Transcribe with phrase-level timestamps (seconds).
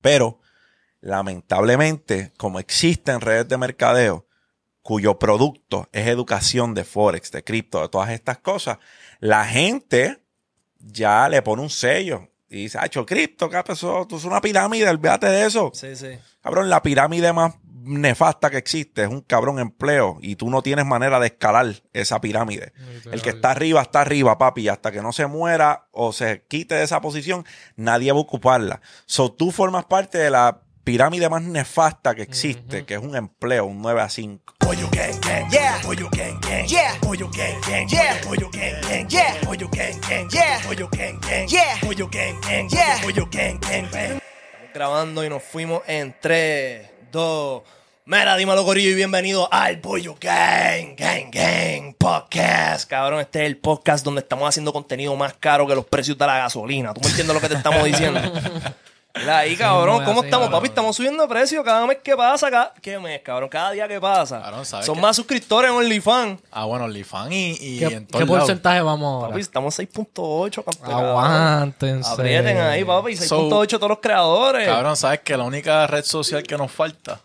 [0.00, 0.40] Pero,
[1.00, 4.26] lamentablemente, como existen redes de mercadeo
[4.82, 8.78] cuyo producto es educación de Forex, de cripto, de todas estas cosas,
[9.18, 10.22] la gente
[10.78, 14.06] ya le pone un sello y dice, hecho cripto, ¿qué pasó?
[14.08, 15.70] Tú es una pirámide, olvídate de eso.
[15.72, 16.18] Sí, sí.
[16.42, 20.84] Cabrón, la pirámide más nefasta que existe es un cabrón empleo y tú no tienes
[20.86, 22.72] manera de escalar esa pirámide.
[23.10, 26.44] El que está arriba está arriba, papi, y hasta que no se muera o se
[26.48, 27.44] quite de esa posición,
[27.76, 28.80] nadie va a ocuparla.
[29.06, 33.66] So tú formas parte de la pirámide más nefasta que existe, que es un empleo,
[33.66, 34.54] un 9 a 5.
[34.58, 35.78] Pollo gang gang, Yeah.
[35.82, 36.98] pollo gang gang, Yeah.
[37.00, 38.20] pollo gang gang, Yeah.
[38.24, 39.40] pollo gang gang, Yeah.
[39.44, 40.60] pollo gang gang, Yeah.
[40.64, 41.80] pollo gang gang, Yeah.
[41.80, 43.00] pollo gang gang, Yeah.
[43.02, 44.20] pollo gang gang, bang.
[44.72, 47.62] grabando y nos fuimos en 3, 2.
[48.12, 52.90] Mira, dímelo, Corillo, y bienvenido al Pollo Gang, Gang, Gang Podcast.
[52.90, 56.26] Cabrón, este es el podcast donde estamos haciendo contenido más caro que los precios de
[56.26, 56.92] la gasolina.
[56.92, 58.20] ¿Tú me entiendes lo que te estamos diciendo?
[59.14, 60.50] Mira ahí, cabrón, ¿cómo así, estamos, cabrón.
[60.60, 60.68] papi?
[60.68, 62.50] Estamos subiendo de precio cada mes que pasa.
[62.50, 62.74] Cada...
[62.82, 63.48] ¿Qué mes, cabrón?
[63.48, 64.40] Cada día que pasa.
[64.40, 65.00] Cabrón, ¿sabes Son qué?
[65.02, 66.40] más suscriptores en OnlyFans.
[66.50, 68.38] Ah, bueno, OnlyFans y, y ¿Qué, en qué todos lados.
[68.40, 69.28] porcentaje vamos ahora?
[69.30, 70.64] Papi, estamos 6.8.
[70.64, 71.10] canto, cabrón.
[71.10, 72.10] Aguántense.
[72.10, 73.12] Aprieten ahí, papi.
[73.12, 74.66] 6.8 So- todos los creadores.
[74.66, 77.20] Cabrón, ¿sabes que La única red social que nos falta,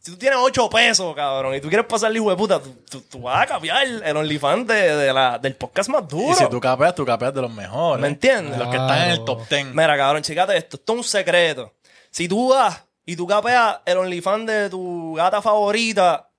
[0.08, 3.02] Si tú tienes 8 pesos, cabrón, y tú quieres pasarle hijo de puta, tú, tú-
[3.02, 6.30] tú vas a capiar el OnlyFans de, de la- del podcast más duro.
[6.30, 8.00] Y si tú capeas, tú capeas de los mejores.
[8.00, 8.56] ¿Me entiendes?
[8.56, 9.24] Los que están en el Claro.
[9.36, 9.66] top 10.
[9.74, 10.76] Mira, cabrón, checate esto.
[10.78, 11.74] Esto es un secreto.
[12.10, 16.30] Si tú vas y tú capeas el OnlyFans de tu gata favorita,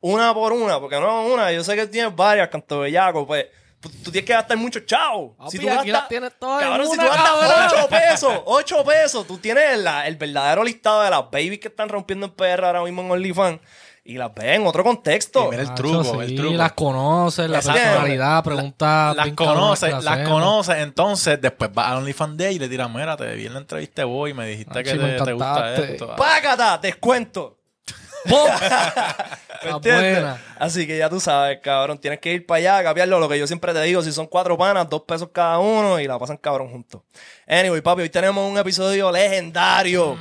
[0.00, 3.44] una por una, porque no una, yo sé que tienes varias, canto bellaco, pues
[3.80, 5.36] tú, tú tienes que gastar mucho chavo.
[5.36, 7.80] Papi, aquí las tienes todas en cabrón, si tú gastas cabrón.
[7.80, 11.88] 8 pesos, 8 pesos, tú tienes la- el verdadero listado de las babies que están
[11.88, 13.60] rompiendo en PR ahora mismo en OnlyFans
[14.04, 15.46] y las ves en otro contexto.
[15.48, 16.54] Y mira el truco, sí, el truco.
[16.54, 17.80] las conoces, la Exacto.
[17.82, 19.16] personalidad, preguntas.
[19.16, 23.34] las conoces, las conoces, entonces después vas al OnlyFans ella y le tiras, mira, te
[23.34, 26.10] vi en la entrevista hoy y me dijiste Ah, que te, me te gusta esto.
[26.12, 26.78] Ah, ¡Págata!
[26.78, 27.58] ¡Descuento!
[29.62, 30.12] ¿Me Está entiendes?
[30.14, 30.42] buena.
[30.58, 31.98] Así que ya tú sabes, cabrón.
[31.98, 33.18] Tienes que ir para allá, capiarlo.
[33.20, 36.06] Lo que yo siempre te digo, si son cuatro panas, dos pesos cada uno y
[36.06, 37.02] la pasan cabrón juntos.
[37.46, 40.16] Anyway, papi, hoy tenemos un episodio legendario.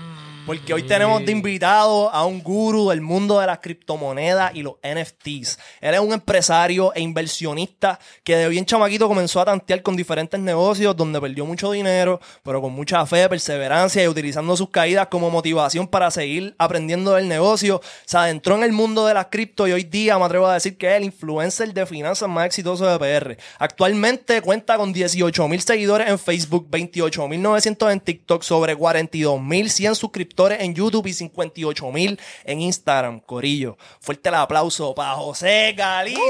[0.48, 4.76] Porque hoy tenemos de invitado a un gurú del mundo de las criptomonedas y los
[4.76, 5.60] NFTs.
[5.82, 10.40] Él es un empresario e inversionista que de bien chamaquito comenzó a tantear con diferentes
[10.40, 15.30] negocios donde perdió mucho dinero, pero con mucha fe, perseverancia y utilizando sus caídas como
[15.30, 17.82] motivación para seguir aprendiendo del negocio.
[18.06, 20.78] Se adentró en el mundo de las cripto y hoy día me atrevo a decir
[20.78, 23.38] que es el influencer de finanzas más exitoso de PR.
[23.60, 29.42] Actualmente cuenta con 18 mil seguidores en Facebook, 28 mil 900 en TikTok, sobre 42
[29.42, 29.96] mil 100
[30.38, 33.20] suscriptores en YouTube y 58 mil en Instagram.
[33.22, 36.22] Corillo, fuerte el aplauso para José Galinde.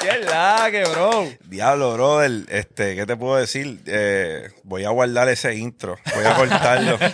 [0.00, 1.26] ¡Qué la que, bro!
[1.44, 3.80] Diablo, brother, este, ¿qué te puedo decir?
[3.86, 6.98] Eh, voy a guardar ese intro, voy a cortarlo.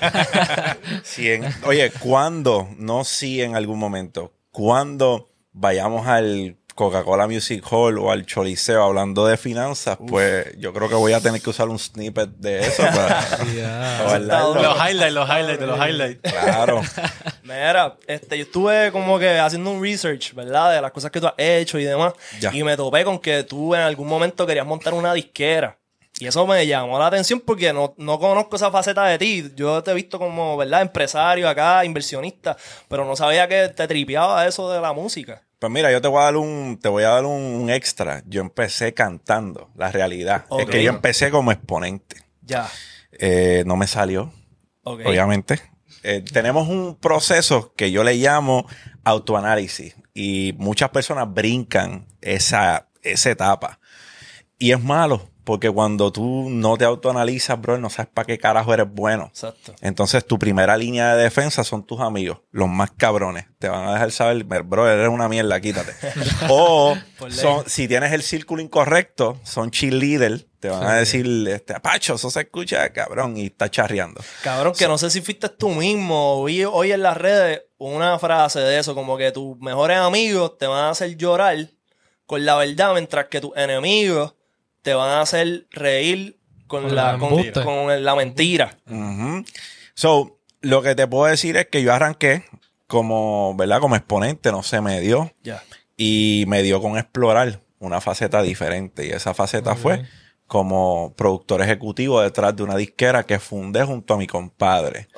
[1.03, 2.69] Si en- oye, ¿cuándo?
[2.79, 4.33] No si en algún momento.
[4.51, 9.99] ¿Cuándo vayamos al Coca-Cola Music Hall o al Choliseo hablando de finanzas?
[10.09, 13.21] Pues yo creo que voy a tener que usar un snippet de eso para.
[14.55, 16.33] Los highlights, los highlights, de los highlights.
[16.33, 16.83] Claro.
[17.43, 20.75] Mira, este, yo estuve como que haciendo un research, ¿verdad?
[20.75, 22.15] De las cosas que tú has hecho y demás.
[22.41, 22.53] Ya.
[22.53, 25.78] Y me topé con que tú en algún momento querías montar una disquera.
[26.21, 29.53] Y eso me llamó la atención porque no, no conozco esa faceta de ti.
[29.57, 30.83] Yo te he visto como, ¿verdad?
[30.83, 32.57] Empresario acá, inversionista,
[32.89, 35.43] pero no sabía que te tripeaba eso de la música.
[35.59, 38.22] Pues mira, yo te voy a dar un, te voy a dar un, extra.
[38.27, 40.45] Yo empecé cantando, la realidad.
[40.59, 42.17] Es que yo empecé como exponente.
[42.43, 42.69] Ya.
[43.13, 44.33] Eh, no me salió,
[44.84, 45.01] Ok.
[45.07, 45.60] obviamente.
[46.03, 48.67] Eh, tenemos un proceso que yo le llamo
[49.05, 53.81] autoanálisis y muchas personas brincan esa, esa etapa.
[54.59, 58.73] Y es malo, Porque cuando tú no te autoanalizas, bro, no sabes para qué carajo
[58.73, 59.27] eres bueno.
[59.27, 59.75] Exacto.
[59.83, 63.47] Entonces, tu primera línea de defensa son tus amigos, los más cabrones.
[63.59, 65.93] Te van a dejar saber, bro, eres una mierda, quítate.
[66.49, 66.97] o
[67.29, 70.47] son, si tienes el círculo incorrecto, son cheerleader.
[70.61, 74.23] Te van a decir, este, Pacho, eso se escucha, cabrón, y está charreando.
[74.43, 76.43] Cabrón, que no sé si fuiste tú mismo.
[76.45, 80.67] Vi hoy en las redes una frase de eso, como que tus mejores amigos te
[80.67, 81.69] van a hacer llorar
[82.25, 84.35] con la verdad, mientras que tus enemigos
[84.84, 88.77] te van a hacer reír con, Con la, con, la mentira.
[89.95, 92.45] So, lo que te puedo decir es que yo arranqué
[92.86, 93.81] como, ¿verdad?
[93.81, 95.33] Como exponente, no se me dio.
[95.97, 99.07] Y me dio con explorar una faceta diferente.
[99.07, 100.04] Y esa faceta fue
[100.47, 105.09] como productor ejecutivo detrás de una disquera que fundé junto a mi compadre.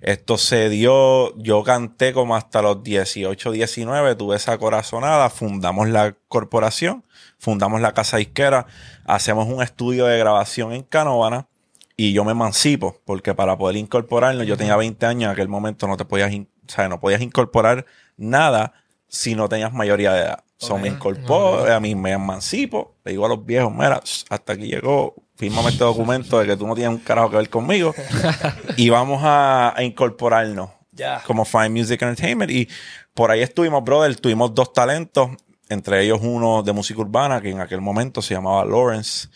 [0.00, 6.16] Esto se dio, yo canté como hasta los 18, 19, tuve esa corazonada, fundamos la
[6.28, 7.04] corporación,
[7.42, 8.66] fundamos la casa disquera,
[9.04, 11.48] hacemos un estudio de grabación en Canóvana
[11.96, 15.88] y yo me emancipo, porque para poder incorporarnos, yo tenía 20 años, en aquel momento
[15.88, 17.84] no te podías, o sea, no podías incorporar
[18.16, 18.72] nada
[19.08, 20.44] si no tenías mayoría de edad.
[20.56, 24.00] So, me incorporo, a mí me emancipo, le digo a los viejos, mira,
[24.30, 27.50] hasta aquí llegó, fírmame este documento de que tú no tienes un carajo que ver
[27.50, 27.92] conmigo
[28.76, 31.20] y vamos a, a incorporarnos Ya.
[31.26, 32.52] como Fine Music Entertainment.
[32.52, 32.68] Y
[33.12, 34.14] por ahí estuvimos, brother.
[34.14, 35.30] Tuvimos dos talentos,
[35.72, 39.28] entre ellos uno de música urbana, que en aquel momento se llamaba Lawrence.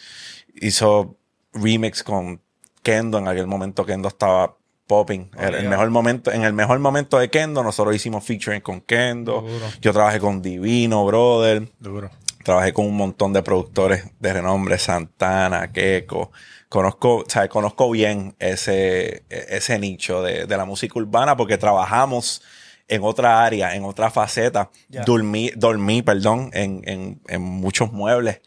[0.54, 1.16] Hizo
[1.52, 2.40] remix con
[2.82, 3.18] Kendo.
[3.18, 4.56] En aquel momento Kendo estaba
[4.86, 5.30] popping.
[5.38, 9.42] El, el mejor momento, en el mejor momento de Kendo, nosotros hicimos featuring con Kendo.
[9.42, 9.66] Duro.
[9.80, 11.68] Yo trabajé con Divino, brother.
[11.78, 12.10] Duro.
[12.44, 16.30] Trabajé con un montón de productores de renombre, Santana, Keiko.
[16.68, 22.42] Conozco, o sea, conozco bien ese, ese nicho de, de la música urbana porque trabajamos
[22.88, 24.70] en otra área, en otra faceta.
[24.88, 28.40] Dormí, dormí, perdón, en, en, en muchos muebles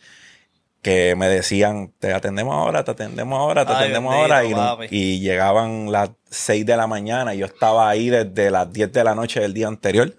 [0.81, 4.45] que me decían, te atendemos ahora, te atendemos ahora, te Ay, atendemos bendito, ahora.
[4.45, 8.71] Y, no- y llegaban las 6 de la mañana y yo estaba ahí desde las
[8.71, 10.15] 10 de la noche del día anterior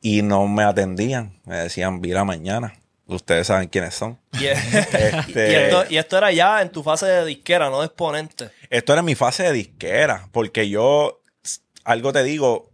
[0.00, 1.38] y no me atendían.
[1.44, 2.72] Me decían, mira mañana.
[3.06, 4.18] Ustedes saben quiénes son.
[4.40, 7.86] Y, Este- y esto, y esto era ya en tu fase de disquera, no de
[7.86, 8.50] exponente.
[8.70, 11.20] Esto era mi fase de disquera, porque yo,
[11.84, 12.69] algo te digo,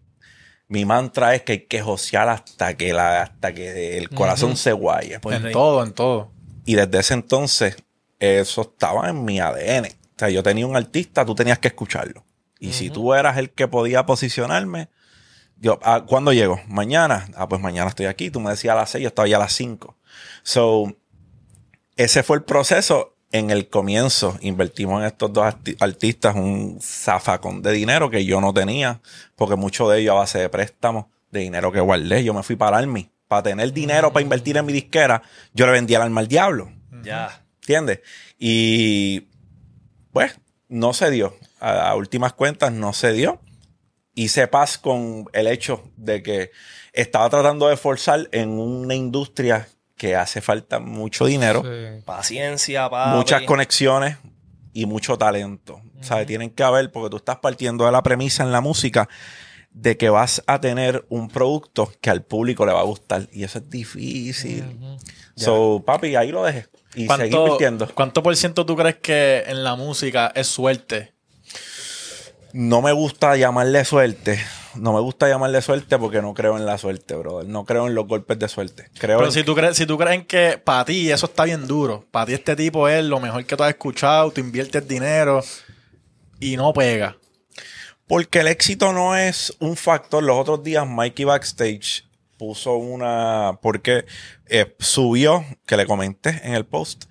[0.68, 4.72] mi mantra es que hay que josear hasta que, la, hasta que el corazón se
[4.72, 5.20] guaye.
[5.22, 6.32] En todo, en todo.
[6.64, 7.76] Y desde ese entonces,
[8.18, 9.86] eso estaba en mi ADN.
[9.86, 12.24] O sea, yo tenía un artista, tú tenías que escucharlo.
[12.58, 14.88] Y si tú eras el que podía posicionarme,
[15.58, 16.60] yo, ah, ¿cuándo llego?
[16.68, 17.28] Mañana.
[17.34, 18.30] Ah, pues mañana estoy aquí.
[18.30, 19.96] Tú me decías a las 6, yo estaba ya a las 5.
[20.42, 20.96] So,
[21.96, 23.15] ese fue el proceso.
[23.32, 28.40] En el comienzo invertimos en estos dos arti- artistas un zafacón de dinero que yo
[28.40, 29.00] no tenía,
[29.34, 32.22] porque mucho de ello a base de préstamos, de dinero que guardé.
[32.24, 33.10] Yo me fui para Army.
[33.28, 36.72] Para tener dinero para invertir en mi disquera, yo le vendía el alma al diablo.
[37.02, 37.44] Ya.
[37.60, 38.00] ¿Entiendes?
[38.38, 39.26] Y
[40.12, 40.38] pues
[40.68, 41.34] no se dio.
[41.58, 43.40] A, a últimas cuentas no se dio.
[44.14, 46.52] Hice paz con el hecho de que
[46.92, 52.02] estaba tratando de forzar en una industria que hace falta mucho dinero, Sí.
[52.04, 53.16] Paciencia, papi.
[53.16, 54.16] muchas conexiones
[54.72, 55.80] y mucho talento.
[56.02, 56.26] ¿Sabes?
[56.26, 59.08] Tienen que haber, porque tú estás partiendo de la premisa en la música
[59.70, 63.28] de que vas a tener un producto que al público le va a gustar.
[63.32, 64.64] Y eso es difícil.
[65.34, 66.66] So, papi, ahí lo dejé.
[66.94, 67.88] Y seguí invirtiendo.
[67.94, 71.12] ¿Cuánto por ciento tú crees que en la música es suerte?
[72.52, 74.40] No me gusta llamarle suerte.
[74.78, 77.48] No me gusta llamarle suerte porque no creo en la suerte, brother.
[77.48, 78.88] No creo en los golpes de suerte.
[78.98, 81.66] Creo Pero en- si tú crees, si tú crees que para ti eso está bien
[81.66, 85.42] duro, para ti este tipo es lo mejor que tú has escuchado, tú inviertes dinero
[86.40, 87.16] y no pega.
[88.06, 90.22] Porque el éxito no es un factor.
[90.22, 92.04] Los otros días Mikey Backstage
[92.38, 93.58] puso una...
[93.62, 94.04] Porque
[94.46, 97.06] eh, subió, que le comenté en el post,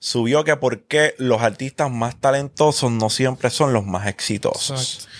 [0.00, 4.70] subió que porque los artistas más talentosos no siempre son los más exitosos.
[4.70, 5.10] Exacto.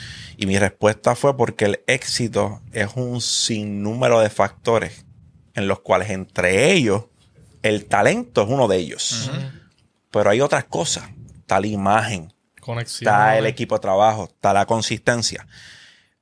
[0.41, 5.05] Y mi respuesta fue porque el éxito es un sinnúmero de factores
[5.53, 7.05] en los cuales entre ellos
[7.61, 9.31] el talento es uno de ellos.
[10.11, 11.11] Pero hay otras cosas.
[11.41, 13.07] Está la imagen, Conexión.
[13.07, 15.47] está el equipo de trabajo, está la consistencia.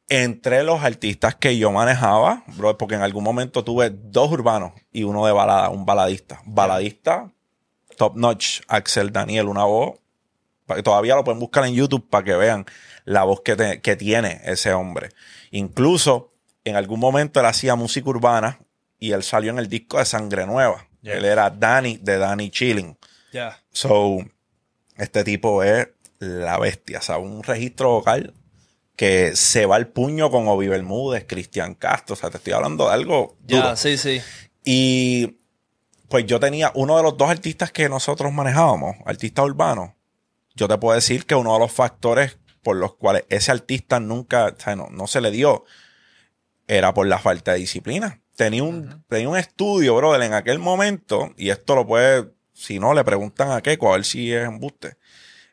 [0.08, 5.04] Entre los artistas que yo manejaba, bro, porque en algún momento tuve dos urbanos y
[5.04, 6.40] uno de balada, un baladista.
[6.44, 7.30] Baladista,
[7.96, 10.00] top notch, Axel Daniel, una voz.
[10.82, 12.66] Todavía lo pueden buscar en YouTube para que vean
[13.08, 15.10] la voz que, te- que tiene ese hombre.
[15.50, 16.32] Incluso
[16.64, 18.60] en algún momento él hacía música urbana
[18.98, 20.86] y él salió en el disco de Sangre Nueva.
[21.02, 21.14] Yeah.
[21.16, 22.98] Él era Danny de Danny Chilling.
[23.32, 23.58] Ya.
[23.70, 24.18] So,
[24.96, 25.88] este tipo es
[26.18, 28.34] la bestia, o sea, un registro vocal
[28.96, 32.86] que se va al puño con Obi Bermúdez, Cristian Castro, o sea, te estoy hablando
[32.88, 34.20] de algo Ya, sí, sí.
[34.64, 35.36] Y
[36.08, 39.94] Pues yo tenía uno de los dos artistas que nosotros manejábamos, artista urbano.
[40.56, 44.46] Yo te puedo decir que uno de los factores por los cuales ese artista nunca,
[44.46, 45.64] o sea, no, no se le dio,
[46.66, 48.20] era por la falta de disciplina.
[48.36, 52.94] Tenía un, tenía un estudio, brother, en aquel momento, y esto lo puede, si no,
[52.94, 54.96] le preguntan a Keiko a ver si es embuste.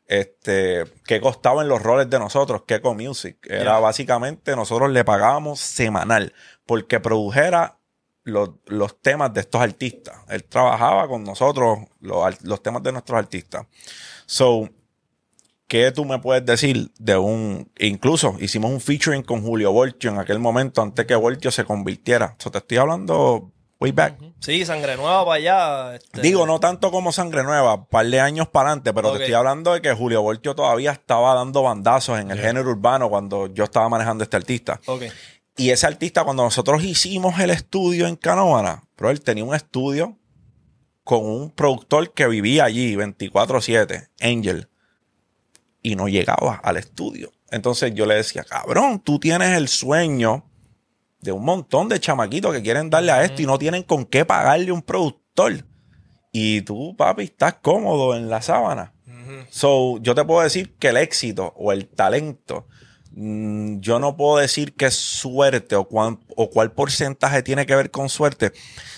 [0.07, 3.37] Este, qué costaba en los roles de nosotros, Keiko Music.
[3.49, 6.33] Era básicamente, nosotros le pagábamos semanal
[6.65, 7.79] porque produjera
[8.23, 10.17] los, los temas de estos artistas.
[10.29, 13.65] Él trabajaba con nosotros los, los temas de nuestros artistas.
[14.25, 14.69] So,
[15.67, 17.71] ¿qué tú me puedes decir de un...
[17.79, 22.35] Incluso hicimos un featuring con Julio Voltio en aquel momento antes que Voltio se convirtiera.
[22.39, 24.17] So, te estoy hablando way back.
[24.39, 25.95] Sí, sangre nueva para allá.
[25.95, 29.33] este, Digo, no tanto como Sangre Nueva, par de años para adelante, pero te estoy
[29.33, 33.63] hablando de que Julio Voltio todavía estaba dando bandazos en el género urbano cuando yo
[33.63, 34.79] estaba manejando este artista.
[35.57, 40.17] Y ese artista, cuando nosotros hicimos el estudio en Canóvana, pero él tenía un estudio
[41.03, 44.69] con un productor que vivía allí 24-7, Angel,
[45.85, 47.31] y no llegaba al estudio.
[47.51, 50.43] Entonces yo le decía, cabrón, tú tienes el sueño
[51.21, 54.25] de un montón de chamaquitos que quieren darle a esto y no tienen con qué
[54.25, 55.63] pagarle un productor.
[56.31, 58.93] Y tú, papi, estás cómodo en la sábana.
[59.49, 62.67] So, yo te puedo decir que el éxito o el talento,
[63.11, 67.75] mm, yo no puedo decir que es suerte o, cuán- o cuál porcentaje tiene que
[67.75, 68.51] ver con suerte.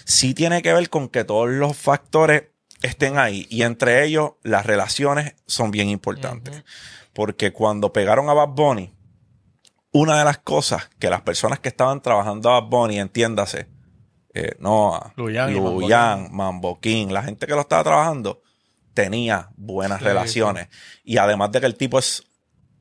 [0.05, 2.43] Sí tiene que ver con que todos los factores
[2.81, 6.63] estén ahí y entre ellos las relaciones son bien importantes.
[7.13, 8.93] Porque cuando pegaron a Bad Bunny,
[9.91, 13.67] una de las cosas que las personas que estaban trabajando a Bad Bunny, entiéndase,
[14.33, 18.41] eh, Noah, Luyan Luyan, Mambo King, la gente que lo estaba trabajando,
[18.93, 20.67] tenía buenas relaciones.
[21.03, 22.23] Y además de que el tipo es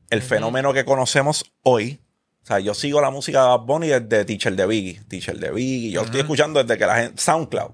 [0.09, 2.01] el fenómeno que conocemos hoy.
[2.47, 5.01] O sea, yo sigo la música de Bad Bunny desde Teacher de Biggie.
[5.09, 5.91] Teacher de Biggie.
[5.91, 7.21] Yo estoy escuchando desde que la gente...
[7.21, 7.71] SoundCloud.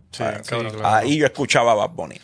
[0.84, 2.20] Ahí yo escuchaba a Bad Bunny.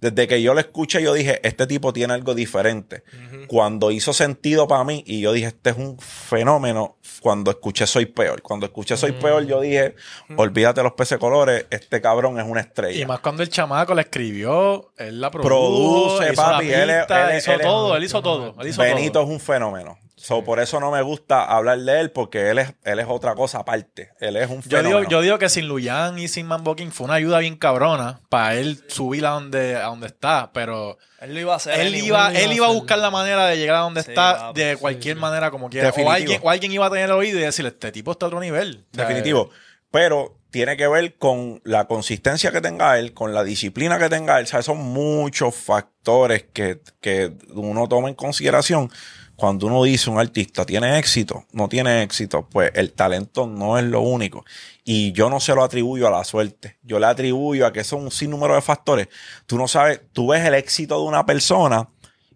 [0.00, 3.02] Desde que yo lo escuché, yo dije, este tipo tiene algo diferente.
[3.48, 8.06] Cuando hizo sentido para mí, y yo dije, este es un fenómeno, cuando escuché Soy
[8.06, 8.42] Peor.
[8.42, 9.96] Cuando escuché Soy Peor, yo dije,
[10.36, 13.02] olvídate los peces colores, este cabrón es una estrella.
[13.02, 16.98] Y más cuando el chamaco la escribió, él la produjo, Produce, hizo papi, la él
[17.00, 18.54] pista, hizo él todo, él hizo todo.
[18.60, 19.24] Él hizo Benito todo.
[19.24, 19.98] es un fenómeno.
[20.18, 23.34] So, por eso no me gusta hablar de él, porque él es, él es otra
[23.34, 24.10] cosa aparte.
[24.20, 24.98] Él es un Yo fenómeno.
[24.98, 28.20] digo, yo digo que sin Luyan y sin Mambo King fue una ayuda bien cabrona
[28.28, 31.78] para él subir a donde, a donde está, pero Él lo iba a hacer.
[31.80, 33.80] él iba, él iba él a iba a hacer- buscar la manera de llegar a
[33.80, 35.90] donde Sí, está de sí, cualquier manera como quiera.
[35.96, 38.28] O alguien, o alguien iba a tener el oído y decirle, este tipo está a
[38.28, 38.84] otro nivel.
[38.92, 39.50] Definitivo.
[39.90, 44.38] Pero tiene que ver con la consistencia que tenga él, con la disciplina que tenga
[44.38, 44.44] él.
[44.44, 48.90] O sea, son muchos factores que, que uno toma en consideración.
[49.38, 53.84] Cuando uno dice un artista tiene éxito, no tiene éxito, pues el talento no es
[53.84, 54.44] lo único.
[54.82, 56.78] Y yo no se lo atribuyo a la suerte.
[56.82, 59.06] Yo le atribuyo a que son un sinnúmero de factores.
[59.46, 61.88] Tú no sabes, tú ves el éxito de una persona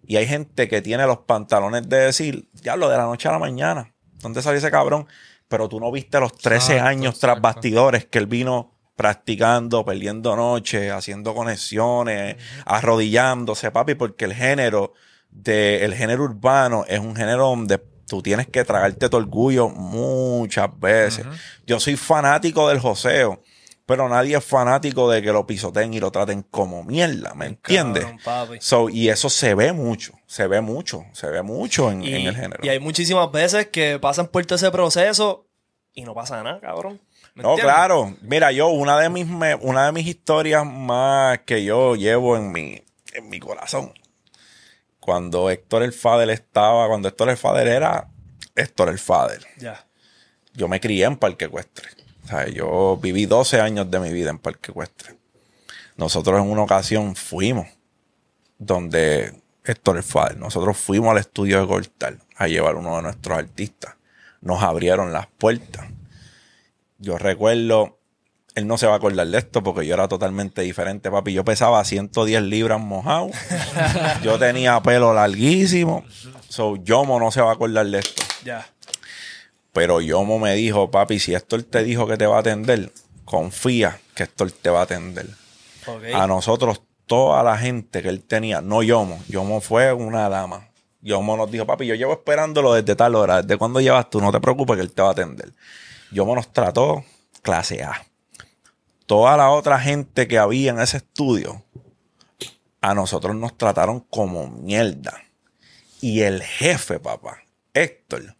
[0.06, 3.32] y hay gente que tiene los pantalones de decir, ya lo de la noche a
[3.32, 3.92] la mañana.
[4.20, 5.08] ¿Dónde salió ese cabrón?
[5.48, 10.36] Pero tú no viste los 13 Exacto, años tras bastidores que él vino practicando, perdiendo
[10.36, 14.92] noche, haciendo conexiones, arrodillándose, papi, porque el género
[15.32, 20.68] de, el género urbano es un género donde tú tienes que tragarte tu orgullo muchas
[20.78, 21.26] veces.
[21.66, 23.40] Yo soy fanático del joseo,
[23.86, 28.04] pero nadie es fanático de que lo pisoteen y lo traten como mierda, ¿me entiendes?
[28.24, 28.58] Cabrón.
[28.60, 32.26] So, y eso se ve mucho, se ve mucho, se ve mucho en, Y, en
[32.28, 32.60] el género.
[32.64, 35.46] y hay muchísimas veces que pasan por todo ese proceso
[35.94, 37.00] y no pasa nada, cabrón.
[37.34, 37.74] ¿Me No, entiendes?
[37.74, 38.14] claro.
[38.20, 42.52] Mira, yo, una de mis me- una de mis historias más que yo llevo en
[42.52, 42.82] mi,
[43.14, 43.92] en mi corazón.
[45.02, 48.08] Cuando Héctor el Fader estaba, cuando Héctor el Fader era
[48.54, 49.44] Héctor el Fader.
[49.58, 49.84] Ya.
[50.54, 51.88] Yo me crié en Parque Ecuestre.
[52.24, 55.16] O sea, yo viví 12 años de mi vida en Parque Ecuestre.
[55.96, 57.66] Nosotros en una ocasión fuimos
[58.58, 63.36] donde Héctor el Fader, nosotros fuimos al estudio de Gortal a llevar uno de nuestros
[63.36, 63.96] artistas.
[64.40, 65.84] Nos abrieron las puertas.
[66.98, 67.98] Yo recuerdo,
[68.54, 71.32] él no se va a acordar de esto porque yo era totalmente diferente, papi.
[71.32, 73.30] Yo pesaba 110 libras mojado.
[74.22, 76.04] yo tenía pelo larguísimo.
[76.48, 78.22] So, Yomo no se va a acordar de esto.
[78.44, 78.66] Ya.
[79.72, 82.92] Pero Yomo me dijo, papi, si Héctor te dijo que te va a atender,
[83.24, 85.26] confía que Héctor te va a atender.
[86.14, 90.68] A nosotros, toda la gente que él tenía, no Yomo, Yomo fue una dama.
[91.00, 94.30] Yomo nos dijo, papi, yo llevo esperándolo desde tal hora, desde cuando llevas tú, no
[94.30, 95.52] te preocupes que él te va a atender.
[96.12, 97.04] Yomo nos trató
[97.42, 98.04] clase A.
[99.12, 101.62] Toda la otra gente que había en ese estudio,
[102.80, 105.20] a nosotros nos trataron como mierda.
[106.00, 107.42] Y el jefe, papá,
[107.74, 108.36] Héctor,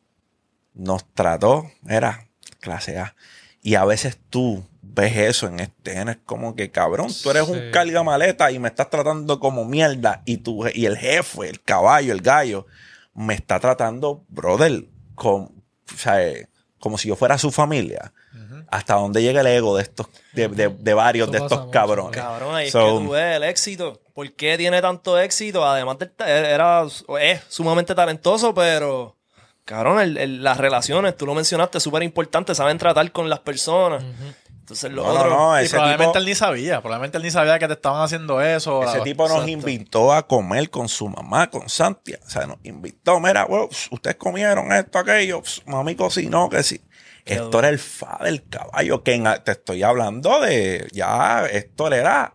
[0.72, 2.26] nos trató, era
[2.60, 3.14] clase A.
[3.60, 7.70] Y a veces tú ves eso en este, es como que cabrón, tú eres un
[7.70, 12.14] carga maleta y me estás tratando como mierda y tú, y el jefe, el caballo,
[12.14, 12.66] el gallo,
[13.12, 14.86] me está tratando, brother,
[15.16, 16.48] con, o sea, eh,
[16.78, 18.14] como si yo fuera su familia.
[18.70, 21.70] Hasta dónde llega el ego de estos, de, de- de varios Eso de estos mucho,
[21.70, 22.16] cabrones.
[22.20, 24.00] Cabrón, ahí So, es que tú ves el éxito.
[24.14, 25.64] ¿Por qué tiene tanto éxito?
[25.66, 26.84] Además de era
[27.20, 29.16] es sumamente talentoso, pero
[29.64, 33.40] cabrón, el- el- las relaciones, tú lo mencionaste, es súper importante, saben tratar con las
[33.40, 34.02] personas.
[34.60, 37.24] Entonces los No, no, otros no, Y ese probablemente tipo, él ni sabía, probablemente él
[37.24, 38.84] ni sabía que te estaban haciendo eso.
[38.84, 39.50] ese la- tipo nos Exacto.
[39.50, 42.20] invitó a comer con su mamá, con Santia.
[42.24, 43.46] O sea, nos invitó, mira,
[43.90, 46.80] ustedes comieron esto, aquello, pss, mami cocinó, que sí.
[47.24, 52.34] Esto era el fa del caballo, que en- te estoy hablando de, ya, esto era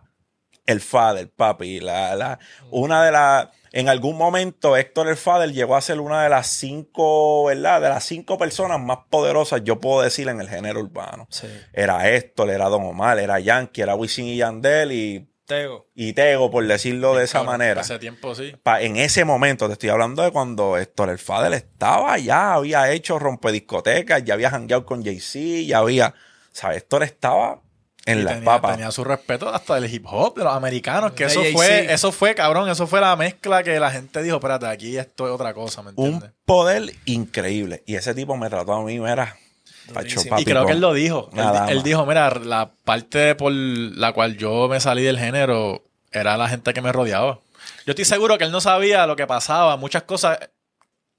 [0.66, 1.80] el father, papi.
[1.80, 2.38] La, la,
[2.70, 6.46] una de las, en algún momento Héctor el father llegó a ser una de las
[6.48, 7.80] cinco, ¿verdad?
[7.80, 11.26] De las cinco personas más poderosas, yo puedo decir, en el género urbano.
[11.30, 11.46] Sí.
[11.72, 15.88] Era Héctor, era Don Omar, era Yankee, era Wisin y Yandel y, Tego.
[15.96, 17.80] y Tego, por decirlo de esa manera.
[17.80, 18.54] Hace tiempo sí.
[18.62, 22.90] Pa- en ese momento, te estoy hablando de cuando Héctor el Fadel estaba ya, había
[22.92, 26.14] hecho rompediscotecas, ya había jangueado con Jay-Z, ya había,
[26.52, 26.78] ¿sabes?
[26.78, 27.60] Héctor estaba
[28.06, 28.76] en Y las tenía, papas.
[28.76, 31.56] tenía su respeto hasta del hip hop de los americanos, que De eso Jay-Z.
[31.58, 35.26] fue, eso fue, cabrón, eso fue la mezcla que la gente dijo, espérate, aquí esto
[35.26, 36.30] es otra cosa, ¿me entiendes?
[36.30, 37.82] Un poder increíble.
[37.86, 39.36] Y ese tipo me trató a mí, mira,
[39.92, 40.30] Pacho, Durísimo.
[40.30, 41.30] papi, y creo que él lo dijo.
[41.68, 46.48] Él, dijo, mira, la parte por la cual yo me salí del género era la
[46.48, 47.38] gente que me rodeaba.
[47.86, 50.38] Yo estoy seguro que él no sabía lo que pasaba, muchas cosas.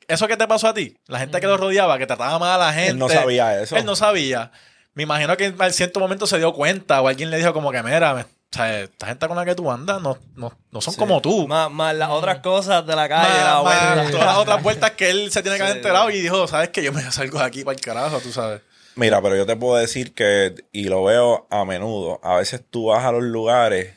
[0.08, 2.66] Eso que te pasó a ti, la gente que lo rodeaba, que trataba mal a
[2.68, 2.92] la gente.
[2.92, 3.76] Él no sabía eso.
[3.76, 4.52] Él no sabía.
[4.94, 7.82] Me imagino que en cierto momento se dio cuenta o alguien le dijo como que,
[7.84, 10.94] mira, me- o sea, esta gente con la que tú andas no, no, no son
[10.96, 11.00] Sí.
[11.00, 11.48] como tú.
[11.48, 14.12] Más, más las otras cosas de la calle, Más- la más vuelta.
[14.12, 16.84] todas las otras vueltas que él se tiene que haber enterado y dijo, ¿sabes que
[16.84, 18.62] Yo me salgo de aquí para el carajo, tú sabes.
[18.96, 22.88] Mira, pero yo te puedo decir que, y lo veo a menudo, a veces tú
[22.88, 23.96] vas a los lugares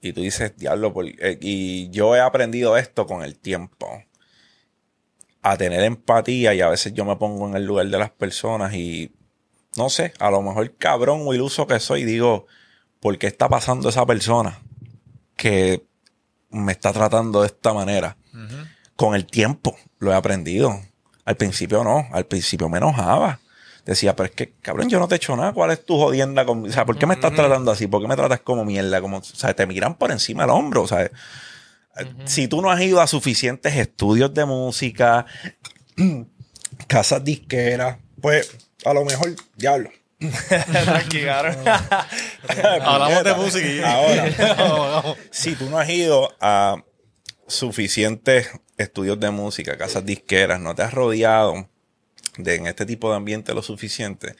[0.00, 4.02] y tú dices, diablo, por- eh, y yo he aprendido esto con el tiempo,
[5.42, 8.74] a tener empatía y a veces yo me pongo en el lugar de las personas
[8.74, 9.12] y,
[9.76, 12.46] no sé, a lo mejor cabrón o iluso que soy, digo,
[13.06, 14.58] ¿por qué está pasando esa persona
[15.36, 15.86] que
[16.50, 18.16] me está tratando de esta manera?
[18.96, 20.80] Con el tiempo lo he aprendido.
[21.24, 23.38] Al principio no, al principio me enojaba.
[23.84, 25.52] Decía, pero es que, cabrón, yo no te he hecho nada.
[25.52, 26.68] ¿Cuál es tu jodienda conmigo?
[26.68, 27.86] O sea, ¿por qué me estás tratando así?
[27.86, 29.00] ¿Por qué me tratas como mierda?
[29.00, 30.82] Como, o sea, te miran por encima del hombro.
[30.82, 31.08] O sea,
[32.24, 35.26] si tú no has ido a suficientes estudios de música,
[36.88, 38.50] casas disqueras, pues
[38.84, 39.90] a lo mejor, diablo.
[42.82, 46.76] Hablamos de música y Ahora, si tú no has ido a
[47.46, 51.68] suficientes estudios de música, casas disqueras, no te has rodeado
[52.38, 54.36] de en este tipo de ambiente lo suficiente,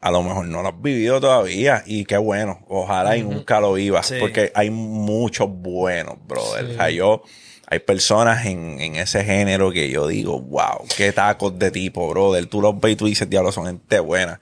[0.00, 3.72] a lo mejor no lo has vivido todavía y qué bueno, ojalá y nunca lo
[3.72, 4.16] vivas, Sí.
[4.20, 6.64] porque hay muchos buenos, brother.
[6.66, 7.22] O sea, yo,
[7.66, 12.46] hay personas en, en ese género que yo digo, wow, qué tacos de tipo, brother.
[12.46, 14.40] Tú los ves y tú dices, diablo, son gente buena.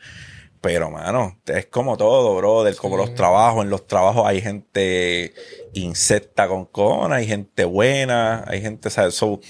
[0.60, 2.74] Pero, mano, es como todo, brother.
[2.76, 3.64] Como los trabajos.
[3.64, 5.32] En los trabajos hay gente
[5.74, 9.14] insecta con cona, hay gente buena, hay gente, ¿sabes?
[9.14, 9.40] So,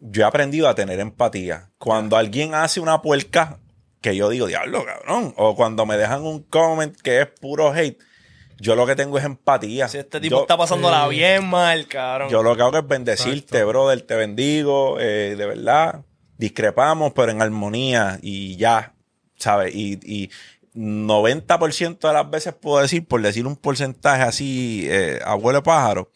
[0.00, 1.70] yo he aprendido a tener empatía.
[1.78, 3.58] Cuando alguien hace una puerca,
[4.00, 5.34] que yo digo, diablo, cabrón.
[5.36, 7.98] O cuando me dejan un comment que es puro hate,
[8.58, 9.88] yo lo que tengo es empatía.
[9.88, 12.28] Si este tipo Yo- está pasándola bien mal, cabrón.
[12.28, 14.00] yo lo que hago es bendecirte, brother.
[14.02, 16.02] Te bendigo, eh, de verdad.
[16.38, 18.94] Discrepamos, pero en armonía y ya,
[19.40, 19.74] ¿sabes?
[19.74, 20.30] Y, y
[20.74, 26.10] 90% de las veces puedo decir, por decir un porcentaje así, eh, abuelo pájaro,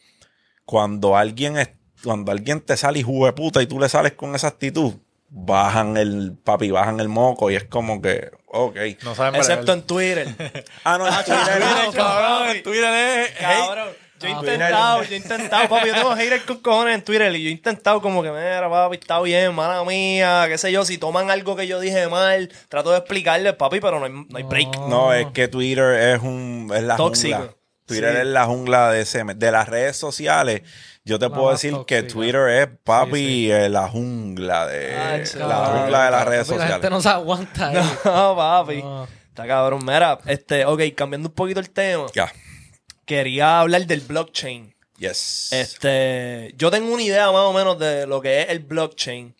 [0.65, 1.69] cuando alguien, es,
[2.03, 4.93] cuando alguien te sale y de puta y tú le sales con esa actitud,
[5.29, 8.77] bajan el, papi, bajan el moco y es como que, ok.
[9.03, 10.27] no saben Excepto en Twitter.
[10.85, 13.31] Ah, no, en Twitter, Twitter, no, cabrón, en Twitter es.
[13.31, 14.04] Cabrón.
[14.19, 17.35] Yo he Ah, intentado, yo he intentado, papi, yo tengo haters con cojones en Twitter
[17.35, 20.85] y yo he intentado como que, mira, papi, está bien, mala mía, qué sé yo,
[20.85, 24.37] si toman algo que yo dije mal, trato de explicarles, papi, pero no hay, no
[24.37, 24.77] hay break.
[24.87, 27.37] No, es que Twitter es un es la Tóxico.
[27.37, 27.53] jungla.
[27.87, 28.17] Twitter Sí.
[28.21, 30.63] es la jungla de ese de las redes sociales.
[31.03, 32.01] Yo te La puedo decir que.
[32.01, 35.37] Twitter es papi Sí, eh, la jungla de Ay, sí.
[35.37, 36.91] la jungla de las redes Papi, La gente sociales.
[36.91, 37.75] no se aguanta ahí.
[38.05, 38.81] No, papi.
[38.81, 39.07] No.
[39.29, 39.81] Está cabrón.
[39.85, 42.31] Mira, este, ok, cambiando un poquito el tema, Ya.
[43.05, 44.73] Quería hablar del blockchain.
[44.97, 45.49] Yes.
[45.51, 49.35] Este, yo tengo una idea más o menos de lo que es el blockchain,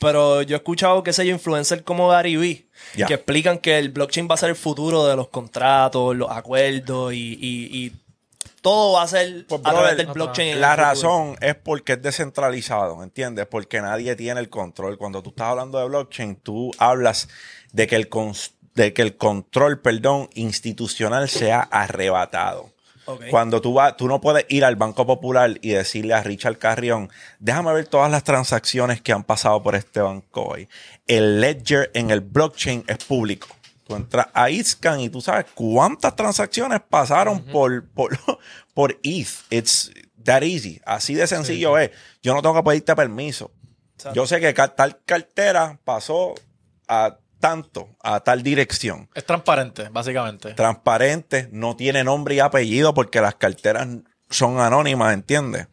[0.00, 2.66] pero yo he escuchado, qué sé yo, influencers como Gary Vee,
[3.06, 7.12] que explican que el blockchain va a ser el futuro de los contratos, los acuerdos
[7.12, 7.92] y, y- y
[8.62, 10.60] todo va a ser Pues, a través brother, del blockchain.
[10.60, 13.46] La razón es porque es descentralizado, ¿entiendes?
[13.46, 14.96] Porque nadie tiene el control.
[14.96, 17.28] Cuando tú estás hablando de blockchain, tú hablas
[17.72, 18.08] de que el
[18.74, 22.69] de que el control, perdón, institucional sea arrebatado.
[23.30, 27.10] Cuando tú vas, tú no puedes ir al Banco Popular y decirle a Richard Carrión,
[27.38, 30.68] déjame ver todas las transacciones que han pasado por este banco hoy.
[31.06, 33.48] El ledger en el blockchain es público.
[33.86, 38.18] Tú entras a Eatscan y tú sabes cuántas transacciones pasaron por, por,
[38.74, 39.28] por ETH.
[39.50, 39.90] It's
[40.24, 40.80] that easy.
[40.84, 41.90] Así de sencillo es.
[42.22, 43.50] Yo no tengo que pedirte permiso.
[43.94, 44.14] Exacto.
[44.14, 46.34] Yo sé que tal cartera pasó
[46.88, 50.54] a tanto, a tal dirección Es transparente, básicamente.
[50.54, 53.88] transparente, no tiene nombre y apellido porque las carteras
[54.28, 55.66] son anónimas, ¿entiendes?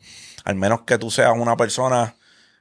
[0.44, 2.16] Al menos que tú seas una persona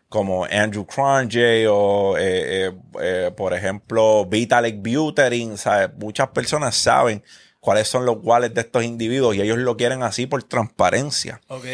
[0.08, 5.90] como Andrew Cronje o, eh, eh, eh, por ejemplo, Vitalik Buterin, ¿sabes?
[5.98, 7.22] Muchas personas saben
[7.60, 11.40] cuáles son los wallets de estos individuos y ellos lo quieren así por transparencia.
[11.48, 11.64] Ok.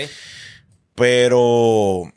[0.95, 2.13] Pero,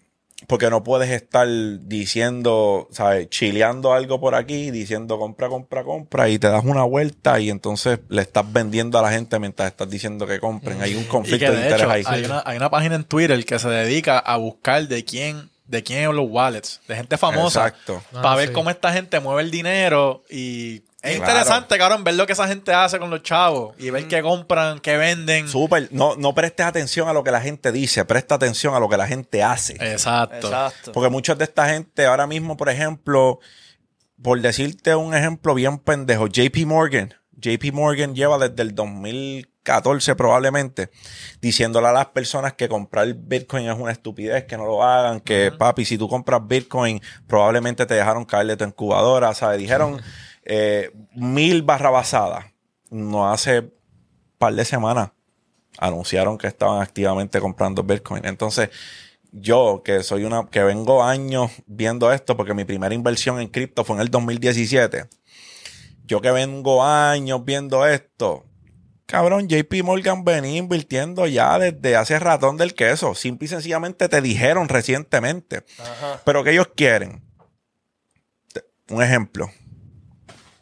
[0.47, 1.47] porque no puedes estar
[1.81, 3.29] diciendo, ¿sabes?
[3.29, 7.99] Chileando algo por aquí, diciendo compra, compra, compra, y te das una vuelta y entonces
[8.09, 10.81] le estás vendiendo a la gente mientras estás diciendo que compren.
[10.81, 12.03] Hay un conflicto de de interés hecho, ahí.
[12.05, 15.83] hay una, hay una página en Twitter que se dedica a buscar de quién, de
[15.83, 17.67] quién son los wallets, de gente famosa.
[17.67, 18.03] Exacto.
[18.11, 18.53] Para Ah, ver sí.
[18.53, 21.31] cómo esta gente mueve el dinero y es Claro.
[21.31, 24.79] interesante, cabrón, ver lo que esa gente hace con los chavos y ver qué compran,
[24.79, 25.47] qué venden.
[25.47, 25.89] Súper.
[25.91, 28.97] No, no prestes atención a lo que la gente dice, presta atención a lo que
[28.97, 29.73] la gente hace.
[29.79, 30.47] Exacto.
[30.47, 30.91] Exacto.
[30.91, 33.39] Porque muchos de esta gente ahora mismo, por ejemplo,
[34.21, 37.13] por decirte un ejemplo bien pendejo, JP Morgan.
[37.37, 40.89] JP Morgan lleva desde el 2014 probablemente
[41.41, 45.51] diciéndole a las personas que comprar Bitcoin es una estupidez, que no lo hagan, que
[45.51, 49.59] papi, si tú compras Bitcoin probablemente te dejaron caer de tu incubadora, ¿sabes?
[49.59, 50.01] Dijeron
[50.45, 52.45] eh, mil barrabasadas.
[52.89, 53.71] No hace
[54.37, 55.11] par de semanas
[55.77, 58.25] anunciaron que estaban activamente comprando Bitcoin.
[58.25, 58.69] Entonces,
[59.31, 63.83] yo que soy una, que vengo años viendo esto, porque mi primera inversión en cripto
[63.83, 65.07] fue en el 2017.
[66.05, 68.45] Yo que vengo años viendo esto,
[69.05, 73.15] cabrón, JP Morgan venía invirtiendo ya desde hace ratón del queso.
[73.15, 75.63] Simple y sencillamente te dijeron recientemente.
[75.79, 76.21] Ajá.
[76.23, 77.23] Pero que ellos quieren.
[78.87, 79.49] Un ejemplo.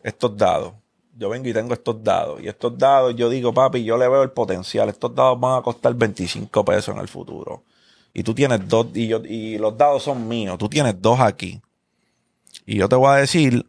[0.03, 0.73] Estos dados.
[1.17, 2.41] Yo vengo y tengo estos dados.
[2.41, 4.89] Y estos dados, yo digo, papi, yo le veo el potencial.
[4.89, 7.63] Estos dados van a costar 25 pesos en el futuro.
[8.13, 10.57] Y tú tienes dos, y, yo, y los dados son míos.
[10.57, 11.61] Tú tienes dos aquí.
[12.65, 13.65] Y yo te voy a decir,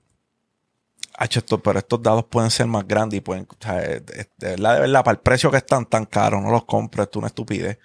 [1.20, 4.74] esto, pero estos dados pueden ser más grandes y pueden, o sea, eh, de, verdad,
[4.74, 7.78] de verdad, para el precio que están tan caros, no los compres, tú una estupidez.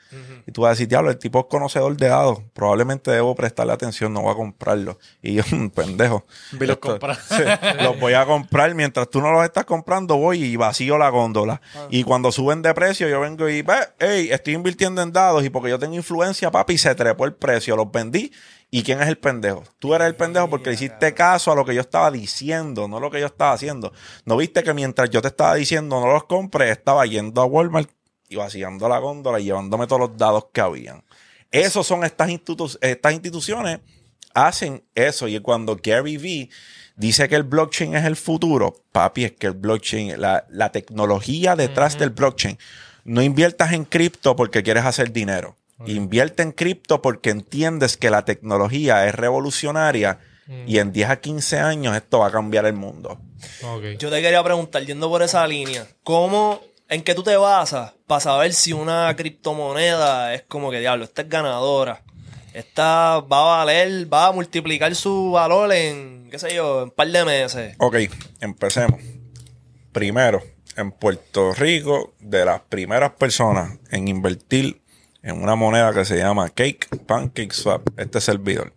[0.47, 3.73] Y tú vas a decir, diablo, el tipo es conocedor de dados, probablemente debo prestarle
[3.73, 4.97] atención, no voy a comprarlo.
[5.21, 5.43] Y yo,
[5.75, 6.25] pendejo.
[6.53, 7.17] Vi los esto- comprar.
[7.29, 7.43] sí,
[7.83, 11.61] los voy a comprar mientras tú no los estás comprando, voy y vacío la góndola.
[11.91, 15.49] Y cuando suben de precio, yo vengo y, ve, hey, estoy invirtiendo en dados y
[15.49, 18.31] porque yo tengo influencia, papi, se trepó el precio, los vendí.
[18.71, 19.63] ¿Y quién es el pendejo?
[19.79, 22.99] Tú eres el pendejo porque le hiciste caso a lo que yo estaba diciendo, no
[22.99, 23.91] lo que yo estaba haciendo.
[24.25, 27.89] ¿No viste que mientras yo te estaba diciendo no los compres, estaba yendo a Walmart
[28.27, 31.03] y vaciando la góndola y llevándome todos los dados que habían?
[31.49, 33.79] Esos son estas, institu- estas instituciones,
[34.35, 35.27] hacen eso.
[35.27, 36.51] Y cuando Gary Vee
[36.95, 41.55] dice que el blockchain es el futuro, papi, es que el blockchain, la, la tecnología
[41.55, 42.59] detrás del blockchain,
[43.03, 45.55] no inviertas en cripto porque quieres hacer dinero.
[45.85, 50.19] Invierte en cripto porque entiendes que la tecnología es revolucionaria
[50.65, 53.19] y en 10 a 15 años esto va a cambiar el mundo.
[53.99, 58.19] Yo te quería preguntar, yendo por esa línea, ¿cómo, en qué tú te basas para
[58.19, 62.01] saber si una criptomoneda es como que, diablo, esta es ganadora?
[62.53, 66.91] Esta va a valer, va a multiplicar su valor en, qué sé yo, en un
[66.91, 67.75] par de meses.
[67.77, 67.95] Ok,
[68.41, 68.99] empecemos.
[69.91, 70.41] Primero,
[70.75, 74.81] en Puerto Rico, de las primeras personas en invertir
[75.29, 78.73] en una moneda que se llama Cake Pancake Swap, este servidor.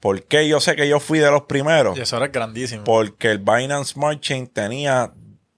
[0.00, 1.96] ¿Por qué yo sé que yo fui de los primeros?
[1.96, 2.84] Y eso era grandísimo.
[2.84, 5.12] Porque el Binance Smart Chain tenía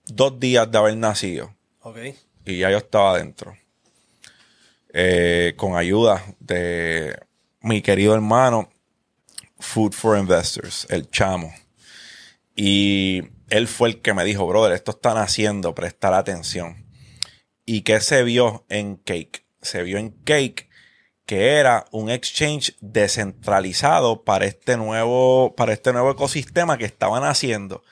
[0.07, 1.99] dos días de haber nacido Ok.
[2.45, 3.57] y ya yo estaba adentro.
[4.93, 7.19] Eh, con ayuda de
[7.61, 8.71] mi querido hermano
[9.59, 11.53] Food for Investors, el chamo.
[12.55, 16.85] Y él fue el que me dijo, brother, esto están haciendo, prestar atención.
[17.67, 19.44] ¿Y qué se vio en Cake?
[19.65, 20.69] Se vio en Cake
[21.27, 27.83] que era un exchange descentralizado para este nuevo, para este nuevo ecosistema que estaban haciendo.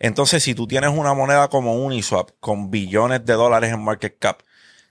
[0.00, 4.42] Entonces, si tú tienes una moneda como Uniswap con billones de dólares en market cap,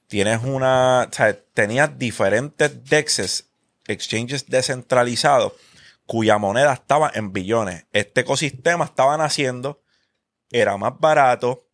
[0.07, 3.49] tienes una, o sea, tenías diferentes dexes,
[3.87, 5.53] exchanges descentralizados,
[6.05, 7.85] cuya moneda estaba en billones.
[7.91, 9.81] Este ecosistema estaba naciendo,
[10.51, 11.65] era más barato,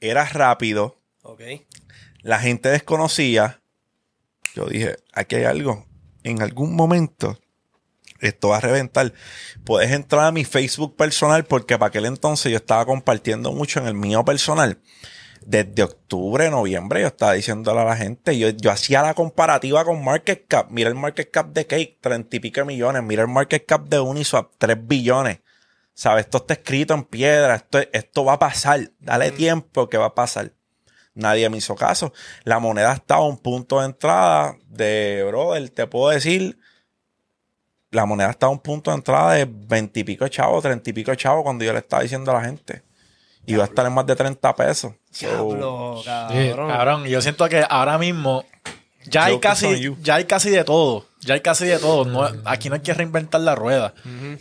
[0.00, 1.40] era rápido, Ok.
[2.22, 3.62] La gente desconocía.
[4.54, 5.86] Yo dije, aquí hay algo.
[6.22, 7.38] En algún momento,
[8.20, 9.12] esto va a reventar.
[9.64, 13.86] Puedes entrar a mi Facebook personal porque para aquel entonces yo estaba compartiendo mucho en
[13.86, 14.80] el mío personal.
[15.44, 20.04] Desde octubre, noviembre, yo estaba diciéndole a la gente, yo, yo hacía la comparativa con
[20.04, 20.68] Market Cap.
[20.70, 23.02] Mira el Market Cap de Cake, 30 y pico millones.
[23.02, 25.40] Mira el Market Cap de Uniswap, 3 billones.
[25.94, 26.26] ¿Sabes?
[26.26, 27.56] Esto está escrito en piedra.
[27.56, 28.92] Esto, esto va a pasar.
[29.00, 30.52] Dale tiempo que va a pasar.
[31.14, 32.12] Nadie me hizo caso.
[32.44, 36.58] La moneda estaba a un punto de entrada de, brother, te puedo decir,
[37.90, 40.88] la moneda estaba a un punto de entrada de 20 y pico de chavos, 30
[40.88, 42.82] y pico chavos cuando yo le estaba diciendo a la gente.
[43.44, 44.92] Iba a estar en más de 30 pesos.
[45.10, 46.68] So, Diablo, cabrón.
[46.70, 48.44] Cabrón, yo siento que ahora mismo
[49.04, 49.66] ya hay casi,
[50.00, 51.06] ya hay casi de todo.
[51.20, 52.04] Ya hay casi de todo.
[52.04, 53.94] No- aquí no hay que reinventar la rueda.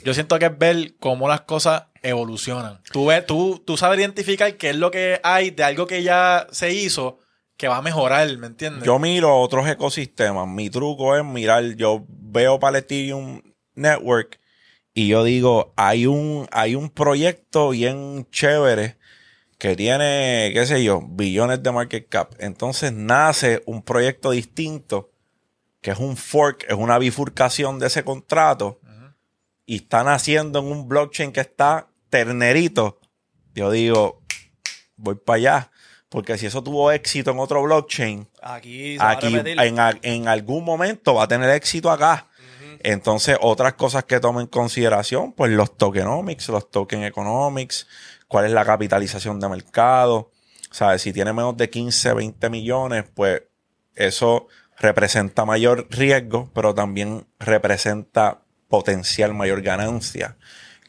[0.04, 2.82] Yo siento que es ver cómo las cosas evolucionan.
[2.92, 6.48] Tú, ves, tú, tú sabes identificar qué es lo que hay de algo que ya
[6.52, 7.20] se hizo
[7.58, 8.84] que va a mejorar, ¿me entiendes?
[8.84, 10.48] Yo miro otros ecosistemas.
[10.48, 13.42] Mi truco es mirar, yo veo Ethereum
[13.76, 14.40] Network
[14.96, 18.98] y yo digo, hay un, hay un proyecto bien chévere
[19.60, 22.34] que tiene, qué sé yo, billones de market cap.
[22.40, 25.12] Entonces nace un proyecto distinto
[25.82, 28.80] que es un fork, es una bifurcación de ese contrato
[29.68, 33.00] y está naciendo en un blockchain que está ternerito.
[33.56, 34.22] Yo digo,
[34.98, 35.72] voy para allá.
[36.10, 41.24] Porque si eso tuvo éxito en otro blockchain, Aquí aquí en, en algún momento va
[41.24, 42.28] a tener éxito acá.
[42.84, 47.88] Entonces, otras cosas que tomen en consideración, pues los tokenomics, los token economics,
[48.28, 50.32] cuál es la capitalización de mercado.
[50.70, 51.02] ¿Sabes?
[51.02, 53.44] Si tiene menos de 15, 20 millones, pues
[53.96, 54.48] eso
[54.78, 60.38] representa mayor riesgo, pero también representa potencial mayor ganancia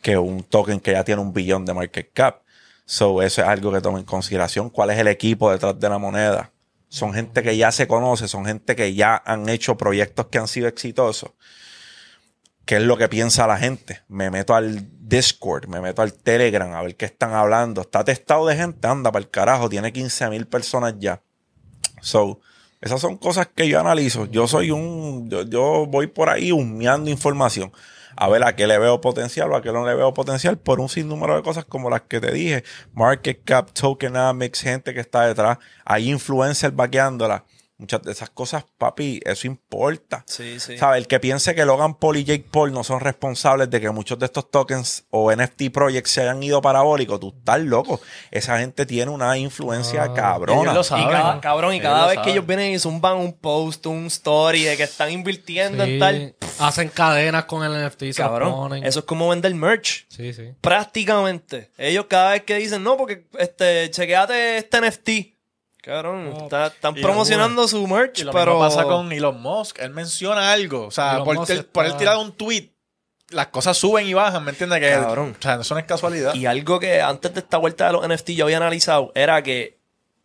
[0.03, 2.43] que un token que ya tiene un billón de market cap.
[2.85, 4.69] So, eso es algo que toma en consideración.
[4.69, 6.51] ¿Cuál es el equipo detrás de la moneda?
[6.89, 10.49] Son gente que ya se conoce, son gente que ya han hecho proyectos que han
[10.49, 11.31] sido exitosos.
[12.67, 14.03] ¿Qué es lo que piensa la gente?
[14.09, 17.81] Me meto al Discord, me meto al Telegram a ver qué están hablando.
[17.81, 21.23] Está testado de gente, anda para el carajo, tiene 15 mil personas ya.
[22.03, 22.41] So,
[22.81, 24.27] esas son cosas que yo analizo.
[24.27, 27.73] Yo soy un, yo, yo voy por ahí humeando información.
[28.17, 30.81] A ver a qué le veo potencial o a qué no le veo potencial por
[30.81, 32.65] un sinnúmero de cosas como las que te dije.
[32.93, 35.59] Market cap, tokenomics, gente que está detrás.
[35.85, 37.45] Hay influencers vaqueándola.
[37.83, 40.23] Muchas de esas cosas, papi, eso importa.
[40.29, 40.79] Sí, sí.
[40.79, 40.99] ¿Sabes?
[40.99, 44.21] El que piense que Logan Paul y Jake Paul no son responsables de que muchos
[44.21, 48.01] de estos tokens o NFT projects se hayan ido parabólicos, tú estás loco.
[48.31, 50.73] Esa gente tiene una influencia Ellos cabrona.
[50.73, 53.85] lo Y cada, cabrón, y Ellos cada vez que ellos vienen y zumban un post,
[53.87, 56.35] un story de que están invirtiendo en Sí, tal.
[56.61, 58.85] Hacen cadenas con el NFT y se Cabrón, ponen.
[58.85, 60.07] eso es como vender merch.
[60.09, 60.53] Sí, sí.
[60.61, 61.71] Prácticamente.
[61.79, 65.32] Ellos cada vez que dicen, no, porque este, chequeate este NFT.
[65.83, 68.53] Cabrón, está- están promocionando su merch, Y lo pero.
[68.53, 69.79] mismo pasa con Elon Musk.
[69.81, 70.87] Él menciona algo.
[70.87, 72.71] O sea, Elon por, él- está- tirar un tweet,
[73.31, 74.79] las cosas suben y bajan, ¿me entiendes?
[74.81, 75.35] Que, Cabrón.
[75.39, 76.35] O sea, eso no es casualidad.
[76.35, 79.77] Y algo que antes de esta vuelta de los NFT yo había analizado era que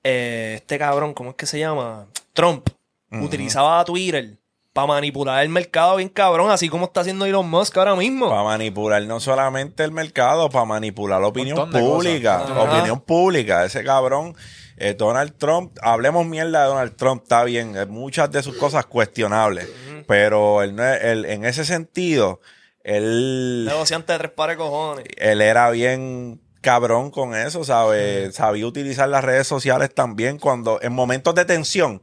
[0.03, 2.05] eh, este cabrón, ¿cómo es que se llama?
[2.33, 2.69] Trump,
[3.11, 4.37] utilizaba Twitter
[4.73, 8.29] para manipular el mercado bien cabrón, así como está haciendo Elon Musk ahora mismo.
[8.29, 12.43] Para manipular no solamente el mercado, para manipular la opinión pública.
[12.61, 13.65] Opinión pública.
[13.65, 14.35] Ese cabrón,
[14.77, 17.75] eh, Donald Trump, hablemos mierda de Donald Trump, está bien.
[17.75, 19.67] eh, muchas de sus cosas cuestionables.
[20.07, 22.39] Pero él él- en ese sentido,
[22.83, 25.05] él, Negociante de tres pares de cojones.
[25.17, 28.35] él era bien cabrón con eso, ¿sabes?
[28.35, 32.01] Sabía utilizar las redes sociales también cuando, en momentos de tensión,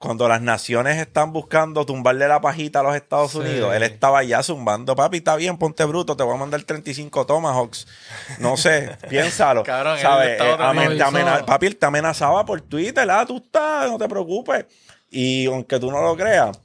[0.00, 3.38] cuando las naciones están buscando tumbarle la pajita a los Estados Sí.
[3.38, 7.26] Unidos, él estaba ya zumbando, papi, está bien, ponte bruto, te voy a mandar 35
[7.26, 7.86] Tomahawks.
[8.38, 9.62] No sé, piénsalo.
[9.62, 10.40] Cabrón, ¿sabes?
[10.40, 14.64] Eh, amen- papi, te amenazaba por Twitter, ah, tú estás, no te preocupes.
[15.10, 16.58] Y aunque tú no lo creas,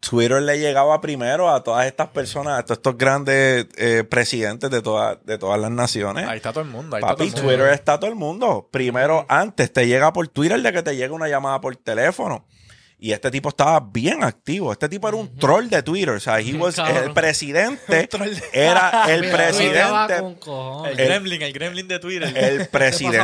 [0.00, 4.80] Twitter le llegaba primero a todas estas personas, a todos estos grandes eh, presidentes de,
[4.80, 6.26] todas de todas las naciones.
[6.28, 6.96] Ahí está todo el mundo.
[6.96, 7.48] Ahí está todo Papi, el mundo.
[7.48, 8.68] Twitter está todo el mundo.
[8.70, 12.46] Primero, antes te llega por Twitter de que te llega una llamada por teléfono.
[13.00, 14.72] Y este tipo estaba bien activo.
[14.72, 16.10] Este tipo era un troll de Twitter.
[16.16, 18.08] O sea, he was- el presidente
[18.52, 20.14] era el presidente.
[20.16, 22.36] El gremlin, el gremlin de Twitter.
[22.36, 23.18] El presidente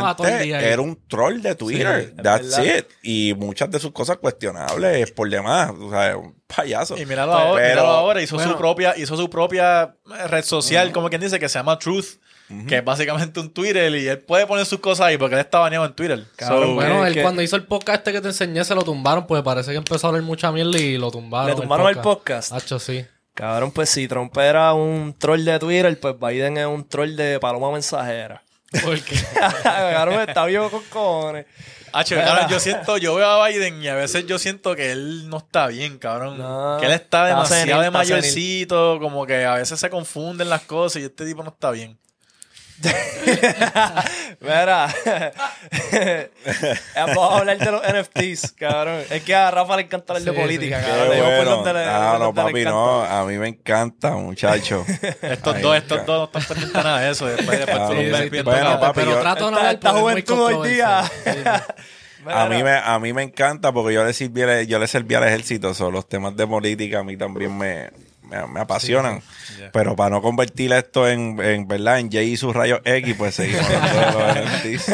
[0.72, 2.12] era un troll de Twitter.
[2.16, 2.86] Sí, That's it.
[3.02, 5.72] Y muchas de sus cosas cuestionables por demás.
[5.76, 6.96] O sea, un payaso.
[6.96, 8.52] Y míralo ahora, Pero- míralo ahora, hizo bueno.
[8.52, 9.96] su propia, hizo su propia
[10.28, 12.20] red social, como quien dice, que se llama Truth,
[12.68, 15.58] que es básicamente un Twitter, y él puede poner sus cosas ahí porque él está
[15.60, 16.24] baneado en Twitter.
[16.36, 18.82] Cabrón, So, Bueno, él que- cuando hizo el podcast este que te enseñé se lo
[18.82, 21.50] tumbaron, pues parece que empezó a hablar mucha mierda y lo tumbaron.
[21.50, 22.52] ¿Le tumbaron el podcast?
[22.52, 23.04] Hacho, sí.
[23.34, 27.40] Cabrón, pues si Trump era un troll de Twitter, pues Biden es un troll de
[27.40, 28.42] paloma mensajera.
[28.84, 29.14] Porque
[29.62, 31.46] cabrón, está vivo con cojones.
[31.92, 35.28] Hacho, cabrón, yo siento, yo veo a Biden y a veces yo siento que él
[35.28, 36.38] no está bien, cabrón.
[36.38, 39.90] No, que él está está demasiado senil, de está mayorcito, como que a veces se
[39.90, 41.96] confunden las cosas y este tipo no está bien.
[44.40, 44.88] Mira,
[46.96, 49.00] vamos a hablar de los NFTs, cabrón.
[49.10, 50.86] Es que a Rafa le encanta hablar de Sí, política, sí.
[50.86, 51.06] Cabrón.
[51.08, 51.72] Por bueno.
[51.72, 53.02] le- Ah, no, papi, no.
[53.02, 54.84] A mí me encanta, muchacho.
[55.22, 57.26] Estos Ay, dos, estos dos no están pendientes nada de eso.
[57.26, 58.80] Después, después Ah, tú los sí, ves sí, bien bueno, tocados.
[58.80, 61.00] papi, pero yo- trato de no hablar esta juventud hoy día.
[62.26, 65.14] A mí, me, a mí me encanta porque yo le serví, al- yo le serví
[65.14, 65.74] al ejército.
[65.74, 67.90] so, los temas de política a mí también me,
[68.24, 69.22] me, me apasionan.
[69.58, 69.70] Yeah.
[69.72, 73.34] Pero para no convertir esto en, en verdad en Jay y sus rayos X, pues
[73.34, 74.92] seguimos hablando de los NFTs.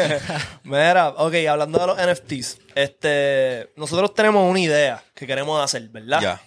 [0.64, 6.20] Mira, ok, hablando de los NFTs, este, nosotros tenemos una idea que queremos hacer, ¿verdad?
[6.20, 6.42] Ya.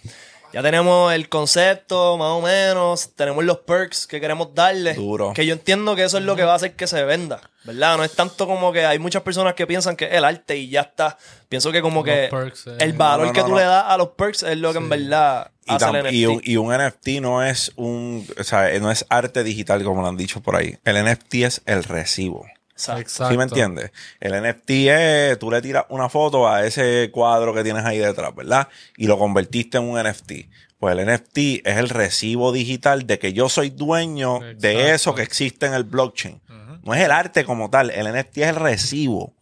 [0.54, 4.94] Ya tenemos el concepto, más o menos, tenemos los perks que queremos darle.
[4.94, 5.32] Duro.
[5.34, 7.96] Que yo entiendo que eso es lo que va a hacer que se venda, ¿verdad?
[7.96, 10.68] No es tanto como que hay muchas personas que piensan que es el arte y
[10.68, 11.18] ya está.
[11.48, 12.76] Pienso que como Los que perks, eh.
[12.78, 13.56] el valor No, no, que tú no.
[13.56, 16.12] le das a los perks es lo que en verdad Y, hace el NFT.
[16.12, 20.02] y un, y un NFT no es un, o sea, no es arte digital como
[20.02, 20.78] lo han dicho por ahí.
[20.84, 22.46] El NFT es el recibo.
[22.74, 23.00] Exacto.
[23.02, 23.32] Exacto.
[23.32, 23.92] ¿Sí me entiendes?
[24.20, 28.34] El NFT es, tú le tiras una foto a ese cuadro que tienes ahí detrás,
[28.34, 28.68] ¿verdad?
[28.96, 30.32] Y lo convertiste en un NFT.
[30.78, 35.22] Pues el NFT es el recibo digital de que yo soy dueño de eso que
[35.22, 36.40] existe en el blockchain.
[36.82, 39.32] No es el arte como tal, el NFT es el recibo.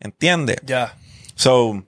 [0.00, 0.58] ¿Entiendes?
[0.64, 0.96] Ya.
[1.36, 1.86] So,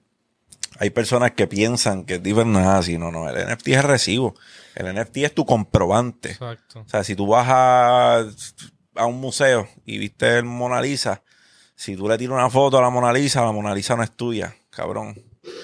[0.78, 2.96] hay personas que piensan que Diver no es así.
[2.96, 4.34] No, no, el NFT es el recibo.
[4.74, 6.30] El NFT es tu comprobante.
[6.30, 6.80] Exacto.
[6.80, 8.24] O sea, si tú vas a,
[8.94, 11.22] a un museo y viste el Mona Lisa,
[11.76, 14.12] si tú le tiras una foto a la Mona Lisa, la Mona Lisa no es
[14.16, 15.14] tuya, cabrón.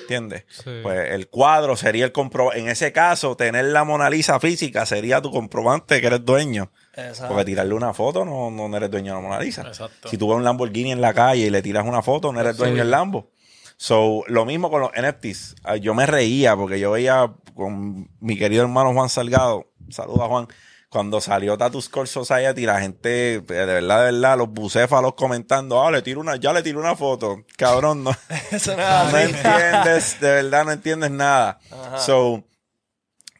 [0.02, 0.44] ¿Entiendes?
[0.50, 0.70] Sí.
[0.82, 2.60] Pues el cuadro sería el comprobante.
[2.60, 6.70] En ese caso, tener la Mona Lisa física sería tu comprobante que eres dueño.
[6.94, 7.28] Exacto.
[7.28, 9.62] Porque tirarle una foto no, no eres dueño de la Mona Lisa.
[9.62, 10.08] Exacto.
[10.08, 12.56] Si tú ves un Lamborghini en la calle y le tiras una foto, no eres
[12.56, 13.30] dueño del Lambo.
[13.76, 15.56] So, lo mismo con los NFTs.
[15.64, 20.48] Ah, Yo me reía porque yo veía con mi querido hermano Juan Salgado, saluda Juan,
[20.90, 25.90] cuando salió Tattoo Score Society, la gente, de verdad, de verdad, los bucéfalos comentando, ah,
[25.92, 27.44] le tiro una, ya le tiré una foto.
[27.56, 28.10] Cabrón, no,
[28.50, 31.60] Eso no no entiendes, de verdad no entiendes nada.
[31.96, 32.42] So,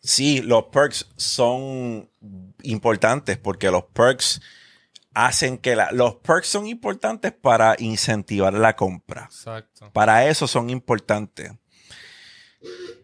[0.01, 2.09] sí, los perks son
[2.63, 4.41] importantes porque los perks
[5.13, 9.25] hacen que la, los perks son importantes para incentivar la compra.
[9.25, 9.91] Exacto.
[9.93, 11.51] Para eso son importantes.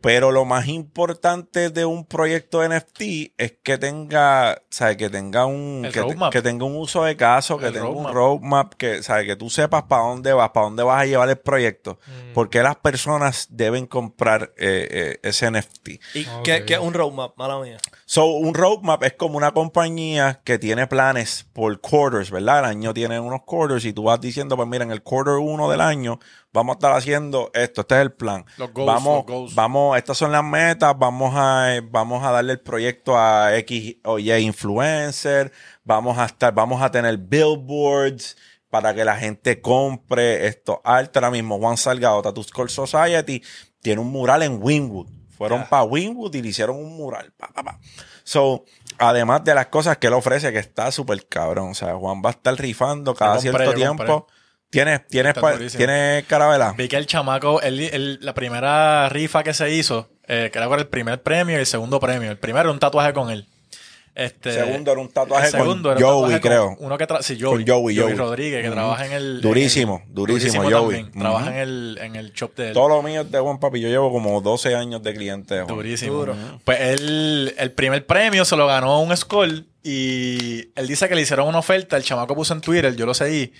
[0.06, 4.96] Pero lo más importante de un proyecto NFT es que tenga, ¿sabes?
[4.96, 6.32] Que tenga un, que, te- roadmap.
[6.32, 8.74] que tenga un uso de caso, que El tenga un roadmap.
[8.74, 9.26] que, ¿sabes?
[9.26, 11.98] Que tú sepas para dónde vas, para dónde vas a llevar el proyecto.
[12.06, 12.34] Mm.
[12.34, 15.88] Porque las personas deben comprar eh, eh, ese NFT.
[16.14, 17.36] ¿Y qué, qué es un roadmap?
[17.36, 17.78] Mala mía.
[18.04, 22.60] So, un roadmap es como una compañía que tiene planes por quarters, ¿verdad?
[22.60, 25.68] El año tiene unos quarters y tú vas diciendo, pues mira, en el quarter uno
[25.68, 26.20] del año
[26.52, 28.46] vamos a estar haciendo esto, este es el plan.
[28.56, 29.54] Los goals, vamos, los goals.
[29.54, 33.96] vamos, estas son las metas, vamos a, eh, vamos a darle el proyecto a X
[34.04, 35.52] o Y influencer,
[35.84, 38.36] vamos a estar, vamos a tener billboards
[38.70, 41.18] para que la gente compre esto arte.
[41.18, 43.42] Ahora mismo Juan Salgado, Tattoo Score Society,
[43.80, 45.08] tiene un mural en Winwood.
[45.36, 47.32] Fueron para Winwood y le hicieron un mural.
[47.36, 47.78] Pa, pa, pa.
[48.24, 48.64] So,
[48.98, 51.70] además de las cosas que él ofrece, que está súper cabrón.
[51.70, 54.04] O sea, Juan va a estar rifando cada compré, cierto tiempo.
[54.04, 54.34] compré.
[54.70, 55.78] ¿Tienes, tienes, durísimo.
[55.78, 56.74] ¿tienes carabela?
[56.76, 60.68] Vi que el chamaco, él- él- la primera rifa que se hizo, eh, que era
[60.68, 62.30] por el primer premio y el segundo premio.
[62.30, 63.46] El primero era un tatuaje con él.
[64.14, 66.76] Este, Segundo era un tatuaje el segundo con era un Joey, tatuaje creo.
[66.76, 68.14] con Uno que sí, Joey, Con Joey, Joey.
[68.14, 69.40] Rodríguez, que trabaja en el.
[69.42, 70.72] Durísimo, en el- durísimo, Joey.
[71.02, 71.12] también.
[71.12, 72.72] Trabaja en el, en el shop de él.
[72.72, 73.78] Todo lo mío es de Juan Papi.
[73.78, 75.66] Yo llevo como 12 años de cliente Juan.
[75.66, 76.14] Durísimo.
[76.14, 76.34] Duro.
[76.64, 81.20] Pues él, el primer premio se lo ganó un Skull y él dice que le
[81.20, 81.98] hicieron una oferta.
[81.98, 83.52] El chamaco puso en Twitter, yo lo seguí.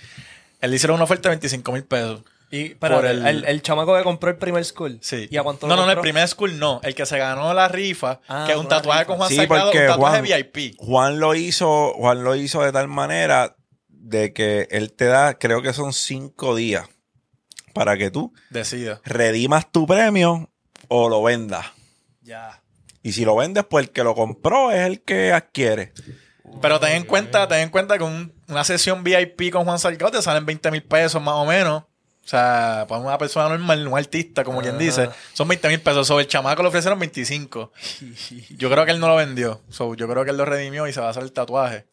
[0.61, 2.23] Él le hicieron una oferta de 25 mil pesos.
[2.49, 3.27] Y, espérate, Por el...
[3.27, 4.97] el- El, chamaco que compró el primer school.
[5.01, 5.27] Sí.
[5.29, 6.79] ¿Y a cuánto no, lo no, no, el primer Skull no.
[6.83, 9.07] El que se ganó la rifa, Ah, que es un tatuaje rifa.
[9.07, 10.75] con Juan Sí, Salgado, un tatuaje Juan, VIP.
[10.77, 13.57] Juan lo hizo, Juan lo hizo de tal manera
[13.89, 16.87] de que él te da, creo que son cinco días
[17.73, 19.01] para que tú Decida.
[19.03, 20.49] redimas tu premio
[20.87, 21.65] o lo vendas.
[22.21, 22.63] Ya.
[23.03, 25.91] Y si lo vendes, pues el que lo compró es el que adquiere.
[26.61, 30.11] Pero ten en cuenta, ten en cuenta que un- una sesión VIP con Juan Salgado
[30.11, 31.83] te salen 20 mil pesos más o menos.
[31.83, 36.05] O sea, para una persona normal, un artista, como quien dice, son 20 mil pesos.
[36.07, 37.71] Sobre el chamaco le ofrecieron 25.
[38.57, 39.61] Yo creo que él no lo vendió.
[39.69, 41.85] So, yo creo que él lo redimió y se va a hacer el tatuaje.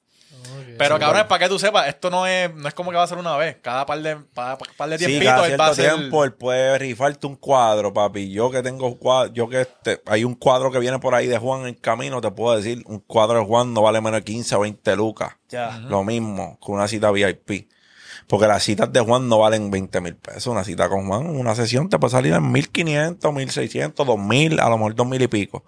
[0.79, 3.07] Pero cabrón, para que tú sepas, esto no es, no es como que va a
[3.07, 3.57] ser una vez.
[3.63, 6.33] Cada par de, pa- pa- par de Sí, tiempitos cada él va a tiempo él
[6.33, 8.31] puede rifarte un cuadro, papi.
[8.31, 11.39] Yo que tengo cuadro, yo que este- hay un cuadro que viene por ahí de
[11.39, 14.55] Juan en camino, te puedo decir, un cuadro de Juan no vale menos de 15
[14.57, 15.37] o 20 lucas.
[15.49, 15.79] Ya.
[15.89, 17.69] Lo mismo con una cita VIP.
[18.27, 20.47] Porque las citas de Juan no valen 20 mil pesos.
[20.47, 24.79] Una cita con Juan, una sesión te puede salir en 1500, 1600, 2000, a lo
[24.79, 25.63] mejor 2000 y pico.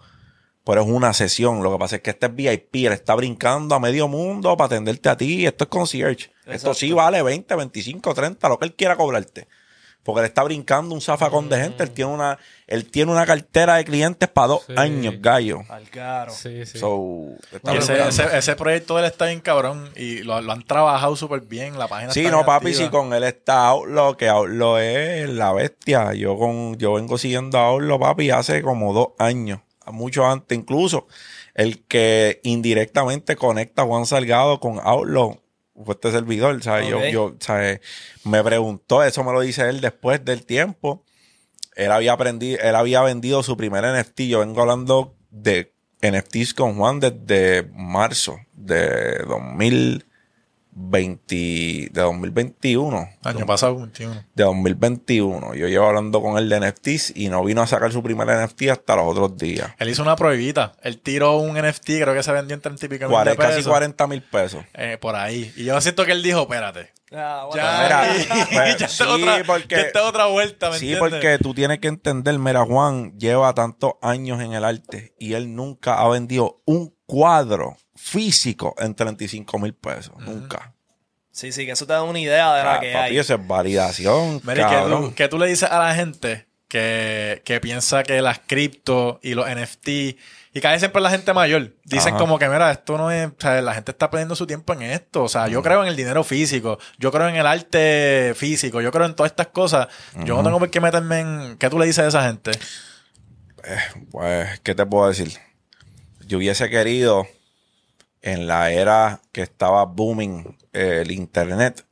[0.67, 1.63] Pero es una sesión.
[1.63, 2.75] Lo que pasa es que este es VIP.
[2.87, 5.47] Él está brincando a medio mundo para atenderte a ti.
[5.47, 6.31] Esto es concierge.
[6.45, 9.47] Esto sí vale 20, 25, 30, lo que él quiera cobrarte.
[10.03, 11.83] Porque él está brincando un zafacón de gente.
[11.85, 14.75] Él tiene una, él tiene una cartera de clientes para dos Sí.
[14.77, 15.63] años, gallo.
[15.69, 16.33] Al caro.
[16.33, 16.79] Sí, sí.
[16.79, 17.27] So,
[17.73, 21.41] ese, ese, ese proyecto de él está bien cabrón y lo, lo han trabajado súper
[21.43, 21.77] bien.
[21.79, 22.85] La página Sí, está no, papi, activa.
[22.87, 26.13] si con él está Outlaw, que Outlaw es la bestia.
[26.15, 29.61] Yo con, yo vengo siguiendo a Outlaw, papi, hace como dos años,
[29.93, 31.07] mucho antes, incluso
[31.55, 35.41] el que indirectamente conecta a Juan Salgado con Outlaw
[35.85, 36.89] fue este servidor, ¿sabes?
[36.89, 37.81] Yo, yo, ¿sabes?
[38.25, 41.05] Me preguntó, eso me lo dice él después del tiempo.
[41.75, 44.23] Él había aprendido, él había vendido su primer NFT.
[44.23, 49.23] Yo vengo hablando de NFTs con Juan desde marzo de
[50.77, 53.09] 2020, de 2021.
[53.25, 54.15] Año pasado, 21.
[54.35, 55.55] De 2021.
[55.55, 58.63] Yo llevo hablando con él de NFTs y no vino a sacar su primer NFT
[58.71, 59.71] hasta los otros días.
[59.79, 60.75] Él hizo una prohibita.
[60.83, 63.57] Él tiró un NFT, creo que se vendió en 30 y pico mil de casi
[63.57, 63.69] pesos.
[63.69, 64.65] 40 mil pesos.
[64.75, 65.53] Eh, por ahí.
[65.57, 66.93] Y yo siento que él dijo, espérate.
[67.13, 67.63] Ah, bueno.
[67.63, 71.11] Ya, Mira, pues, ya está sí, otra, porque- ya otra vuelta, ¿me Sí, entiendes?
[71.21, 75.55] porque tú tienes que entender, mira, Juan lleva tantos años en el arte y él
[75.55, 80.15] nunca ha vendido un cuadro físico en 35 mil pesos.
[80.19, 80.73] Nunca.
[81.31, 83.19] Sí, sí, que eso te da una idea de la que papi, hay.
[83.19, 84.41] eso es validación.
[84.43, 85.15] Mira, ¿y ¿qué cabrón.
[85.31, 89.89] tú, le dices a la gente que, que piensa que las cripto y los NFT
[89.89, 92.19] y casi siempre la gente mayor dicen Ajá.
[92.19, 94.83] como que mira esto no es o sea, la gente está perdiendo su tiempo en
[94.83, 98.81] esto o sea yo creo en el dinero físico yo creo en el arte físico
[98.81, 99.89] yo creo en todas estas cosas
[100.25, 102.53] yo no tengo por qué meterme en ¿qué tú le dices a esa gente?
[104.11, 105.33] Pues, ¿qué te puedo decir?
[106.27, 107.27] Yo hubiese querido,
[108.27, 111.87] en la era que estaba booming eh, el internet,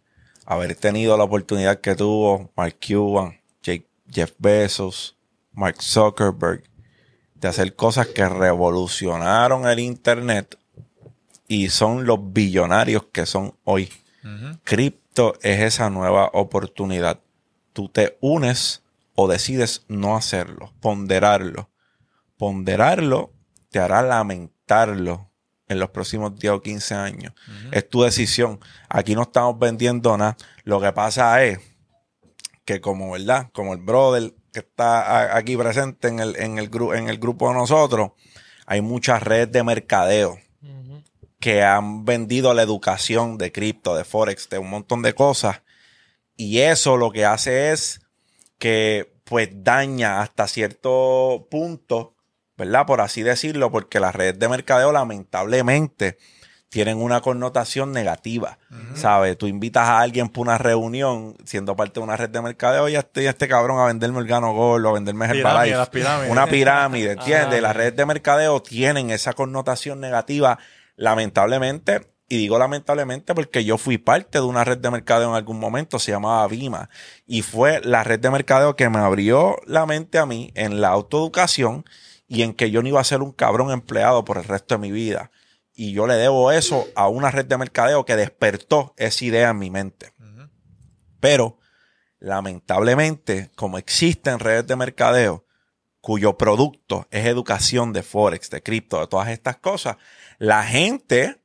[0.45, 5.17] haber tenido la oportunidad que tuvo Mark Cuban, Jake- Jeff Bezos,
[5.53, 6.65] Mark Zuckerberg,
[7.37, 10.59] de hacer cosas que revolucionaron el internet
[11.47, 13.91] y son los billonarios que son hoy.
[14.65, 17.21] Cripto es esa nueva oportunidad.
[17.73, 18.83] Tú te unes
[19.15, 21.69] o decides no hacerlo, ponderarlo.
[22.39, 23.31] Ponderarlo
[23.71, 25.31] te hará lamentarlo
[25.69, 27.33] en los próximos 10 o 15 años.
[27.73, 28.61] Es tu decisión.
[28.89, 30.37] Aquí no estamos vendiendo nada.
[30.65, 31.59] Lo que pasa es
[32.65, 33.51] que como, ¿verdad?
[33.53, 37.49] Como el brother que está aquí presente en el, en el, gru- en el grupo
[37.49, 38.13] de nosotros,
[38.67, 40.39] hay muchas redes de mercadeo
[41.41, 45.61] que han vendido la educación de cripto, de forex, de un montón de cosas.
[46.37, 48.01] Y eso lo que hace es
[48.59, 52.14] que pues daña hasta cierto punto,
[52.57, 52.87] ¿verdad?
[52.87, 56.19] Por así decirlo, porque las redes de mercadeo lamentablemente
[56.75, 58.59] tienen una connotación negativa,
[58.97, 59.39] ¿sabes?
[59.39, 62.97] Tú invitas a alguien para una reunión, siendo parte de una red de mercadeo, y
[62.97, 66.31] este, este cabrón a venderme el gano gordo, a venderme Pirámide, Herbalife.
[66.33, 67.63] Una pirámide, ¿entiendes?
[67.63, 70.59] Las redes de mercadeo tienen esa connotación negativa,
[70.97, 72.09] lamentablemente.
[72.29, 76.01] Y digo lamentablemente porque yo fui parte de una red de mercadeo en algún momento,
[76.01, 76.91] se llamaba Vima.
[77.25, 80.89] Y fue la red de mercadeo que me abrió la mente a mí en la
[80.89, 81.85] autoeducación
[82.27, 84.81] y en que yo no iba a ser un cabrón empleado por el resto de
[84.81, 85.31] mi vida.
[85.75, 89.59] Y yo le debo eso a una red de mercadeo que despertó esa idea en
[89.59, 90.13] mi mente.
[91.21, 91.59] Pero,
[92.19, 95.45] lamentablemente, como existen redes de mercadeo
[96.01, 99.97] cuyo producto es educación de Forex, de cripto, de todas estas cosas,
[100.39, 101.41] la gente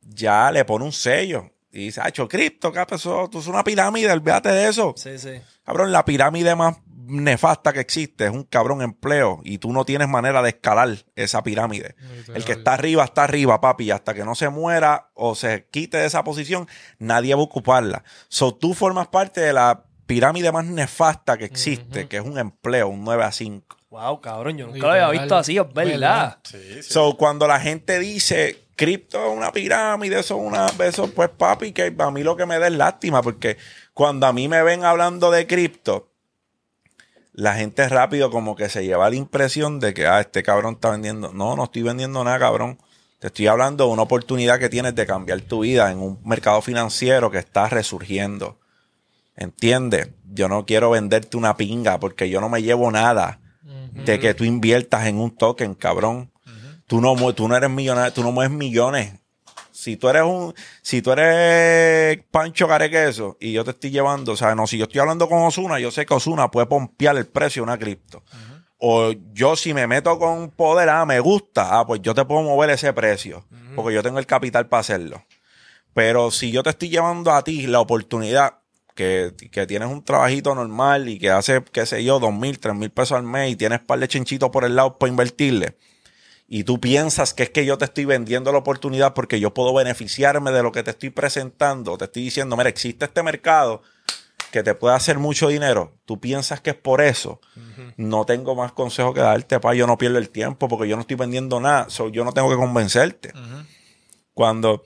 [0.00, 3.28] ya le pone un sello y dice, ah, cripto, ¿qué pasó?
[3.28, 4.94] Tú es una pirámide, olvídate de eso.
[4.96, 5.40] Sí, sí.
[5.62, 6.78] Cabrón, la pirámide más
[7.08, 11.42] nefasta que existe es un cabrón empleo y tú no tienes manera de escalar esa
[11.42, 11.96] pirámide.
[12.34, 15.66] El que está arriba está arriba, papi, y hasta que no se muera o se
[15.70, 18.04] quite de esa posición, nadie va a ocuparla.
[18.28, 22.88] So, tú formas parte de la pirámide más nefasta que existe, que es un empleo,
[22.88, 23.76] un 9 a 5.
[23.90, 25.92] Wow, cabrón, yo nunca lo había visto así, es verdad.
[25.92, 26.38] ¿Verdad?
[26.44, 26.82] Sí, sí.
[26.82, 31.72] So, cuando la gente dice cripto es una pirámide, eso es una, eso, pues papi,
[31.72, 33.58] que a mí lo que me da es lástima, porque
[33.92, 36.07] cuando a mí me ven hablando de cripto,
[37.38, 40.90] la gente rápido como que se lleva la impresión de que, ah, este cabrón está
[40.90, 41.32] vendiendo.
[41.32, 42.78] No, no estoy vendiendo nada, cabrón.
[43.20, 46.60] Te estoy hablando de una oportunidad que tienes de cambiar tu vida en un mercado
[46.62, 48.58] financiero que está resurgiendo.
[49.36, 50.10] ¿Entiendes?
[50.24, 53.40] Yo no quiero venderte una pinga porque yo no me llevo nada
[53.92, 56.32] de que tú inviertas en un token, cabrón.
[56.88, 59.17] Tú no, tú no eres millonario, tú no mueves millones.
[59.78, 60.52] Si tú eres un,
[60.82, 64.86] si tú eres Pancho Carequeso y yo te estoy llevando, o sea, no, si yo
[64.86, 68.24] estoy hablando con Osuna, yo sé que Osuna puede pompear el precio de una cripto.
[68.78, 72.42] O yo si me meto con poder, ah, me gusta, ah, pues yo te puedo
[72.42, 73.44] mover ese precio,
[73.76, 75.24] porque yo tengo el capital para hacerlo.
[75.94, 78.58] Pero si yo te estoy llevando a ti la oportunidad
[78.96, 82.74] que, que tienes un trabajito normal y que hace, qué sé yo, dos mil, tres
[82.74, 85.76] mil pesos al mes y tienes par de chinchitos por el lado para invertirle,
[86.50, 89.74] y tú piensas que es que yo te estoy vendiendo la oportunidad porque yo puedo
[89.74, 93.82] beneficiarme de lo que te estoy presentando, te estoy diciendo, mira, existe este mercado
[94.50, 97.38] que te puede hacer mucho dinero, tú piensas que es por eso,
[97.98, 101.02] no tengo más consejo que darte, pa, yo no pierdo el tiempo porque yo no
[101.02, 103.34] estoy vendiendo nada, so, yo no tengo que convencerte.
[104.32, 104.84] Cuando,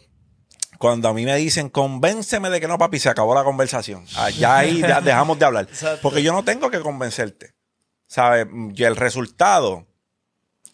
[0.79, 4.05] cuando a mí me dicen, convénceme de que no, papi, se acabó la conversación.
[4.17, 5.67] Allá ahí ya dejamos de hablar.
[5.69, 6.01] Exacto.
[6.03, 7.55] Porque yo no tengo que convencerte.
[8.09, 8.47] ¿Sabes?
[8.75, 9.87] Y el resultado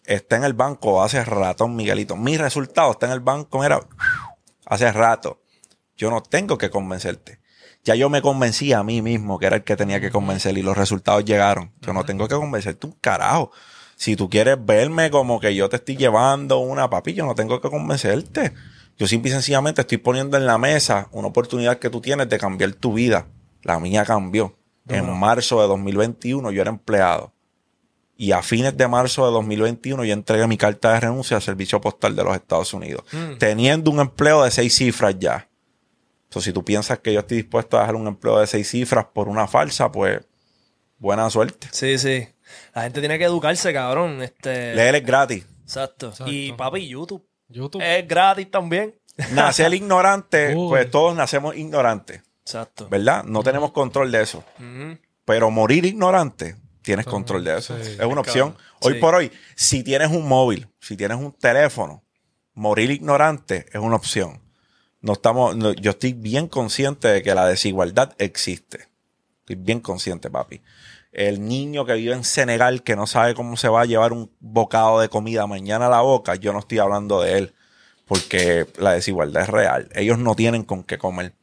[0.09, 2.15] está en el banco hace rato, Miguelito.
[2.15, 3.79] Mi resultado está en el banco, mira,
[4.65, 5.41] hace rato.
[5.95, 7.39] Yo no tengo que convencerte.
[7.83, 10.63] Ya yo me convencí a mí mismo que era el que tenía que convencer y
[10.63, 11.71] los resultados llegaron.
[11.81, 13.51] Yo no tengo que convencerte un carajo.
[13.95, 17.61] Si tú quieres verme como que yo te estoy llevando una papi, yo no tengo
[17.61, 18.53] que convencerte.
[18.97, 22.37] Yo simple y sencillamente estoy poniendo en la mesa una oportunidad que tú tienes de
[22.37, 23.27] cambiar tu vida.
[23.61, 24.57] La mía cambió.
[24.87, 27.33] En marzo de 2021 yo era empleado.
[28.21, 31.79] Y a fines de marzo de 2021 yo entregué mi carta de renuncia al Servicio
[31.79, 33.05] Postal de los Estados Unidos.
[33.37, 35.47] Teniendo un empleo de seis cifras ya.
[36.25, 39.05] Entonces, si tú piensas que yo estoy dispuesto a dejar un empleo de seis cifras
[39.13, 40.19] por una falsa, pues
[40.97, 41.69] buena suerte.
[41.71, 42.27] Sí, sí.
[42.75, 44.21] La gente tiene que educarse, cabrón.
[44.21, 44.75] Este...
[44.75, 45.45] Leer es gratis.
[45.63, 46.09] Exacto.
[46.09, 46.29] Exacto.
[46.29, 47.25] Y papi, YouTube.
[47.47, 47.81] YouTube.
[47.81, 48.95] Es gratis también.
[49.31, 50.67] Nacer ignorante, Uy.
[50.67, 52.89] pues todos nacemos ignorantes, Exacto.
[52.89, 53.23] ¿verdad?
[53.23, 54.43] No tenemos control de eso.
[55.23, 57.75] Pero morir ignorante, tienes control de eso.
[57.83, 57.91] sí.
[57.99, 58.55] Es una opción.
[58.81, 58.99] Hoy Sí.
[58.99, 62.03] por hoy, si tienes un móvil, si tienes un teléfono,
[62.53, 64.41] morir ignorante es una opción.
[65.01, 68.87] No estamos, no- yo estoy bien consciente de que la desigualdad existe.
[69.41, 70.61] Estoy bien consciente, papi.
[71.11, 74.31] El niño que vive en Senegal que no sabe cómo se va a llevar un
[74.39, 77.53] bocado de comida mañana a la boca, yo no estoy hablando de él.
[78.05, 79.89] Porque la desigualdad es real.
[79.93, 81.33] Ellos no tienen con qué comer.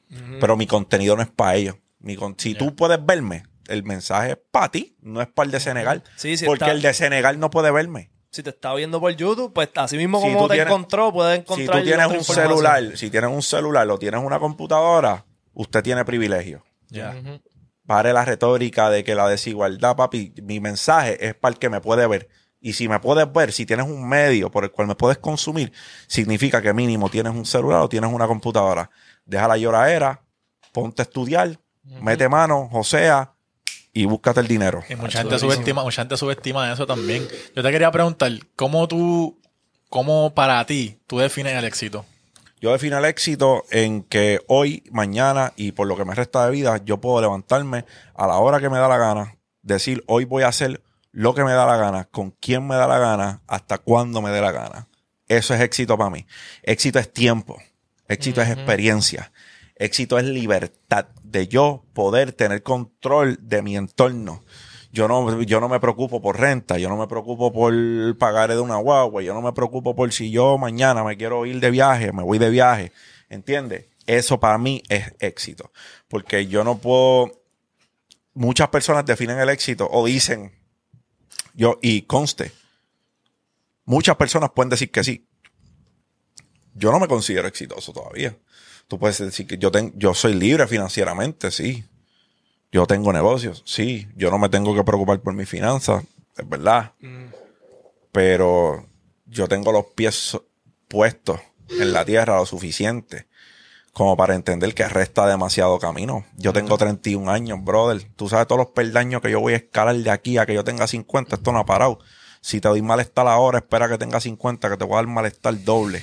[0.40, 1.76] Pero mi contenido no es para ellos.
[2.00, 5.52] Mi con- si tú puedes verme, el mensaje es para ti, no es para el
[5.52, 6.02] de Senegal.
[6.16, 8.10] Sí, sí, porque está- el de Senegal no puede verme.
[8.30, 11.36] Si te está viendo por YouTube, pues así mismo Si como te tienes- encontró, puedes
[11.38, 15.82] Si encontrar tú tienes un celular, si tienes un celular o tienes una computadora, usted
[15.82, 16.62] tiene privilegio.
[16.88, 17.14] Ya.
[17.86, 21.80] Pare la retórica de que la desigualdad, papi, mi mensaje es para el que me
[21.80, 22.28] puede ver.
[22.60, 25.72] Y si me puedes ver, si tienes un medio por el cual me puedes consumir,
[26.08, 28.90] significa que mínimo tienes un celular o tienes una computadora.
[29.24, 30.20] Deja la lloradera,
[30.72, 33.32] ponte a estudiar, mete mano, josea
[33.96, 34.84] y búscate el dinero.
[34.90, 37.26] Y mucha gente subestima, mucha gente subestima eso también.
[37.54, 39.40] Yo te quería preguntar, ¿cómo tú,
[39.88, 42.04] cómo para ti tú defines el éxito?
[42.60, 46.50] Yo defino el éxito en que hoy, mañana y por lo que me resta de
[46.50, 50.42] vida, yo puedo levantarme a la hora que me da la gana, decir hoy voy
[50.42, 50.82] a hacer
[51.12, 54.28] lo que me da la gana, con quién me da la gana, hasta cuándo me
[54.28, 54.88] dé la gana.
[55.26, 56.26] Eso es éxito para mí.
[56.62, 57.62] Éxito es tiempo,
[58.08, 59.32] éxito es experiencia,
[59.76, 64.42] éxito es libertad de yo poder tener control de mi entorno.
[64.92, 67.74] Yo no, yo no me preocupo por renta, yo no me preocupo por
[68.16, 71.60] pagar de una guagua, yo no me preocupo por si yo mañana me quiero ir
[71.60, 72.92] de viaje, me voy de viaje.
[73.28, 73.86] ¿Entiendes?
[74.06, 75.70] Eso para mí es éxito.
[76.08, 77.42] Porque yo no puedo.
[78.32, 80.52] Muchas personas definen el éxito o dicen,
[81.54, 82.52] yo, y conste,
[83.84, 85.26] muchas personas pueden decir que sí.
[86.74, 88.36] Yo no me considero exitoso todavía.
[88.88, 91.84] Tú puedes decir que yo, ten- yo soy libre financieramente, sí.
[92.72, 94.06] Yo tengo negocios, sí.
[94.16, 96.04] Yo no me tengo que preocupar por mis finanzas,
[96.36, 96.92] es verdad.
[98.12, 98.86] Pero
[99.26, 100.38] yo tengo los pies
[100.88, 103.26] puestos en la tierra lo suficiente
[103.92, 106.26] como para entender que resta demasiado camino.
[106.36, 108.04] Yo tengo 31 años, brother.
[108.14, 110.64] Tú sabes todos los peldaños que yo voy a escalar de aquí a que yo
[110.64, 111.36] tenga 50.
[111.36, 111.98] Esto no ha parado.
[112.46, 115.64] Si te doy malestar ahora, espera que tenga 50, que te voy a dar malestar
[115.64, 116.00] doble.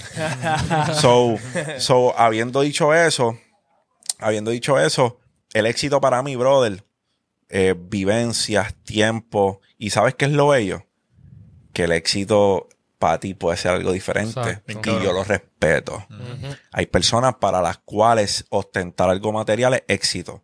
[0.99, 1.37] so,
[1.77, 3.39] so, habiendo dicho eso,
[4.19, 5.21] habiendo dicho eso,
[5.53, 6.83] el éxito para mí, brother,
[7.47, 10.85] eh, vivencias, tiempo, y ¿sabes qué es lo bello?
[11.71, 12.67] Que el éxito
[12.99, 14.99] para ti puede ser algo diferente Exacto.
[14.99, 16.05] y yo lo respeto.
[16.73, 20.43] Hay personas para las cuales ostentar algo material es éxito.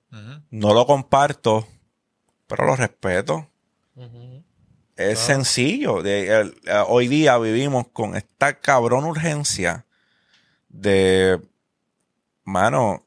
[0.50, 1.68] No lo comparto,
[2.47, 3.49] pero lo respeto.
[5.00, 6.02] Es sencillo.
[6.04, 9.86] De- el- eh, hoy día vivimos con esta cabrón urgencia
[10.68, 11.39] de,
[12.43, 13.06] mano,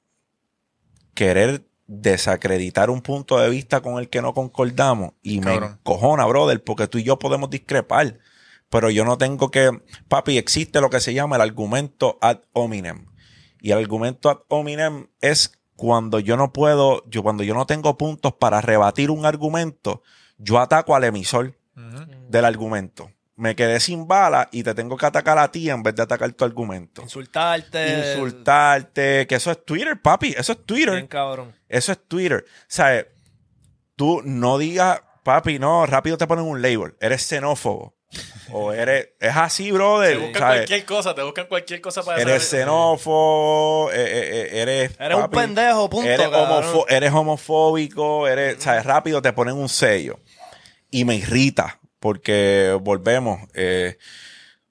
[1.14, 5.12] querer desacreditar un punto de vista con el que no concordamos.
[5.22, 8.18] Y me encojona, brother, porque tú y yo podemos discrepar.
[8.70, 9.70] Pero yo no tengo que...
[10.08, 13.06] Papi, existe lo que se llama el argumento ad hominem.
[13.60, 17.98] Y el argumento ad hominem es cuando yo no puedo, yo cuando yo no tengo
[17.98, 20.02] puntos para rebatir un argumento,
[20.38, 23.10] yo ataco al emisor del argumento.
[23.34, 26.30] me quedé sin bala y te tengo que atacar a ti en vez de atacar
[26.32, 27.02] tu argumento.
[27.02, 28.12] Insultarte.
[28.14, 30.94] Insultarte, que eso es Twitter, papi, eso es Twitter.
[30.94, 31.54] Bien cabrón.
[31.68, 32.44] Eso es Twitter.
[32.46, 33.04] O sea,
[33.96, 36.94] tú no digas, papi, no, rápido te ponen un label.
[37.00, 37.94] Eres xenófobo.
[38.52, 39.08] o eres.
[39.18, 40.18] Es así, Te brother.
[40.18, 40.56] buscan ¿sabes?
[40.58, 45.00] cualquier cosa, te buscan cualquier cosa para Eres saber- xenófobo, eh, eh, eh, eres.
[45.00, 48.62] Eres un pendejo, punto, Eres, homofo- eres homofóbico, eres.
[48.62, 48.84] ¿Sabes?
[48.84, 50.18] Rápido te ponen un sello.
[50.92, 53.40] Y me irrita, porque volvemos.
[53.54, 53.98] eh,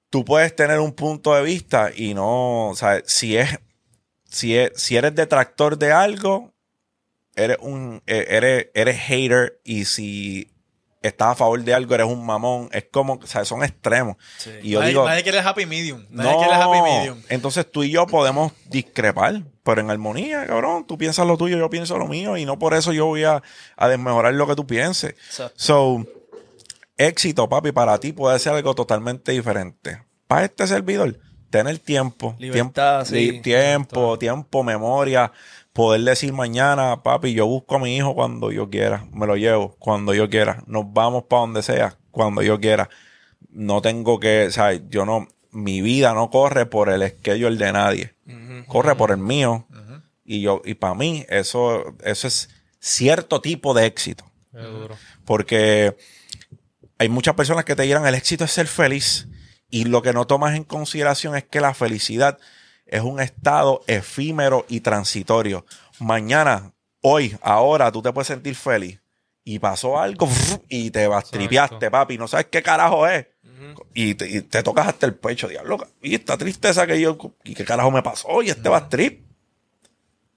[0.09, 2.73] tú puedes tener un punto de vista y no.
[2.75, 3.03] ¿Sabes?
[3.07, 3.59] Si es.
[4.29, 6.53] Si, es, si eres detractor de algo,
[7.35, 8.03] eres un.
[8.07, 9.61] eh, Eres, eres hater.
[9.65, 10.51] Y si
[11.01, 12.69] estás a favor de algo, eres un mamón.
[12.71, 13.13] Es como.
[13.13, 14.17] O sea, son extremos.
[14.37, 14.51] Sí.
[14.63, 15.05] Y yo nadie, digo.
[15.05, 16.05] nadie quiere el happy medium.
[16.09, 17.21] Nadie No, quiere el happy medium.
[17.29, 20.85] entonces tú y yo podemos discrepar, pero en armonía, cabrón.
[20.87, 23.41] Tú piensas lo tuyo, yo pienso lo mío, y no por eso yo voy a,
[23.77, 25.11] a desmejorar lo que tú pienses.
[25.11, 25.53] Exacto.
[25.57, 26.05] So,
[26.97, 30.03] éxito, papi, para ti puede ser algo totalmente diferente.
[30.27, 33.41] Para este servidor, tener tiempo, Libertad, tiempo, sí.
[33.41, 35.31] tiempo, tiempo, memoria,
[35.73, 39.75] poder decir mañana, papi, yo busco a mi hijo cuando yo quiera, me lo llevo
[39.79, 42.89] cuando yo quiera, nos vamos para donde sea, cuando yo quiera.
[43.49, 47.71] No tengo que, o sea, yo no, mi vida no corre por el schedule de
[47.71, 48.15] nadie,
[48.67, 49.67] corre por el mío.
[50.23, 52.49] Y yo, y para mí, eso, eso es
[52.79, 54.23] cierto tipo de éxito.
[55.25, 55.97] Porque
[56.97, 59.27] hay muchas personas que te dirán el éxito es ser feliz
[59.69, 62.37] y lo que no tomas en consideración es que la felicidad
[62.91, 65.65] es un estado efímero y transitorio.
[65.99, 68.99] Mañana, hoy, ahora tú te puedes sentir feliz
[69.43, 70.29] y pasó algo
[70.69, 71.37] y te vas, Exacto.
[71.39, 73.25] tripeaste, papi, no sabes qué carajo es.
[73.93, 75.77] Y te, y te tocas hasta el pecho, diablo.
[76.01, 78.41] Y esta tristeza que yo, ¿y qué carajo me pasó?
[78.41, 79.25] Y este va trip.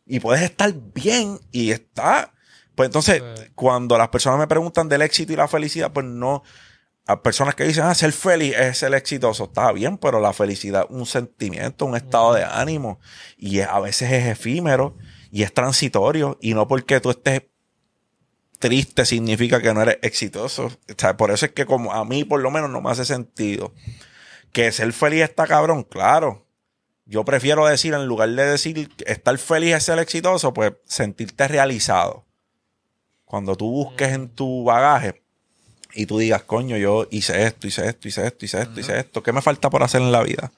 [0.06, 2.32] Y puedes estar bien y está.
[2.74, 3.44] Pues entonces, Sí.
[3.54, 6.42] cuando las personas me preguntan del éxito y la felicidad, pues no.
[7.06, 9.44] A personas que dicen, ah, ser feliz es ser exitoso.
[9.44, 12.98] Está bien, pero la felicidad es un sentimiento, un estado de ánimo.
[13.36, 14.96] Y a veces es efímero
[15.30, 16.38] y es transitorio.
[16.40, 17.42] Y no porque tú estés
[18.58, 20.66] triste significa que no eres exitoso.
[20.66, 23.04] O sea, por eso es que como a mí por lo menos no me hace
[23.04, 23.74] sentido.
[24.52, 26.46] Que ser feliz está cabrón, claro.
[27.04, 31.46] Yo prefiero decir, en lugar de decir que estar feliz es ser exitoso, pues sentirte
[31.48, 32.24] realizado.
[33.26, 35.23] Cuando tú busques en tu bagaje
[35.94, 39.22] y tú digas, coño, yo hice esto, hice esto, hice esto, hice esto, hice esto,
[39.22, 40.50] ¿qué me falta por hacer en la vida?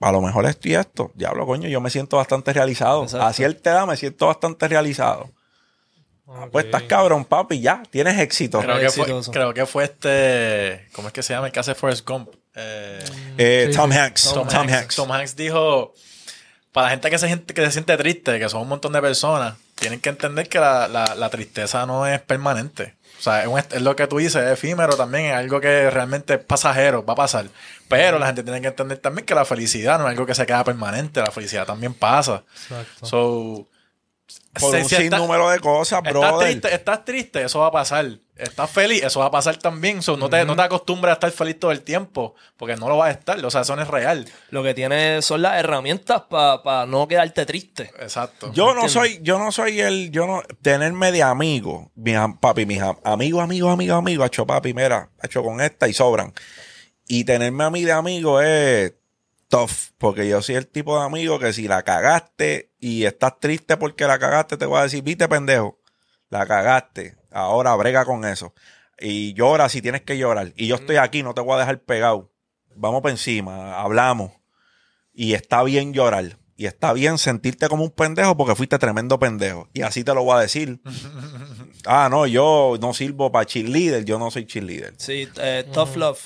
[0.00, 1.10] A lo mejor esto y esto.
[1.14, 3.02] Diablo, coño, yo me siento bastante realizado.
[3.02, 3.26] Exacto.
[3.26, 5.30] A cierta edad me siento bastante realizado.
[6.52, 8.60] Pues estás cabrón, papi, ya, tienes éxito.
[8.60, 10.86] Creo que, fue, creo que fue este.
[10.92, 12.28] ¿Cómo es que se llama el que hace Forrest Gump?
[12.54, 13.02] Eh,
[13.38, 13.90] Eh, Sí, Tom.
[13.90, 14.24] Hanks.
[14.34, 14.72] Tom, Tom, Hanks.
[14.74, 14.96] Hanks.
[14.96, 15.94] Tom Hanks dijo:
[16.70, 19.00] Para la gente que se, siente, que se siente triste, que son un montón de
[19.00, 22.94] personas, tienen que entender que la, la- la tristeza no es permanente.
[23.18, 25.60] O sea, es, un est- es lo que tú dices, es efímero también, es algo
[25.60, 27.46] que realmente es pasajero, va a pasar.
[27.88, 30.46] Pero la gente tiene que entender también que la felicidad no es algo que se
[30.46, 32.44] queda permanente, la felicidad también pasa.
[32.62, 33.06] Exacto.
[33.06, 33.66] So,
[34.60, 37.70] Por si- un si está- sinnúmero de cosas, Estás triste, estás triste, eso va a
[37.70, 38.06] pasar.
[38.36, 40.00] Estás feliz, eso va a pasar también.
[40.00, 42.96] So, no, te, no te acostumbres a estar feliz todo el tiempo, porque no lo
[42.96, 43.44] vas a estar.
[43.44, 44.26] O sea, eso no es real.
[44.50, 47.90] Lo que tiene son las herramientas para no quedarte triste.
[47.98, 48.52] Exacto.
[48.52, 52.80] Yo no soy, yo no soy el, yo no, tenerme de amigo, am- papi, mis
[52.80, 56.32] am- amigos, amigos, amigos, amigos, hecho papi, mira, hecho con esta y sobran.
[57.08, 58.92] Y tenerme a mí de amigo es
[59.48, 63.76] tough, porque yo soy el tipo de amigo que si la cagaste y estás triste
[63.76, 65.78] porque la cagaste, te voy a decir, viste pendejo,
[66.30, 68.54] la cagaste, ahora brega con eso.
[69.00, 70.52] Y llora si tienes que llorar.
[70.56, 72.32] Y yo estoy aquí, no te voy a dejar pegado.
[72.74, 74.32] Vamos para encima, hablamos.
[75.12, 76.38] Y está bien llorar.
[76.56, 79.68] Y está bien sentirte como un pendejo porque fuiste tremendo pendejo.
[79.72, 80.80] Y así te lo voy a decir.
[81.86, 84.94] ah, no, yo no sirvo para cheerleader, yo no soy cheerleader.
[84.96, 86.18] Sí, eh, tough love.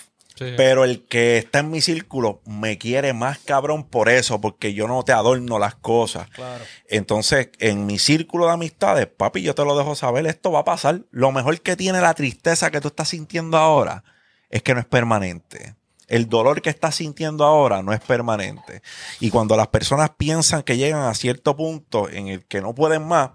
[0.43, 0.55] Sí.
[0.57, 4.89] Pero el que está en mi círculo me quiere más cabrón por eso, porque yo
[4.89, 6.29] no te adorno las cosas.
[6.31, 6.65] Claro.
[6.89, 10.65] Entonces, en mi círculo de amistades, papi, yo te lo dejo saber, esto va a
[10.65, 11.03] pasar.
[11.11, 14.05] Lo mejor que tiene la tristeza que tú estás sintiendo ahora
[14.51, 15.75] es que no es permanente.
[16.09, 18.83] El dolor que estás sintiendo ahora no es permanente.
[19.19, 23.07] Y cuando las personas piensan que llegan a cierto punto en el que no pueden
[23.07, 23.31] más,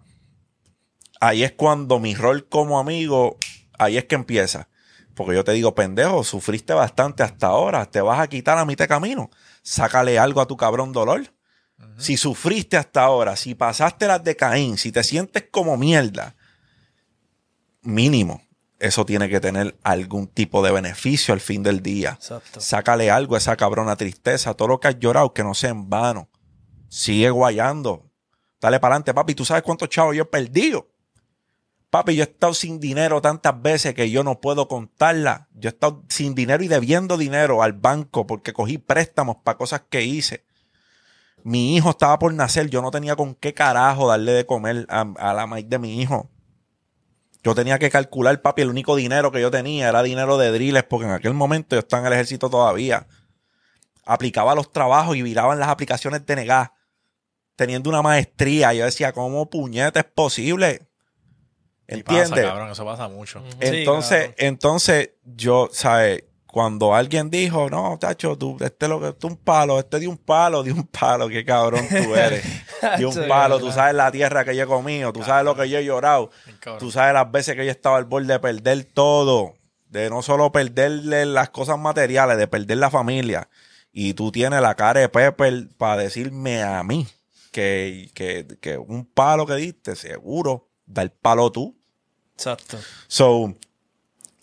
[1.19, 3.37] ahí es cuando mi rol como amigo,
[3.79, 4.69] ahí es que empieza.
[5.17, 8.85] Porque yo te digo, pendejo, sufriste bastante hasta ahora, te vas a quitar a mitad
[8.85, 9.31] de camino.
[9.63, 11.33] Sácale algo a tu cabrón dolor.
[11.97, 16.35] Si sufriste hasta ahora, si pasaste las de Caín, si te sientes como mierda,
[17.81, 18.43] mínimo,
[18.77, 22.11] eso tiene que tener algún tipo de beneficio al fin del día.
[22.11, 22.61] Exacto.
[22.61, 25.89] Sácale algo a esa cabrona tristeza, todo lo que has llorado, que no sea en
[25.89, 26.29] vano.
[26.89, 28.11] Sigue guayando.
[28.61, 29.33] Dale para adelante, papi.
[29.33, 30.87] ¿Tú sabes cuántos chavos yo he perdido?
[31.89, 35.47] Papi, yo he estado sin dinero tantas veces que yo no puedo contarla.
[35.53, 39.83] Yo he estado sin dinero y debiendo dinero al banco porque cogí préstamos para cosas
[39.89, 40.45] que hice.
[41.43, 45.33] Mi hijo estaba por nacer, yo no tenía con qué carajo darle de comer a,
[45.33, 46.29] la maíz de mi hijo.
[47.41, 50.83] Yo tenía que calcular, papi, el único dinero que yo tenía era dinero de drills,
[50.83, 53.07] porque en aquel momento yo estaba en el ejército todavía.
[54.03, 56.73] Aplicaba los trabajos y viraban las aplicaciones de negar.
[57.55, 60.89] Teniendo una maestría, yo decía, ¿cómo puñeta es posible?
[61.87, 62.45] ¿Entiendes?
[62.45, 63.41] cabrón, eso pasa mucho.
[63.59, 66.23] Entonces, entonces, yo, ¿sabes?
[66.45, 70.17] Cuando alguien dijo, no, tacho, tú, este lo que, tú un palo, este de un
[70.17, 72.43] palo, de un palo, qué cabrón tú eres.
[72.97, 75.55] De un Sí, palo, tú sabes la tierra que yo he comido, tú sabes lo
[75.55, 76.31] que yo he llorado,
[76.79, 79.55] tú sabes las veces que yo estaba al borde de perder todo,
[79.89, 83.49] de no solo perderle las cosas materiales, de perder la familia.
[83.91, 87.07] Y tú tienes la cara de Pepper para decirme a mí
[87.51, 91.76] que, que, que un palo que diste, seguro, da el palo tú.
[92.37, 92.77] Exacto.
[93.07, 93.55] So,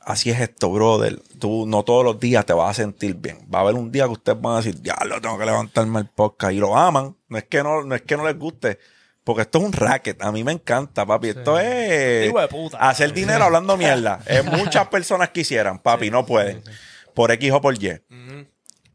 [0.00, 1.22] así es esto, brother.
[1.38, 3.38] Tú no todos los días te vas a sentir bien.
[3.52, 6.00] Va a haber un día que ustedes van a decir, ya lo tengo que levantarme
[6.00, 6.52] el podcast.
[6.52, 7.16] Y lo aman.
[7.28, 8.78] No es que no, no es que no les guste.
[9.22, 10.20] Porque esto es un racket.
[10.22, 11.28] A mí me encanta, papi.
[11.28, 12.78] Esto es Hijo de puta.
[12.78, 14.20] hacer dinero hablando mierda.
[14.26, 16.10] Es muchas personas quisieran, papi.
[16.10, 16.62] No pueden.
[17.14, 18.02] Por X o por Y.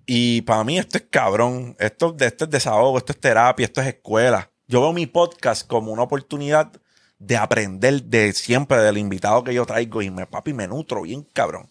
[0.05, 1.75] Y para mí esto es cabrón.
[1.79, 4.51] Esto, esto es desahogo, esto es terapia, esto es escuela.
[4.67, 6.71] Yo veo mi podcast como una oportunidad
[7.19, 11.27] de aprender de siempre del invitado que yo traigo y me, papi, me nutro bien
[11.33, 11.67] cabrón.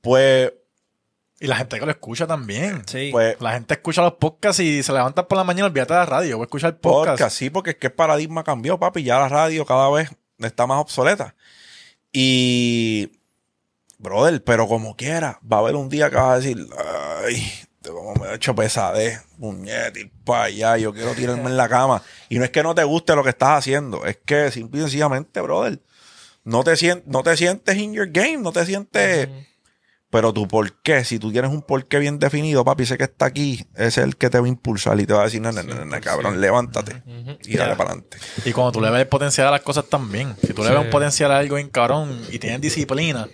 [0.00, 0.52] Pues,
[1.38, 2.82] Y la gente que lo escucha también.
[2.86, 3.10] Sí.
[3.12, 6.06] pues, La gente escucha los podcasts y se levanta por la mañana, olvídate de la
[6.06, 7.12] radio, voy a escuchar podcast.
[7.12, 9.02] podcast, sí, porque es que el paradigma cambió, papi.
[9.04, 11.34] Ya la radio cada vez está más obsoleta.
[12.12, 13.12] Y,
[13.98, 16.66] brother, pero como quiera, va a haber un día que vas a decir,
[17.24, 17.52] ay,
[17.86, 21.68] te como me he hecho pesadez, puñete, ir para allá, yo quiero tirarme en la
[21.68, 22.02] cama.
[22.28, 24.82] Y no es que no te guste lo que estás haciendo, es que simple y
[24.82, 25.80] sencillamente, brother,
[26.44, 29.28] no te, sien- no te sientes in your game, no te sientes...
[30.08, 33.04] Pero tu por qué, si tú tienes un por qué bien definido, papi, sé que
[33.04, 35.50] está aquí, es el que te va a impulsar y te va a decir, no,
[35.50, 37.02] no, no, no, cabrón, levántate
[37.42, 38.16] y dale para adelante.
[38.44, 40.34] Y cuando tú le ves el potencial a las cosas también.
[40.40, 43.28] Si tú le ves un potencial a algo bien cabrón y tienes disciplina,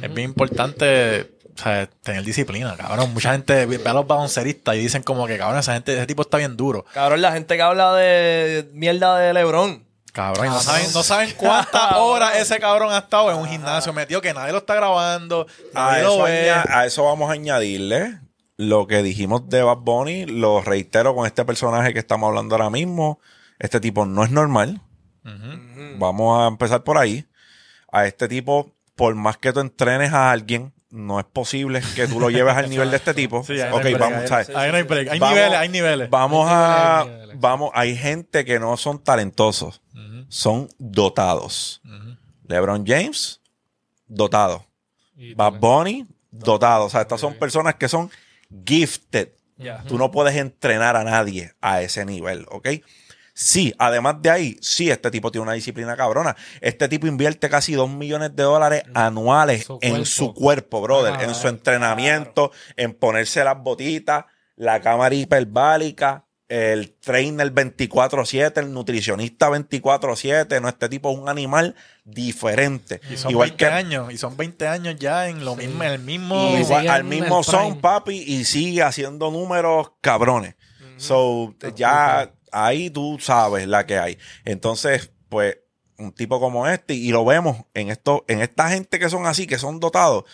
[0.00, 3.12] es bien importante o sea, tener disciplina, cabrón.
[3.14, 6.22] Mucha gente ve a los balonceristas y dicen como que, cabrón, esa gente, ese tipo
[6.22, 6.84] está bien duro.
[6.92, 9.84] Cabrón, la gente que habla de mierda de Lebron.
[10.12, 14.20] Cabrón, no saben, no saben cuántas horas ese cabrón ha estado en un gimnasio metido
[14.20, 16.50] que nadie lo está grabando, A nadie eso, lo ve.
[16.50, 18.20] a eso vamos a añadirle
[18.56, 22.70] lo que dijimos de Bad Bunny, lo reitero con este personaje que estamos hablando ahora
[22.70, 23.18] mismo.
[23.58, 24.80] Este tipo no es normal.
[25.98, 27.26] Vamos a empezar por ahí.
[27.90, 32.20] A este tipo, por más que tú entrenes a alguien, no es posible que tú
[32.20, 33.42] lo lleves al nivel de este tipo.
[33.44, 34.48] Sí, ok, break, vamos, ¿sabes?
[34.54, 35.08] hay break.
[35.10, 36.10] Hay Vamos- niveles, hay niveles.
[36.10, 37.00] Vamos Hay niveles, a.
[37.00, 37.40] hay niveles.
[37.40, 39.82] Vamos, hay gente que no son talentosos,
[40.28, 41.82] son dotados.
[42.46, 43.40] LeBron James,
[44.06, 44.64] dotado.
[45.16, 45.54] Y Bad.
[45.60, 46.84] Bunny, dotado.
[46.86, 48.10] O sea, estas son personas que son
[48.66, 49.30] gifted.
[49.56, 49.82] Ya.
[49.84, 52.68] Tú no puedes entrenar a nadie a ese nivel, ¿ok?
[53.36, 56.36] Sí, además de ahí, sí, este tipo tiene una disciplina cabrona.
[56.60, 61.14] Este tipo invierte casi dos millones de dólares anuales Su en su cuerpo, brother.
[61.18, 68.72] Ah, en su entrenamiento, en ponerse las botitas, la cámara hiperbálica, el trainer 24-7, el
[68.72, 70.60] nutricionista 24-7.
[70.60, 71.74] No, este tipo es un animal
[72.04, 73.00] diferente.
[73.10, 75.90] Y son Igual 20 que años, y son 20 años ya en lo mismo, en
[75.90, 76.56] el mismo.
[76.56, 77.80] Igual, al mismo son, prime.
[77.80, 80.54] papi, y sigue haciendo números cabrones.
[80.96, 84.18] So, ya ahí tú sabes la que hay.
[84.44, 85.58] Entonces, pues,
[85.98, 89.46] un tipo como este, y lo vemos en esto, en esta gente que son así,
[89.46, 90.24] que son dotados.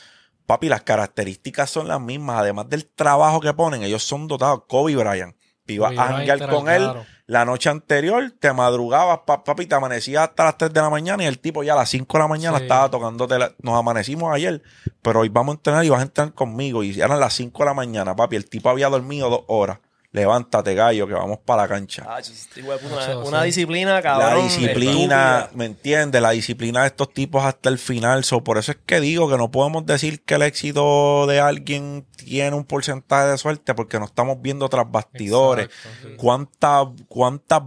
[0.47, 2.39] Papi, las características son las mismas.
[2.41, 4.63] Además del trabajo que ponen, ellos son dotados.
[4.69, 5.37] Kobe Bryant.
[5.67, 7.05] Te ibas a janguear con él claro.
[7.27, 11.23] la noche anterior, te madrugabas, pa- papi, te amanecías hasta las 3 de la mañana
[11.23, 12.65] y el tipo ya a las 5 de la mañana Sí.
[12.65, 13.39] estaba tocándote.
[13.39, 14.63] la- Nos amanecimos ayer,
[15.03, 16.83] pero hoy vamos a entrenar y vas a entrenar conmigo.
[16.83, 18.35] Y eran las 5 de la mañana, papi.
[18.35, 19.79] El tipo había dormido dos horas.
[20.13, 22.05] Levántate, gallo, que vamos para la cancha.
[22.09, 24.39] Ah, este una, una disciplina, cabrón.
[24.39, 25.49] La disciplina.
[25.55, 26.21] ¿me entiendes?
[26.21, 28.25] La disciplina de estos tipos hasta el final.
[28.25, 32.07] So, por eso es que digo que no podemos decir que el éxito de alguien
[32.17, 35.67] tiene un porcentaje de suerte porque no estamos viendo tras bastidores.
[35.67, 36.17] Exacto.
[36.17, 37.63] ¿Cuántas cuántas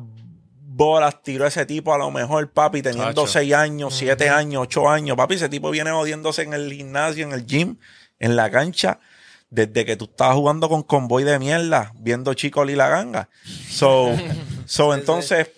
[0.75, 3.27] bolas tiró ese tipo a lo mejor, papi, teniendo Chacho.
[3.27, 5.15] 6 años, 7 años, 8 años?
[5.15, 7.77] Papi, ese tipo viene odiándose en el gimnasio, en el gym,
[8.19, 8.99] en la cancha,
[9.53, 13.29] desde que tú estabas jugando con convoy de mierda, viendo Chico Lila Ganga.
[13.69, 14.11] So,
[14.65, 15.51] so entonces,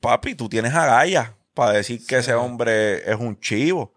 [0.00, 3.92] papi, tú tienes agallas para decir que ese hombre es un chivo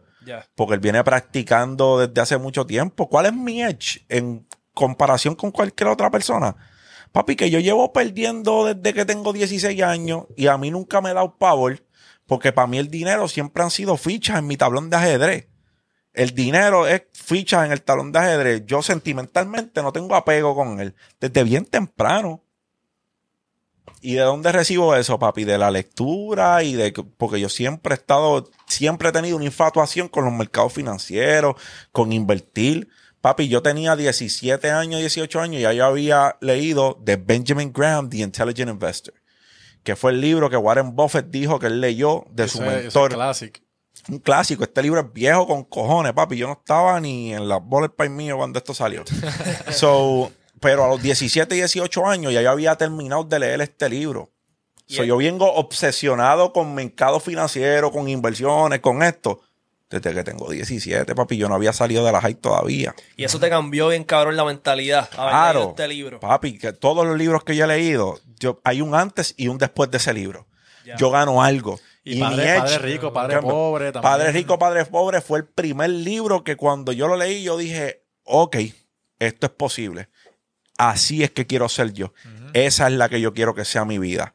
[0.56, 3.10] porque él viene practicando desde hace mucho tiempo.
[3.10, 6.56] ¿Cuál es mi edge en comparación con cualquier otra persona?
[7.12, 11.10] Papi, que yo llevo perdiendo desde que tengo 16 años y a mí nunca me
[11.10, 11.84] he dado power,
[12.28, 15.48] Porque para mí el dinero siempre han sido fichas en mi tablón de ajedrez.
[16.20, 18.64] El dinero es fichas en el talón de ajedrez.
[18.66, 20.94] Yo sentimentalmente no tengo apego con él.
[21.20, 22.44] Desde bien temprano.
[24.02, 25.46] ¿Y de dónde recibo eso, papi?
[25.46, 26.92] De la lectura y de...
[26.92, 28.50] que- Porque yo siempre he estado...
[28.68, 31.56] Siempre he tenido una infatuación con los mercados financieros,
[31.94, 32.90] con invertir.
[33.22, 38.10] Papi, yo tenía 17 años, 18 años y ya yo había leído de Benjamin Graham,
[38.10, 39.14] The Intelligent Investor.
[39.84, 43.12] Que fue el libro que Warren Buffett dijo que él leyó de su mentor.
[44.10, 44.64] Un clásico.
[44.64, 46.38] Este libro es viejo con cojones, papi.
[46.38, 47.62] Yo no estaba ni en la
[47.96, 49.04] pie mío cuando esto salió.
[49.72, 53.90] so, pero a los 17 y 18 años ya yo había terminado de leer este
[53.90, 54.30] libro.
[54.88, 59.42] So, yo vengo obsesionado con mercado financiero, con inversiones, con esto.
[59.88, 62.96] Desde que tengo 17, papi, yo no había salido de la high todavía.
[63.16, 65.10] Y eso te cambió bien cabrón la mentalidad.
[65.10, 66.20] Claro, este libro.
[66.20, 69.58] papi, que todos los libros que yo he leído, yo, hay un antes y un
[69.58, 70.48] después de ese libro.
[70.98, 71.80] Yo gano algo.
[72.16, 73.52] Y, padre, rico, padre Cambio.
[73.52, 74.12] pobre también.
[74.12, 78.04] Padre Rico, Padre Pobre fue el primer libro que cuando yo lo leí, yo dije,
[78.24, 78.58] ok,
[79.20, 80.10] esto es posible.
[80.78, 82.14] Así es que quiero ser yo.
[82.54, 84.34] Esa es la que yo quiero que sea mi vida.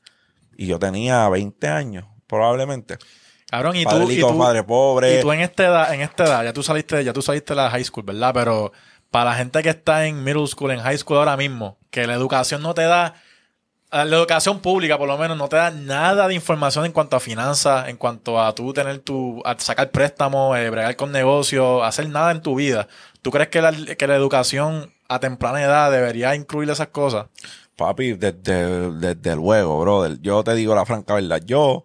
[0.57, 2.99] Y yo tenía 20 años, probablemente.
[3.51, 5.19] Cabrón, y Padre tú, y Rico, tú, Padre Pobre.
[5.19, 7.61] y tú en esta edad, en esta edad, ya tú saliste, ya tú saliste de
[7.61, 8.33] la high school, ¿verdad?
[8.35, 8.73] Pero
[9.11, 12.15] para la gente que está en middle school, en high school ahora mismo, que la
[12.15, 13.15] educación no te da,
[13.95, 17.21] la educación pública por lo menos no te da nada de información en cuanto a
[17.21, 22.09] finanzas, en cuanto a tú tener tu, a sacar préstamos, eh, bregar con negocios, hacer
[22.09, 22.89] nada en tu vida.
[23.23, 27.27] ¿Tú crees que la, que la educación a temprana edad debería incluir esas cosas?
[27.77, 30.19] Papi, desde, desde luego, brother.
[30.21, 31.43] Yo te digo la franca verdad.
[31.45, 31.85] Yo,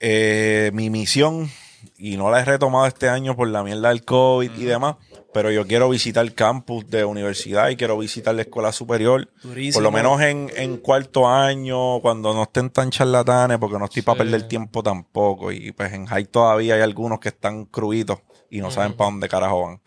[0.00, 1.50] eh, mi misión,
[1.98, 4.96] y no la he retomado este año por la mierda del COVID y demás,
[5.32, 9.30] pero yo quiero visitar el campus de universidad y quiero visitar la escuela superior.
[9.42, 9.74] Durísimo.
[9.74, 14.02] Por lo menos en, en cuarto año, cuando no estén tan charlatanes, porque no estoy
[14.02, 14.24] para Sí.
[14.30, 15.52] perder tiempo tampoco.
[15.52, 18.18] Y pues en high todavía hay algunos que están cruitos
[18.50, 19.80] y no saben para dónde carajo van.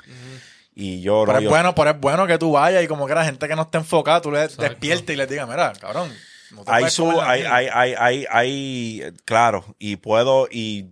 [0.75, 3.05] Y yo, Pero no, es yo- bueno, pero es bueno que tú vayas y como
[3.05, 6.09] que la gente que no esté enfocada, tú le despiertes y le digas, mira, cabrón.
[6.51, 7.55] no te hay su, hay, mierda".
[7.55, 10.85] hay, hay, hay, hay, claro, y puedo, y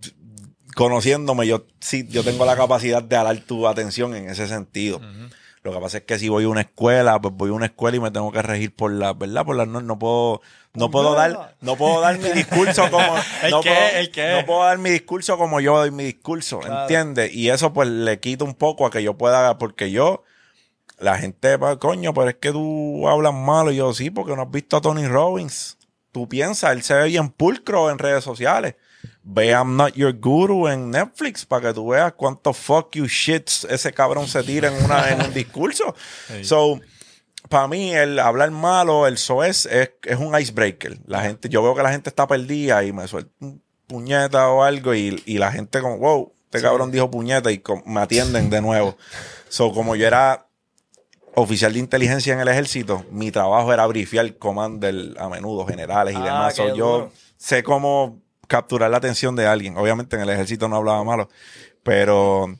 [0.74, 5.00] conociéndome, yo sí, yo tengo la capacidad de alar tu atención en ese sentido.
[5.62, 7.96] Lo que pasa es que si voy a una escuela, pues voy a una escuela
[7.96, 9.44] y me tengo que regir por la, ¿verdad?
[9.44, 9.84] Por las normas.
[9.84, 10.40] no puedo,
[10.74, 13.70] no puedo dar, no puedo dar mi discurso como, ¿El no qué?
[13.70, 14.32] puedo, ¿El qué?
[14.40, 17.32] no puedo dar mi discurso como yo doy mi discurso, ¿entiendes?
[17.32, 20.24] Y eso pues le quita un poco a que yo pueda, porque yo,
[20.98, 23.70] la gente, pa, coño, pero es que tú hablas malo.
[23.70, 25.78] Y yo, sí, porque no has visto a Tony Robbins.
[26.10, 28.74] Tú piensas, él se ve bien pulcro en redes sociales.
[29.24, 33.64] Ve I'm Not Your Guru en Netflix para que tú veas cuántos fuck you shits
[33.64, 35.94] ese cabrón se tira en, una, en un discurso.
[36.42, 36.80] So,
[37.48, 40.98] para mí, el hablar malo, el soez, es, es un icebreaker.
[41.06, 44.62] La gente, yo veo que la gente está perdida y me suelta un puñeta o
[44.62, 48.60] algo y, y la gente como, wow, este cabrón dijo puñeta y me atienden de
[48.60, 48.96] nuevo.
[49.48, 50.46] So, como yo era
[51.34, 56.18] oficial de inteligencia en el ejército, mi trabajo era briefiar commander a menudo, generales y
[56.20, 56.54] Ah, demás.
[56.56, 57.12] So, yo duro.
[57.36, 59.76] sé cómo capturar la atención de alguien.
[59.78, 61.28] Obviamente en el ejército no hablaba malo,
[61.82, 62.54] pero,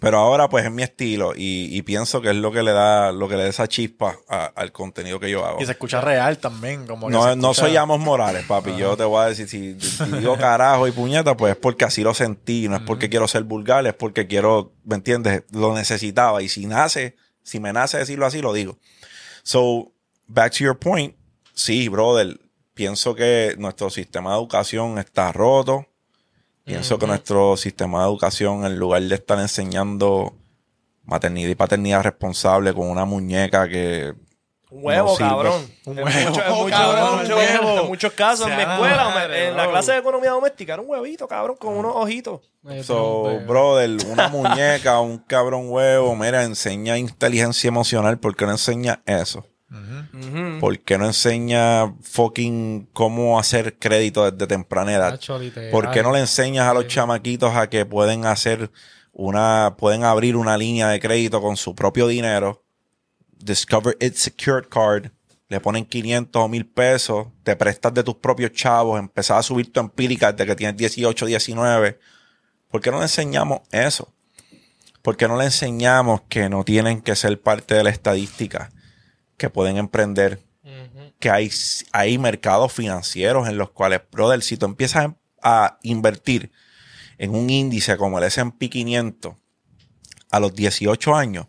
[0.00, 3.12] pero ahora pues es mi estilo y, y pienso que es lo que le da,
[3.12, 5.62] lo que le da esa chispa a- al contenido que yo hago.
[5.62, 6.86] Y se escucha real también.
[6.86, 8.76] Como que No, no soy Amos Morales, papi.
[8.76, 12.02] Yo te voy a decir, si, si digo carajo y puñeta, pues es porque así
[12.02, 12.68] lo sentí.
[12.68, 15.44] No es porque quiero ser vulgar, es porque quiero, ¿me entiendes?
[15.52, 16.42] Lo necesitaba.
[16.42, 17.14] Y si nace,
[17.44, 18.78] si me nace decirlo así, lo digo.
[19.44, 19.92] So,
[20.26, 21.14] back to your point.
[21.54, 22.40] Sí, brother.
[22.74, 25.86] Pienso que nuestro sistema de educación está roto.
[26.64, 30.32] Pienso que nuestro sistema de educación, en lugar de estar enseñando
[31.04, 34.14] maternidad y paternidad responsable con una muñeca que
[34.70, 35.28] Un huevo, No sirve.
[35.28, 35.70] cabrón.
[35.84, 37.80] Un En huevo, muchos- en muchos- cabrón, en un muchos- huevo.
[37.82, 40.72] En muchos casos, en mi Sea escuela, madre, me- en la clase de economía doméstica,
[40.72, 42.40] era un huevito, cabrón, con unos ojitos.
[42.84, 49.02] So, brother, una muñeca, un cabrón huevo, mira, enseña inteligencia emocional, ¿por qué no enseña
[49.04, 49.44] eso?
[50.60, 55.20] ¿Por qué no enseña fucking cómo hacer crédito desde temprana edad?
[55.70, 58.70] ¿Por qué no le enseñas a los chamaquitos a que pueden hacer
[59.12, 62.62] una, pueden abrir una línea de crédito con su propio dinero?
[63.38, 65.10] Discover It Secured Card.
[65.48, 69.70] Le ponen 500 o 1000 pesos, te prestas de tus propios chavos, empezás a subir
[69.70, 71.98] tu empírica desde que tienes 18, 19.
[72.70, 74.14] ¿Por qué no le enseñamos eso?
[75.02, 78.70] ¿Por qué no le enseñamos que no tienen que ser parte de la estadística?
[79.36, 80.40] Que pueden emprender,
[81.18, 81.50] que hay,
[81.92, 85.12] hay mercados financieros en los cuales, brother, si tú empiezas
[85.42, 86.52] a invertir
[87.18, 89.34] en un índice como el S&P 500
[90.30, 91.46] a los 18 años,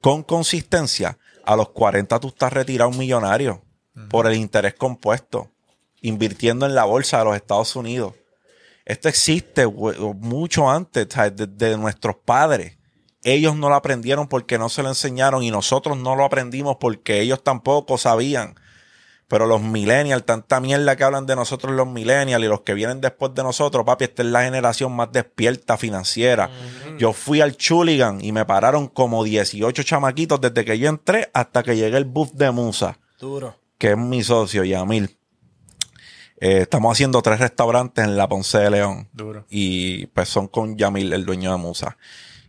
[0.00, 3.62] con consistencia, a los 40 tú estás retirado un millonario
[4.10, 5.50] por el interés compuesto,
[6.00, 8.14] invirtiendo en la bolsa de los Estados Unidos.
[8.84, 12.76] Esto existe mucho antes, de, de nuestros padres.
[13.24, 17.20] Ellos no lo aprendieron porque no se lo enseñaron y nosotros no lo aprendimos porque
[17.20, 18.54] ellos tampoco sabían.
[19.26, 23.00] Pero los millennials, tanta mierda que hablan de nosotros los millennials y los que vienen
[23.00, 26.50] después de nosotros, papi, esta es la generación más despierta financiera.
[26.98, 31.62] Yo fui al Chuligan y me pararon como 18 chamaquitos desde que yo entré hasta
[31.62, 33.58] que llegué el buff de Musa, Duro.
[33.78, 35.16] que es mi socio, Yamil.
[36.38, 39.08] Eh, estamos haciendo tres restaurantes en la Ponce de León.
[39.14, 39.46] Duro.
[39.48, 41.96] Y pues son con Yamil, el dueño de Musa.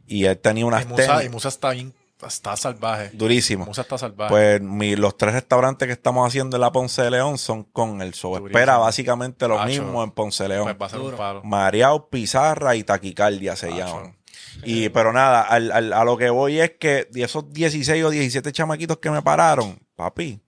[0.07, 1.93] Y él tenía unas Y Musa, tenis y Musa está bien,
[2.25, 3.09] está salvaje.
[3.13, 3.65] durísimo.
[3.65, 4.29] Musa está salvaje.
[4.31, 8.01] Pues mi- los tres restaurantes que estamos haciendo en la Ponce de León son con
[8.01, 8.31] el show.
[8.33, 8.47] Durísimo.
[8.57, 9.67] Espera básicamente lo Acho.
[9.67, 10.63] mismo en Ponce de León.
[10.65, 11.43] Pues va a ser un palo.
[11.43, 13.77] Mareao, Pizarra y Taquicardia se Acho.
[13.77, 14.17] llaman.
[14.63, 18.09] Y, pero nada, al- al- a lo que voy es que de esos 16 o
[18.09, 20.39] 17 chamaquitos que me pararon, papi,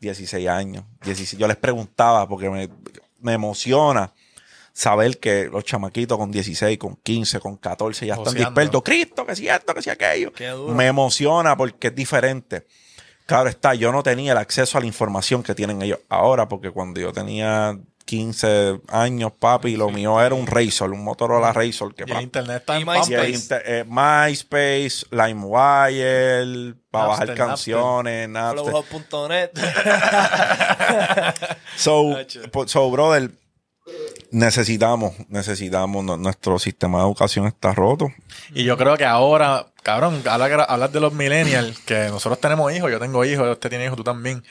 [0.00, 0.84] 16 años.
[1.02, 2.68] 16, yo les preguntaba porque me,
[3.20, 4.12] me emociona
[4.76, 8.82] saber que los chamaquitos con 16, con 15, con 14 ya están dispersos.
[8.82, 10.32] Cristo, que si esto, que si aquello.
[10.68, 12.66] Me emociona porque es diferente.
[13.24, 16.70] Claro está, yo no tenía el acceso a la información que tienen ellos ahora, porque
[16.70, 21.94] cuando yo tenía 15 años, papi, lo mío era un Razor, un Motorola Razor.
[21.94, 23.30] Que Y el internet está en MySpace.
[23.30, 28.64] inter- eh, MySpace, LimeWire, para bajar Napster, canciones, Napster.
[28.70, 29.50] Flowhub.net.
[31.76, 32.42] So, Hacho.
[32.50, 33.30] po- so, brother,
[34.34, 38.08] necesitamos, necesitamos, nu- nuestro sistema de educación está roto.
[38.52, 42.98] Y yo creo que ahora, cabrón, hablar de los millennials, que nosotros tenemos hijos, yo
[42.98, 44.42] tengo hijos, usted tiene hijos, tú también.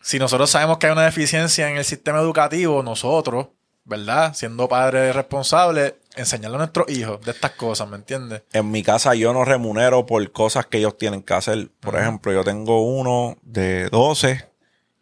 [0.00, 3.48] Si nosotros sabemos que hay una deficiencia en el sistema educativo, nosotros,
[3.84, 4.34] ¿verdad?
[4.34, 8.42] Siendo padres responsables, enseñarle a nuestros hijos de estas cosas, ¿me entiendes?
[8.52, 11.70] En mi casa yo no remunero por cosas que ellos tienen que hacer.
[11.80, 14.44] Por ejemplo, yo tengo uno de 12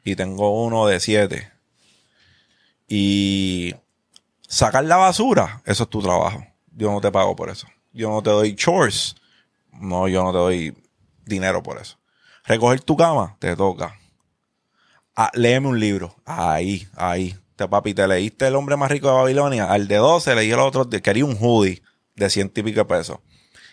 [0.05, 1.51] y tengo uno de 7.
[2.93, 3.73] Y
[4.49, 6.45] sacar la basura, eso es tu trabajo.
[6.73, 7.69] Yo no te pago por eso.
[7.93, 9.15] Yo no te doy chores.
[9.73, 10.75] No, yo no te doy
[11.25, 11.99] dinero por eso.
[12.45, 13.97] Recoger tu cama, te toca.
[15.15, 16.17] Ah, léeme un libro.
[16.25, 17.37] Ahí, ahí.
[17.55, 19.71] Te papi, te leíste El hombre más rico de Babilonia.
[19.71, 21.83] Al de 12 leí el otro, quería un hoodie
[22.17, 23.19] de ciento y pico pesos.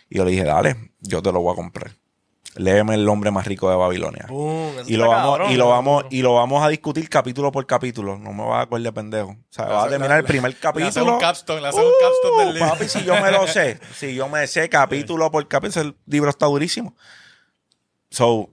[0.08, 1.97] Y yo le dije, dale, yo te lo voy a comprar.
[2.58, 4.26] Léeme El hombre más rico de Babilonia.
[4.28, 7.66] Boom, Y lo, vamos, cabrón, y, lo vamos, y lo vamos a discutir capítulo por
[7.66, 8.18] capítulo.
[8.18, 9.30] No me vas a acordar de pendejo.
[9.30, 11.14] O sea, va a terminar el primer Le hace capítulo.
[11.14, 12.68] un capstone, le hace un capstone del Uh, libro.
[12.70, 16.30] papi, si yo me lo sé, si yo me sé capítulo por capítulo, ese libro
[16.30, 16.94] está durísimo.
[18.10, 18.50] So,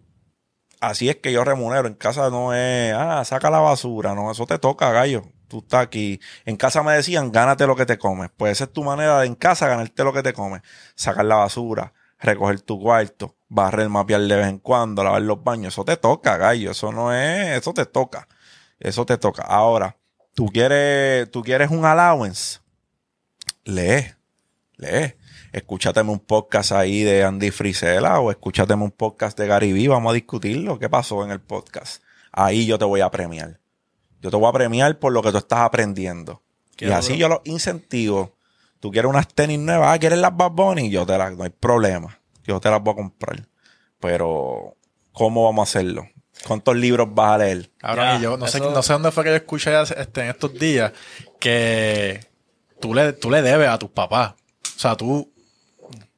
[0.80, 1.88] así es que yo remunero.
[1.88, 5.24] En casa no es, ah, saca la basura, no, eso te toca, gallo.
[5.47, 6.20] Tú estás aquí.
[6.45, 8.30] En casa me decían, gánate lo que te comes.
[8.36, 10.62] Pues esa es tu manera de en casa ganarte lo que te comes.
[10.95, 11.93] Sacar la basura,
[12.26, 15.73] recoger tu cuarto, barrer, mapear de vez en cuando, lavar los baños.
[15.73, 16.71] Eso te toca, gallo.
[16.71, 18.28] Eso no es, eso te toca.
[18.80, 19.43] Eso te toca.
[19.43, 19.97] Ahora,
[20.34, 22.59] tú quieres, tú quieres un allowance.
[23.63, 24.13] Lee,
[24.78, 25.15] lee.
[25.51, 29.88] Escúchateme un podcast ahí de Andy Frisella o escúchateme un podcast de Gary Vee.
[29.88, 30.78] Vamos a discutirlo.
[30.78, 32.03] ¿Qué pasó en el podcast?
[32.34, 33.61] Ahí yo te voy a premiar.
[34.19, 36.41] Yo te voy a premiar por lo que tú estás aprendiendo.
[36.76, 38.36] Qué y así yo los incentivo.
[38.80, 41.49] Tú quieres unas tenis nuevas, ah, quieres las Bad Bunny, yo te las, no hay
[41.49, 42.19] problema.
[42.43, 43.47] Yo te las voy a comprar.
[43.99, 44.76] Pero,
[45.11, 46.07] ¿cómo vamos a hacerlo?
[46.45, 47.69] ¿Cuántos libros vas a leer?
[48.17, 50.91] Y yo no sé, no sé dónde fue que yo escuché este, en estos días
[51.39, 52.26] que
[52.80, 54.34] tú le, tú le debes a tus papás.
[54.76, 55.32] O sea, tú,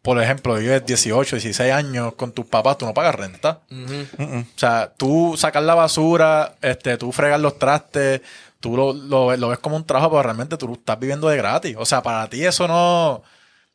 [0.02, 3.62] por ejemplo, vives 18, 16 años con tus papás, tú no pagas renta.
[3.70, 8.22] O sea, tú sacas la basura, este, tú fregas los trastes,
[8.60, 11.76] tú lo, lo- lo ves como un trabajo, pero realmente tú estás viviendo de gratis.
[11.78, 13.24] O sea, para ti eso no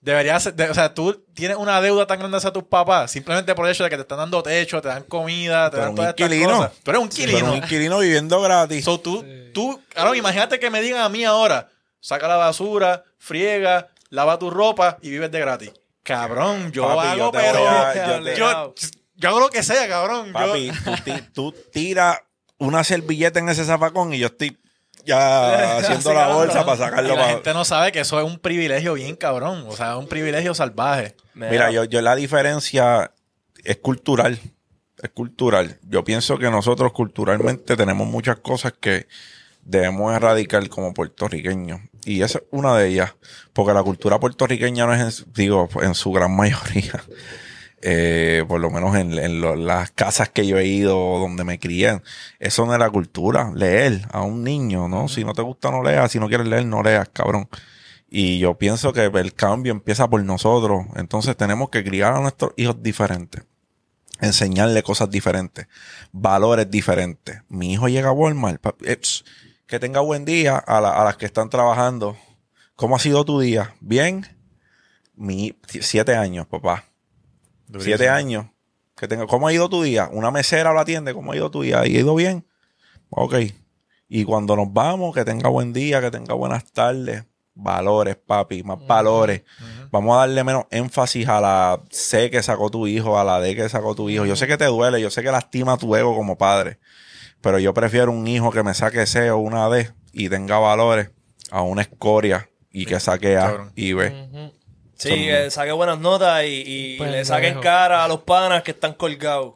[0.01, 3.55] debería ser, de- o sea, tú tienes una deuda tan grande hacia tus papás, simplemente
[3.55, 5.95] por el hecho de que te están dando techo, te dan comida, te Pero dan
[5.95, 6.73] todas estas cosas.
[6.83, 7.51] Tú eres un Pero inquilino.
[7.53, 8.85] un inquilino viviendo gratis.
[8.85, 9.25] So, tú,
[9.55, 11.69] tú, claro, imagínate que me digan a mí ahora,
[12.01, 15.71] saca la basura, friega, lava tu ropa y vives de gratis.
[16.03, 18.75] Cabrón, yo Papi, hago, yo pero a- yo yo,
[19.15, 20.33] yo hago lo que sea, cabrón.
[20.33, 20.73] Papi,
[21.33, 22.19] tú, tú tiras
[22.59, 24.59] una servilleta en ese zafacón y yo estoy
[25.05, 26.37] ya haciendo Sí, la cabrón.
[26.39, 27.09] bolsa para y sacarlo.
[27.11, 29.65] la para- gente no sabe que eso es un privilegio bien cabrón.
[29.69, 31.15] O sea, es un privilegio salvaje.
[31.35, 33.13] Mira, yo, yo la diferencia
[33.65, 34.39] es cultural.
[35.03, 35.79] Es cultural.
[35.83, 39.07] Yo pienso que nosotros culturalmente tenemos muchas cosas que
[39.65, 41.81] debemos erradicar como puertorriqueños.
[42.05, 43.15] Y esa es una de ellas.
[43.53, 47.03] Porque la cultura puertorriqueña no es, en- digo, en su gran mayoría.
[47.83, 51.59] Eh, por lo menos en, en lo- las casas que yo he ido donde me
[51.59, 52.01] crié,
[52.39, 53.53] eso no es la cultura.
[53.55, 55.09] Leer a un niño, ¿no?
[55.09, 56.11] Si no te gusta, no leas.
[56.13, 57.49] Si no quieres leer, no leas, cabrón.
[58.09, 60.85] Y yo pienso que el cambio empieza por nosotros.
[60.97, 63.45] Entonces tenemos que criar a nuestros hijos diferentes.
[64.21, 65.67] Enseñarle cosas diferentes.
[66.13, 67.43] Valores diferentes.
[67.49, 68.63] Mi hijo llega a Walmart.
[69.67, 72.17] que tenga buen día a, la- a las que están trabajando
[72.77, 73.75] ¿cómo ha sido tu día?
[73.81, 74.27] Bien.
[75.15, 76.85] Mi, siete años, papá.
[77.67, 77.97] Durísimo.
[77.97, 78.47] Siete años.
[78.97, 80.09] Que tengo, ¿Cómo ha ido tu día?
[80.13, 81.15] Una mesera lo atiende.
[81.15, 81.81] ¿Cómo ha ido tu día?
[81.81, 82.47] ¿Ha ido bien?
[83.11, 83.35] Ok.
[84.09, 87.25] Y cuando nos vamos, que tenga buen día, que tenga buenas tardes.
[87.55, 89.43] Valores, papi, más valores.
[89.91, 93.55] Vamos a darle menos énfasis a la C que sacó tu hijo, a la D
[93.55, 94.25] que sacó tu hijo.
[94.25, 96.79] Yo sé que te duele, yo sé que lastima tu ego como padre.
[97.43, 101.11] Pero yo prefiero un hijo que me saque C o una D y tenga valores
[101.51, 104.53] a una escoria y que saque A y B.
[105.03, 107.17] Sí, Son- que saque buenas notas y, y Pendejo.
[107.19, 109.55] le saquen cara a los panas que están colgados.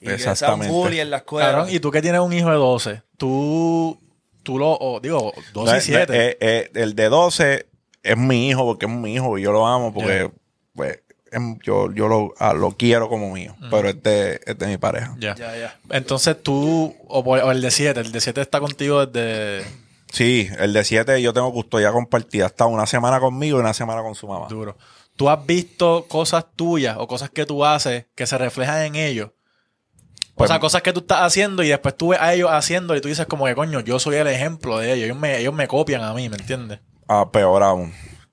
[0.00, 0.72] Y que sean Exactamente.
[0.72, 1.50] bully en la escuela.
[1.50, 4.00] Cabrón, y tú que tienes un hijo de 12, tú,
[4.42, 6.12] tú lo, o, digo, 12 No, y eh, 7.
[6.30, 7.66] eh, eh, el de 12
[8.02, 10.30] es mi hijo porque es mi hijo y yo lo amo porque
[10.74, 11.00] pues,
[11.32, 13.54] em, yo, yo lo, ah, lo quiero como mío.
[13.70, 15.14] Pero es de, es de mi pareja.
[15.18, 15.34] ya.
[15.34, 15.78] Ya, ya.
[15.90, 19.66] Entonces tú, o, o el de 7, el de 7 está contigo desde
[20.12, 22.46] Sí, el de 7 yo tengo custodia compartida.
[22.46, 24.48] Está una semana conmigo y una semana con su mamá.
[24.48, 24.76] duro.
[25.16, 29.30] ¿Tú has visto cosas tuyas o cosas que tú haces que se reflejan en ellos?
[29.30, 32.96] O Pues- sea, cosas que tú estás haciendo y después tú ves a ellos haciendo
[32.96, 35.04] y tú dices como que, coño, yo soy el ejemplo de ellos.
[35.06, 36.80] Ellos me, ellos me copian a mí, ¿me entiendes?
[37.06, 37.92] Ah, peor aún.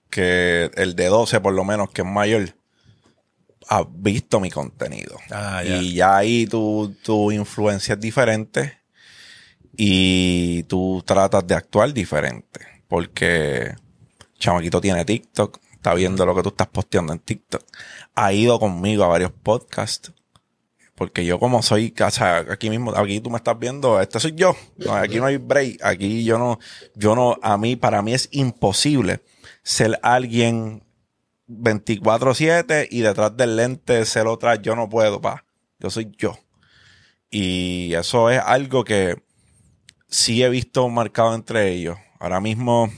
[0.09, 2.55] Que el de 12, por lo menos, que es mayor,
[3.67, 5.17] ha visto mi contenido.
[5.29, 5.75] Ah, ya.
[5.77, 8.77] Y ya ahí tu, tu influencia es diferente
[9.77, 12.59] y tú tratas de actuar diferente.
[12.87, 13.75] Porque
[14.39, 17.63] Chamaquito tiene TikTok, está viendo lo que tú estás posteando en TikTok.
[18.15, 20.11] Ha ido conmigo a varios podcasts.
[20.95, 24.33] Porque yo como soy, o sea, aquí mismo, aquí tú me estás viendo, este soy
[24.35, 24.55] yo.
[24.89, 25.83] Aquí no hay break.
[25.83, 26.57] Aquí yo no,
[26.95, 29.21] yo no, a mí, para mí es imposible
[29.61, 30.83] ser alguien
[31.47, 34.55] 24-7 y detrás del lente ser otra.
[34.55, 35.45] Yo no puedo, pa.
[35.79, 36.39] Yo soy yo.
[37.29, 39.21] Y eso es algo que
[40.07, 41.97] sí he visto marcado entre ellos.
[42.19, 42.91] Ahora mismo,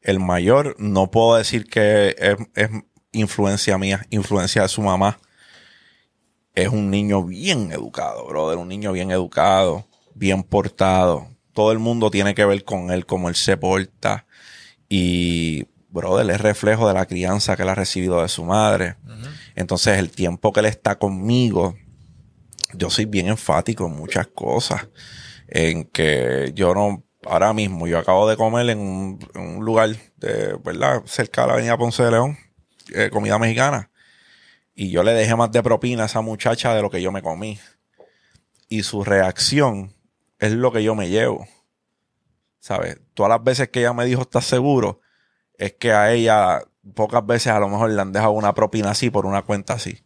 [0.00, 2.70] el mayor, no puedo decir que es, es
[3.12, 5.18] influencia mía, influencia de su mamá.
[6.54, 8.58] Es un niño bien educado, brother.
[8.58, 11.28] Un niño bien educado, bien portado.
[11.52, 14.26] Todo el mundo tiene que ver con él, cómo él se porta.
[14.88, 18.96] Y, brother, es reflejo de la crianza que él ha recibido de su madre.
[19.54, 21.76] Entonces, el tiempo que él está conmigo,
[22.74, 24.88] yo soy bien enfático en muchas cosas.
[25.54, 29.90] En que yo no, ahora mismo, yo acabo de comer en un, en un lugar
[30.16, 31.02] de, ¿verdad?
[31.04, 32.38] Cerca de la avenida Ponce de León,
[32.94, 33.90] eh, comida mexicana.
[34.74, 37.20] Y yo le dejé más de propina a esa muchacha de lo que yo me
[37.20, 37.58] comí.
[38.70, 39.94] Y su reacción
[40.38, 41.46] es lo que yo me llevo.
[42.58, 42.98] ¿Sabes?
[43.12, 45.02] Todas las veces que ella me dijo, ¿estás seguro?
[45.58, 46.62] Es que a ella
[46.94, 50.02] pocas veces a lo mejor le han dejado una propina así por una cuenta así.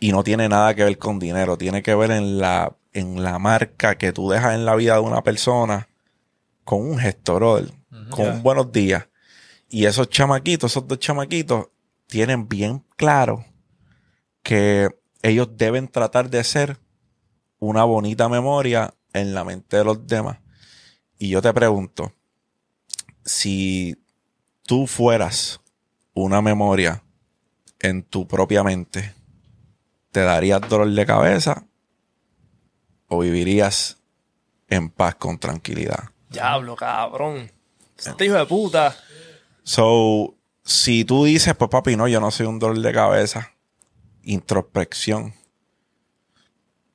[0.00, 1.56] Y no tiene nada que ver con dinero.
[1.56, 5.00] Tiene que ver en la, en la marca que tú dejas en la vida de
[5.00, 5.88] una persona
[6.64, 7.72] con un gesto, brother.
[8.10, 9.08] Con un buenos días.
[9.68, 11.68] Y esos chamaquitos, esos dos chamaquitos,
[12.06, 13.44] tienen bien claro
[14.42, 14.88] que
[15.22, 16.78] ellos deben tratar de ser
[17.58, 20.38] una bonita memoria en la mente de los demás.
[21.18, 22.12] Y yo te pregunto,
[23.24, 23.96] si
[24.62, 25.60] tú fueras
[26.14, 27.04] una memoria
[27.78, 29.14] en tu propia mente,
[30.10, 31.66] ¿te darías dolor de cabeza
[33.10, 33.98] o vivirías
[34.68, 36.10] en paz con tranquilidad?
[36.30, 37.50] Diablo, cabrón.
[37.98, 38.96] Este hijo de puta.
[39.62, 43.52] So, si tú dices, pues papi, no, yo no soy un dolor de cabeza,
[44.22, 45.34] introspección,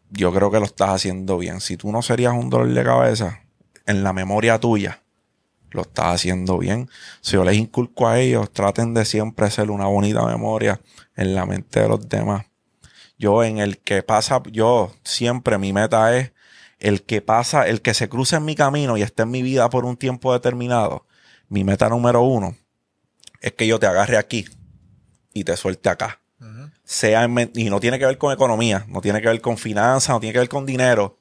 [0.09, 1.61] yo creo que lo estás haciendo bien.
[1.61, 3.41] Si tú no serías un dolor de cabeza
[3.86, 5.03] en la memoria tuya,
[5.72, 6.89] lo estás haciendo bien.
[7.22, 10.80] Si yo les inculco a ellos, traten de siempre ser una bonita memoria
[11.16, 12.45] en la mente de los demás.
[13.18, 16.34] Yo en el que pasa, yo siempre mi meta es
[16.80, 19.70] el que pasa, el que se cruce en mi camino y esté en mi vida
[19.70, 21.05] por un tiempo determinado.
[21.47, 22.55] Mi meta número uno
[23.42, 24.46] es que yo te agarre aquí
[25.33, 26.21] y te suelte acá.
[26.83, 30.09] Sea en y no tiene que ver con economía, no tiene que ver con finanzas,
[30.09, 31.17] no tiene que ver con dinero.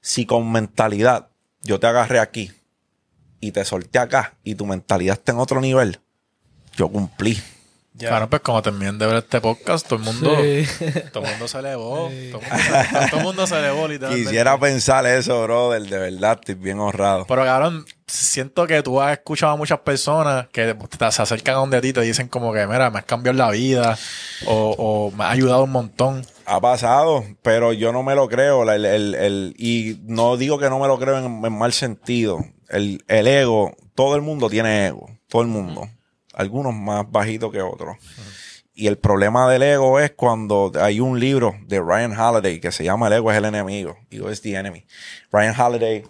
[0.00, 1.30] Si con mentalidad
[1.62, 2.52] yo te agarré aquí
[3.40, 6.00] y te solté acá y tu mentalidad está en otro nivel,
[6.76, 7.38] yo cumplí.
[7.98, 8.10] Ya.
[8.10, 10.66] Claro, pues como terminen de ver este podcast, todo el mundo, Sí.
[11.14, 12.10] todo el mundo se elevó.
[12.30, 14.24] Todo, el mundo se- todo el mundo se elevó, literalmente.
[14.28, 17.24] Quisiera pensar eso, brother, de verdad, estoy bien honrado.
[17.26, 21.58] Pero cabrón, siento que tú has escuchado a muchas personas que te- se acercan a
[21.58, 23.96] donde a ti y te dicen como que, mira, me has cambiado la vida
[24.46, 26.26] o, o me has ayudado un montón.
[26.44, 28.70] Ha pasado, pero yo no me lo creo.
[28.70, 32.44] el- el- y no digo que no me lo creo en, en mal sentido.
[32.68, 35.08] El, el ego, todo el mundo tiene ego.
[35.28, 35.88] Todo el mundo.
[36.36, 37.96] Algunos más bajitos que otros.
[38.74, 42.84] Y el problema del ego es cuando hay un libro de Ryan Holiday que se
[42.84, 43.96] llama El ego es el enemigo.
[44.10, 44.84] Ego is the enemy.
[45.32, 46.04] Ryan Holiday,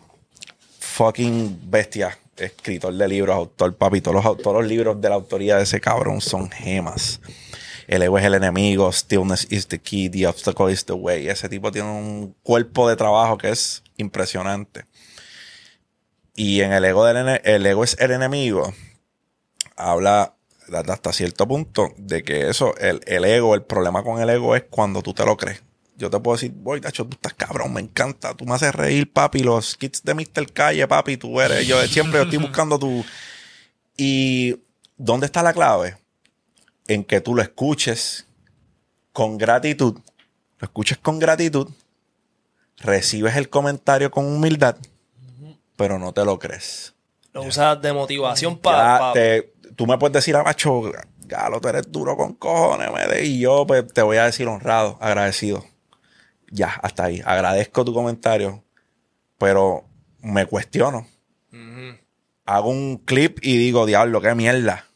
[0.81, 2.19] fucking bestia.
[2.36, 4.01] escritor de libros, autor, papi.
[4.01, 7.20] Todos los, todos los libros de la autoría de ese cabrón son gemas.
[7.86, 11.28] El ego es el enemigo, stillness is the key, the obstacle is the way.
[11.28, 14.86] Ese tipo tiene un cuerpo de trabajo que es impresionante.
[16.35, 18.74] Y en el ego, del el ego es el enemigo,
[19.77, 20.35] habla
[20.73, 24.65] hasta cierto punto de que eso, el, el ego, el problema con el ego es
[24.69, 25.62] cuando tú te lo crees.
[25.97, 29.11] Yo te puedo decir, voy, tacho, tú estás cabrón, me encanta, tú me haces reír,
[29.11, 30.53] papi, los kits de Mr.
[30.53, 33.05] Calle, papi, tú eres, yo siempre estoy buscando tu...
[33.97, 34.61] Y,
[34.98, 35.97] ¿dónde está la clave?
[36.86, 38.27] En que tú lo escuches
[39.12, 39.98] con gratitud,
[40.59, 41.70] lo escuches con gratitud,
[42.77, 44.77] recibes el comentario con humildad,
[45.77, 46.93] pero no te lo crees.
[47.32, 49.12] Lo usas de motivación para...
[49.77, 50.90] tú me puedes decir a macho,
[51.27, 53.27] Galo, tú eres duro con cojones, me de-".
[53.27, 55.65] y yo pues, te voy a decir honrado, agradecido.
[56.51, 57.23] Ya, hasta ahí.
[57.24, 58.65] Agradezco tu comentario,
[59.39, 59.85] pero
[60.20, 61.07] me cuestiono.
[62.44, 64.86] Hago un clip y digo, diablo, qué mierda.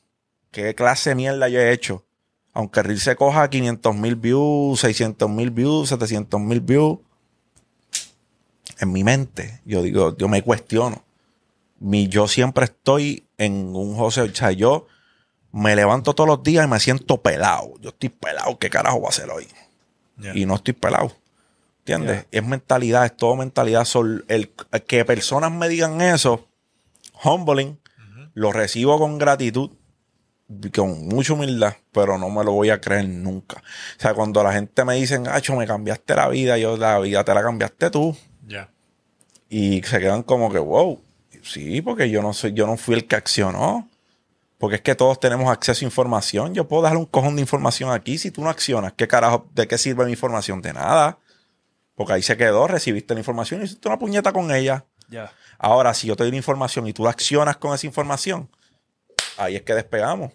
[0.52, 2.04] ¿Qué clase de mierda yo he hecho?
[2.52, 6.98] Aunque Reel se coja 500 mil views, 600 mil views, 700 mil views.
[8.78, 11.04] En mi mente, yo digo, yo me cuestiono
[11.80, 14.86] mi, yo siempre estoy en un José, o sea, yo
[15.52, 17.72] me levanto todos los días y me siento pelado.
[17.80, 19.48] Yo estoy pelado, ¿qué carajo voy a hacer hoy?
[20.34, 21.12] Y no estoy pelado.
[21.80, 22.26] ¿Entiendes?
[22.30, 23.84] Es mentalidad, es todo mentalidad.
[23.84, 24.52] Sol- el,
[24.86, 26.46] que personas me digan eso,
[27.24, 27.78] humbling,
[28.34, 29.70] lo recibo con gratitud,
[30.74, 33.56] con mucha humildad, pero no me lo voy a creer nunca.
[33.58, 37.24] O sea, cuando la gente me dice, Acho, me cambiaste la vida, yo la vida
[37.24, 38.16] te la cambiaste tú
[38.46, 38.70] Ya.
[39.48, 41.00] y se quedan como que, wow,
[41.42, 43.88] sí, porque yo no soy, yo no fui el que accionó.
[44.58, 46.54] Porque es que todos tenemos acceso a información.
[46.54, 48.18] Yo puedo darle un cojón de información aquí.
[48.18, 50.60] Si tú no accionas, ¿qué carajo, de qué sirve mi información?
[50.60, 51.18] De nada.
[51.94, 54.84] Porque ahí se quedó, recibiste la información y hiciste una puñeta con ella.
[55.08, 55.32] Ya.
[55.58, 58.50] Ahora, si yo te doy la información y tú la accionas con esa información,
[59.38, 60.32] ahí es que despegamos.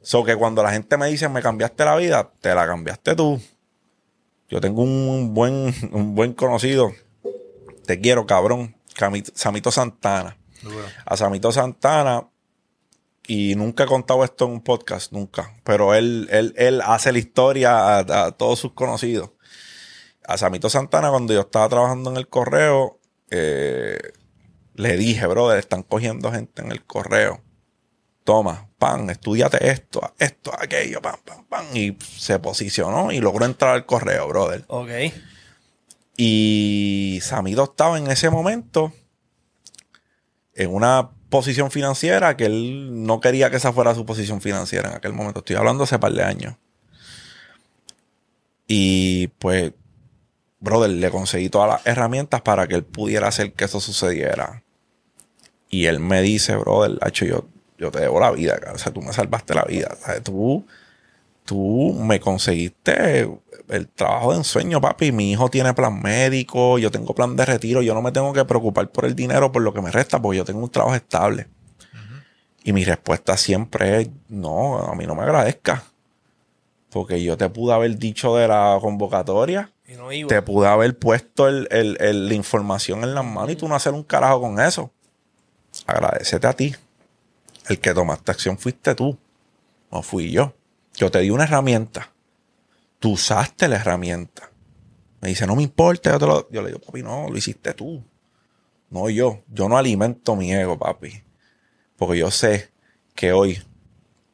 [0.00, 3.38] So que cuando la gente me dice, me cambiaste la vida, te la cambiaste tú.
[4.48, 6.92] Yo tengo un buen, un buen conocido.
[7.84, 8.74] Te quiero, cabrón.
[8.96, 10.36] Camito- Samito Santana.
[11.04, 12.28] A Samito Santana.
[13.28, 15.56] Y nunca he contado esto en un podcast, nunca.
[15.64, 19.30] Pero él, él, él hace la historia a, a todos sus conocidos.
[20.24, 23.00] A Samito Santana, cuando yo estaba trabajando en el correo,
[23.30, 23.98] eh,
[24.74, 27.42] le dije, brother, están cogiendo gente en el correo.
[28.24, 31.66] Toma, pan, estudiate esto, esto, aquello, pam, pam, pam.
[31.74, 34.64] Y se posicionó y logró entrar al correo, brother.
[34.68, 34.90] Ok.
[36.16, 38.92] Y Samito estaba en ese momento
[40.56, 44.96] en una posición financiera que él no quería que esa fuera su posición financiera en
[44.96, 45.40] aquel momento.
[45.40, 46.56] Estoy hablando hace par de años.
[48.66, 49.72] Y pues,
[50.60, 54.62] brother, le conseguí todas las herramientas para que él pudiera hacer que eso sucediera.
[55.68, 57.46] Y él me dice, brother, hacho, yo,
[57.78, 58.58] yo te debo la vida.
[58.72, 59.94] O sea, tú me salvaste la vida.
[60.00, 60.22] ¿sabes?
[60.22, 60.66] Tú,
[61.44, 63.28] tú me conseguiste
[63.68, 65.12] el trabajo de ensueño, papi.
[65.12, 67.82] Mi hijo tiene plan médico, yo tengo plan de retiro.
[67.82, 70.38] Yo no me tengo que preocupar por el dinero, por lo que me resta, porque
[70.38, 71.48] yo tengo un trabajo estable.
[72.64, 75.84] Y mi respuesta siempre es, no, a mí no me agradezca.
[76.90, 80.28] Porque yo te pude haber dicho de la convocatoria, Y no iba.
[80.28, 83.74] te pude haber puesto el- el- el- la información en las manos y tú no
[83.76, 84.90] hacer un carajo con eso.
[85.86, 86.74] Agradecete a ti.
[87.68, 89.16] El que tomaste acción fuiste tú,
[89.90, 90.54] no fui yo.
[90.94, 92.10] Yo te di una herramienta.
[92.98, 94.50] Tú usaste la herramienta.
[95.20, 96.12] Me dice, no me importa.
[96.12, 98.02] Yo, te lo- yo le digo, papi, no, lo hiciste tú.
[98.90, 99.42] No yo.
[99.52, 101.22] Yo no alimento mi ego, papi.
[101.96, 102.70] Porque yo sé
[103.14, 103.62] que hoy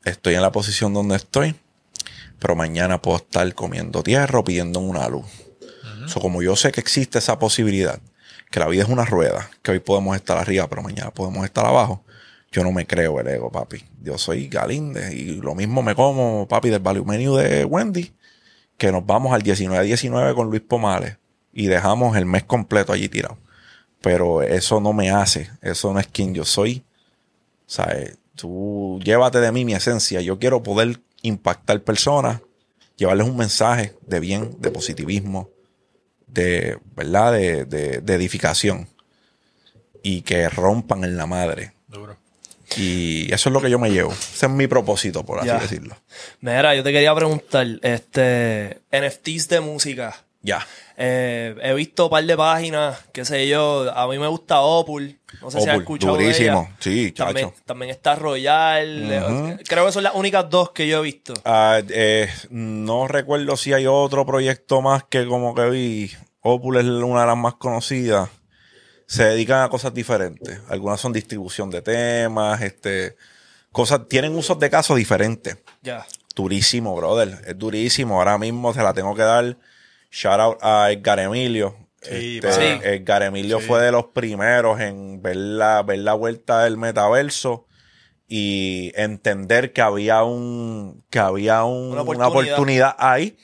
[0.05, 1.55] estoy en la posición donde estoy,
[2.39, 5.27] pero mañana puedo estar comiendo tierra o pidiendo una luz.
[6.07, 8.01] So, como yo sé que existe esa posibilidad,
[8.51, 11.65] que la vida es una rueda, que hoy podemos estar arriba, pero mañana podemos estar
[11.65, 12.05] abajo,
[12.51, 13.85] yo no me creo el ego, papi.
[14.03, 18.13] Yo soy Galinde y lo mismo me como, papi, del value menu de Wendy,
[18.83, 21.17] que nos vamos al 19-19 con Luis Pomales
[21.53, 23.39] y dejamos el mes completo allí tirado.
[24.01, 26.83] Pero eso no me hace, eso no es quien yo soy.
[27.65, 28.19] ¿Sabes?
[28.35, 30.21] Tú llévate de mí mi esencia.
[30.21, 32.41] Yo quiero poder impactar personas,
[32.97, 35.49] llevarles un mensaje de bien, de positivismo,
[36.27, 37.35] de, ¿verdad?
[37.35, 38.89] De, de- de edificación.
[40.03, 41.73] Y que rompan en la madre.
[41.87, 42.17] Duro.
[42.77, 44.13] Y eso es lo que yo me llevo.
[44.13, 45.59] Ese es mi propósito, por así Ya.
[45.59, 45.97] decirlo.
[46.41, 50.17] Mira, yo te quería preguntar, este, NFTs de música.
[50.45, 50.67] Ya.
[50.97, 53.91] Eh, he visto un par de páginas, qué sé yo.
[53.97, 55.19] A mí me gusta Opul.
[55.41, 56.63] No sé si has escuchado de durísimo.
[56.69, 56.77] ella.
[56.81, 57.63] Sí, También, chacho.
[57.65, 59.09] también está Royal.
[59.13, 61.35] eh, Creo que son las únicas dos que yo he visto.
[61.45, 66.11] Ah, eh, no recuerdo si hay otro proyecto más que como que vi.
[66.41, 68.29] Opul es una de las más conocidas.
[69.13, 70.59] Se dedican a cosas diferentes.
[70.69, 73.17] Algunas son distribución de temas, este,
[73.71, 75.59] cosas, tienen usos de caso diferentes.
[75.83, 76.07] Ya.
[76.35, 77.43] Durísimo, brother.
[77.47, 78.19] Es durísimo.
[78.19, 79.59] Ahora mismo se la tengo que dar
[80.11, 81.77] shout out a Edgar Emilio.
[82.01, 82.81] Sí, Este, sí.
[82.85, 83.67] Edgar Emilio Sí.
[83.67, 87.67] fue de los primeros en ver la, ver la vuelta del metaverso
[88.27, 92.97] y entender que había un, que había un- Una oportunidad.
[92.99, 93.37] ahí.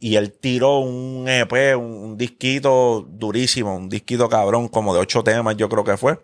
[0.00, 5.22] Y él tiró un EP, un, un disquito durísimo, un disquito cabrón, como de ocho
[5.22, 6.18] temas, yo creo que fue.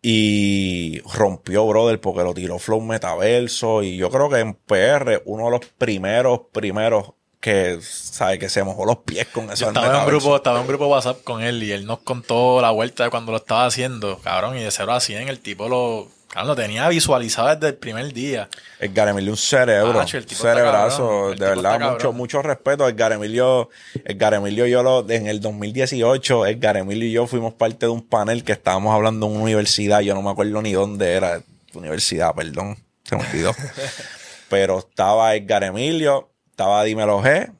[0.00, 3.82] Y rompió, brother, porque lo tiró Flow Metaverso.
[3.82, 8.62] Y yo creo que en PR, uno de los primeros, primeros que, sabe, que se
[8.62, 9.68] mojó los pies con eso.
[9.68, 12.60] Estaba en, un grupo, estaba en un grupo WhatsApp con él y él nos contó
[12.60, 15.68] la vuelta de cuando lo estaba haciendo, cabrón, y de 0 a 100 el tipo
[15.68, 18.48] lo, cabrón, lo tenía visualizado desde el primer día.
[18.78, 19.94] Edgar Emilio, un cerebro.
[19.94, 21.32] Macho, el tipo cerebrazo.
[21.32, 22.88] el de tipo verdad, mucho, mucho respeto.
[22.88, 23.70] Edgar Emilio,
[24.04, 27.90] Edgar Emilio y yo lo, en el 2018, Edgar Emilio y yo fuimos parte de
[27.90, 30.00] un panel que estábamos hablando en una universidad.
[30.00, 31.42] Yo no me acuerdo ni dónde era.
[31.74, 32.76] Universidad, perdón.
[33.04, 33.54] Se me olvidó.
[34.48, 37.52] Pero estaba Edgar Emilio, estaba Dímelo G.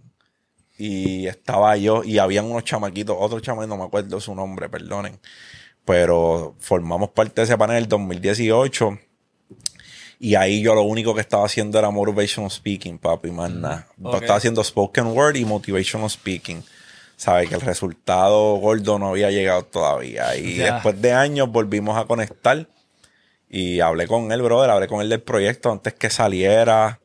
[0.79, 5.19] Y estaba yo, y habían unos chamaquitos, otros chamaquitos, no me acuerdo su nombre, perdonen.
[5.89, 8.99] Pero formamos parte de ese panel en el 2018.
[10.21, 13.89] Y ahí yo lo único que estaba haciendo era motivational speaking, papi, más nada.
[14.03, 14.21] Ok.
[14.21, 16.63] Estaba haciendo spoken word y motivational speaking.
[17.17, 20.37] Sabe que el resultado gordo no había llegado todavía.
[20.37, 22.69] Y después de años volvimos a conectar.
[23.49, 24.69] Y hablé con él, brother.
[24.69, 27.01] Hablé con él del proyecto antes que saliera.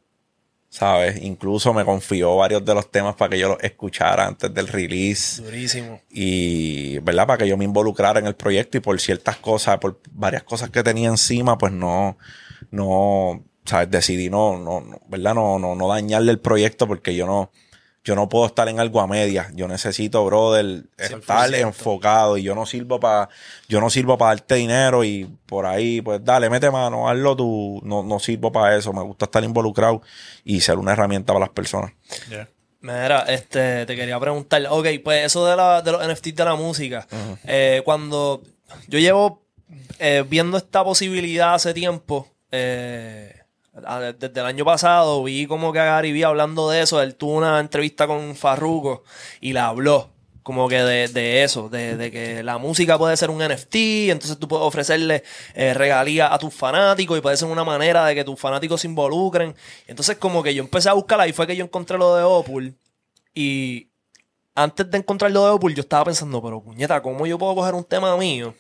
[0.74, 1.22] ¿Sabes?
[1.22, 5.40] Incluso me confió varios de los temas para que yo los escuchara antes del release
[5.40, 6.02] Durísimo.
[6.10, 7.28] y, ¿verdad?
[7.28, 10.72] Para que yo me involucrara en el proyecto y por ciertas cosas, por varias cosas
[10.72, 12.18] que tenía encima, pues no,
[12.72, 13.92] no, ¿sabes?
[13.92, 15.36] Decidí no, no, no, ¿verdad?
[15.36, 17.52] No, no, no dañarle el proyecto porque yo no,
[18.04, 19.48] yo no puedo estar en algo a medias.
[19.54, 21.60] Yo necesito, brother, estar 100%.
[21.62, 23.30] enfocado y yo no sirvo para,
[23.70, 27.82] yo no sirvo para darte dinero y por ahí, pues dale, mete mano, hazlo tú.
[27.84, 28.92] No, no sirvo para eso.
[28.92, 30.02] Me gusta estar involucrado
[30.44, 31.94] y ser una herramienta para las personas.
[32.30, 32.50] Yeah.
[32.84, 36.56] Mira, este, te quería preguntar, ok, pues eso de, la, de los NFTs de la
[36.56, 37.08] música,
[37.46, 38.44] eh, cuando
[38.90, 39.42] yo llevo
[40.00, 43.43] eh, viendo esta posibilidad hace tiempo, eh,
[43.74, 47.38] desde el año pasado, vi como que a Gary Vee hablando de eso, él tuvo
[47.38, 49.04] una entrevista con Farruko
[49.42, 50.10] y la habló.
[50.44, 53.76] Como que de, de eso, de, de que la música puede ser un NFT,
[54.10, 55.24] entonces tú puedes ofrecerle
[55.54, 58.88] eh, regalías a tus fanáticos y puede ser una manera de que tus fanáticos se
[58.88, 59.56] involucren.
[59.88, 62.76] Entonces, como que yo empecé a buscar, ahí fue que yo encontré lo de Opul.
[63.34, 63.88] Y
[64.54, 67.74] antes de encontrar lo de Opul, yo estaba pensando, pero puñeta, ¿cómo yo puedo coger
[67.74, 68.54] un tema mío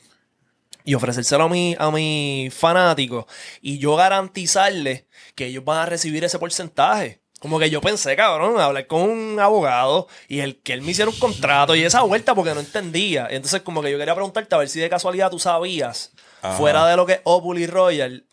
[0.85, 3.26] y ofrecérselo a mi, a mis fanáticos
[3.61, 5.05] y yo garantizarles
[5.35, 7.22] que ellos van a recibir ese porcentaje?
[7.39, 11.11] Como que yo pensé, cabrón, hablar con un abogado y el que él me hiciera
[11.11, 13.27] un contrato y esa vuelta porque no entendía.
[13.30, 16.55] Entonces, como que yo quería preguntarte a ver si de casualidad tú sabías, Ajá.
[16.57, 18.26] fuera de lo que es Opul y Royal,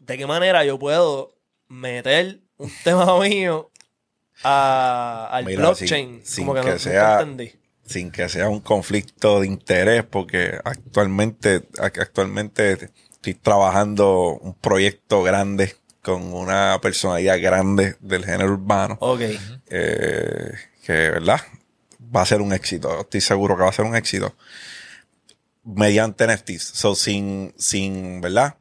[0.00, 1.36] de qué manera yo puedo
[1.68, 3.70] meter un tema mío
[4.42, 5.88] a- al Mira, blockchain.
[6.22, 7.52] sin- sin como que, que no, entendí.
[7.86, 15.22] Sin que sea un conflicto de interés, porque actualmente, ac- actualmente estoy trabajando un proyecto
[15.22, 19.20] grande con una personalidad grande del género urbano, Ok.
[19.70, 20.52] eh,
[20.84, 21.40] que, ¿verdad?
[22.14, 24.34] Va a ser un éxito, estoy seguro que va a ser un éxito.
[25.64, 28.56] Mediante NFTs, so, sin, sin, ¿verdad?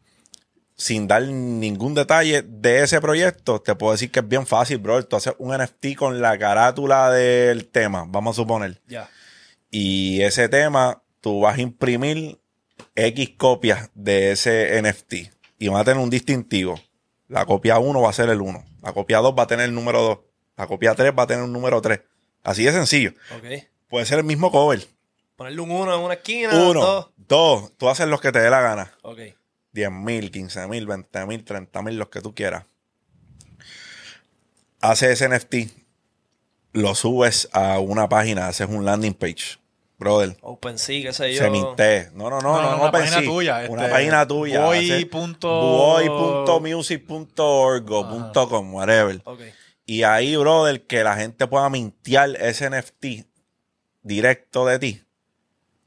[0.84, 5.02] Sin dar ningún detalle de ese proyecto, te puedo decir que es bien fácil, bro.
[5.06, 8.82] Tú haces un NFT con la carátula del tema, vamos a suponer.
[8.90, 9.10] Ya.
[9.72, 12.38] Y ese tema, tú vas a imprimir
[12.96, 16.78] X copias de ese NFT y van a tener un distintivo.
[17.30, 18.66] La copia 1 va a ser el 1.
[18.82, 20.20] La copia 2 va a tener el número 2.
[20.58, 22.02] La copia 3 va a tener un número 3.
[22.44, 23.14] Así de sencillo.
[23.38, 23.64] Ok.
[23.88, 24.86] Puede ser el mismo cover.
[25.38, 26.54] Ponerle un uno en una esquina.
[26.54, 27.10] Uno, dos.
[27.16, 27.78] dos.
[27.78, 28.92] Tú haces los que te dé la gana.
[29.04, 29.20] Ok.
[29.74, 32.64] 10 mil, 15 mil, 20 mil, 30 mil, los que tú quieras.
[34.82, 35.56] Haces ese NFT,
[36.74, 39.58] lo subes a una página, haces un landing page,
[39.98, 40.38] brother.
[40.42, 41.42] OpenSea, qué sé yo.
[41.42, 42.10] Se minté.
[42.14, 43.66] No, no, no, no, no, una página tuya.
[43.70, 44.66] Una este, página tuya.
[44.66, 45.48] Boy haces punto-
[46.46, 49.22] boy.music.org o punto .com, whatever.
[49.86, 53.26] Y ahí, brother, que la gente pueda mintear ese NFT
[54.02, 55.02] directo de ti.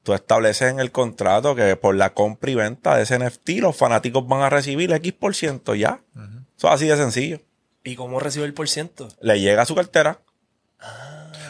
[0.07, 3.77] Tú estableces en el contrato que por la compra y venta de ese NFT los
[3.77, 6.01] fanáticos van a recibir X por ciento ya.
[6.57, 7.41] Eso es así de sencillo.
[7.83, 9.09] ¿Y cómo recibe el por ciento?
[9.21, 10.21] Le llega a su cartera.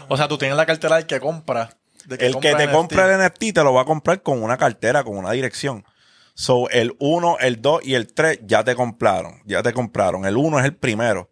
[0.08, 1.76] O sea, tú tienes la cartera del que compra.
[2.06, 2.72] del el que te NFT.
[2.72, 5.84] compra el NFT te lo va a comprar con una cartera, con una dirección.
[6.32, 9.42] So, el 1, el 2 y el 3 ya te compraron.
[9.44, 10.24] Ya te compraron.
[10.24, 11.30] El 1 es el primero.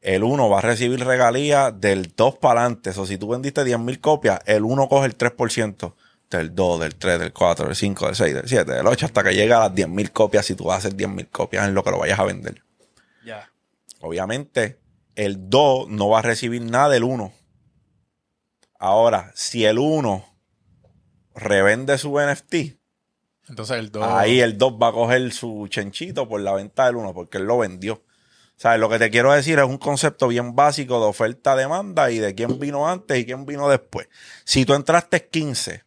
[0.00, 2.98] El 1 va a recibir regalías del 2 para adelante.
[2.98, 5.92] O si tú vendiste 10 mil copias, el 1 coge el 3%.
[6.38, 9.22] Del 2, del 3, del 4, del 5, del 6, del 7, del 8, hasta
[9.22, 11.82] que llega a las 10.000 copias si tú vas a hacer 10.000 copias en lo
[11.82, 12.62] que lo vayas a vender.
[13.24, 13.50] Ya.
[14.00, 14.80] Obviamente,
[15.14, 17.32] el 2 no va a recibir nada del 1.
[18.78, 20.24] Ahora, si el 1
[21.34, 22.54] revende su NFT,
[23.48, 24.04] Entonces el 2.
[24.04, 27.44] ahí el 2 va a coger su chenchito por la venta del 1 porque él
[27.44, 28.02] lo vendió.
[28.56, 28.78] ¿Sabes?
[28.78, 32.60] Lo que te quiero decir es un concepto bien básico de oferta-demanda y de quién
[32.60, 34.08] vino antes y quién vino después.
[34.44, 35.84] Si tú entraste 15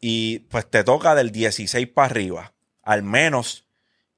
[0.00, 3.66] y pues te toca del 16 para arriba, al menos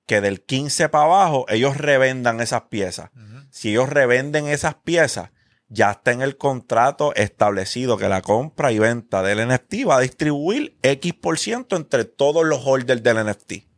[0.07, 3.11] que del 15 para abajo ellos revendan esas piezas.
[3.51, 5.31] Si ellos revenden esas piezas,
[5.69, 10.01] ya está en el contrato establecido que la compra y venta del NFT va a
[10.01, 13.70] distribuir X por ciento entre todos los holders del NFT.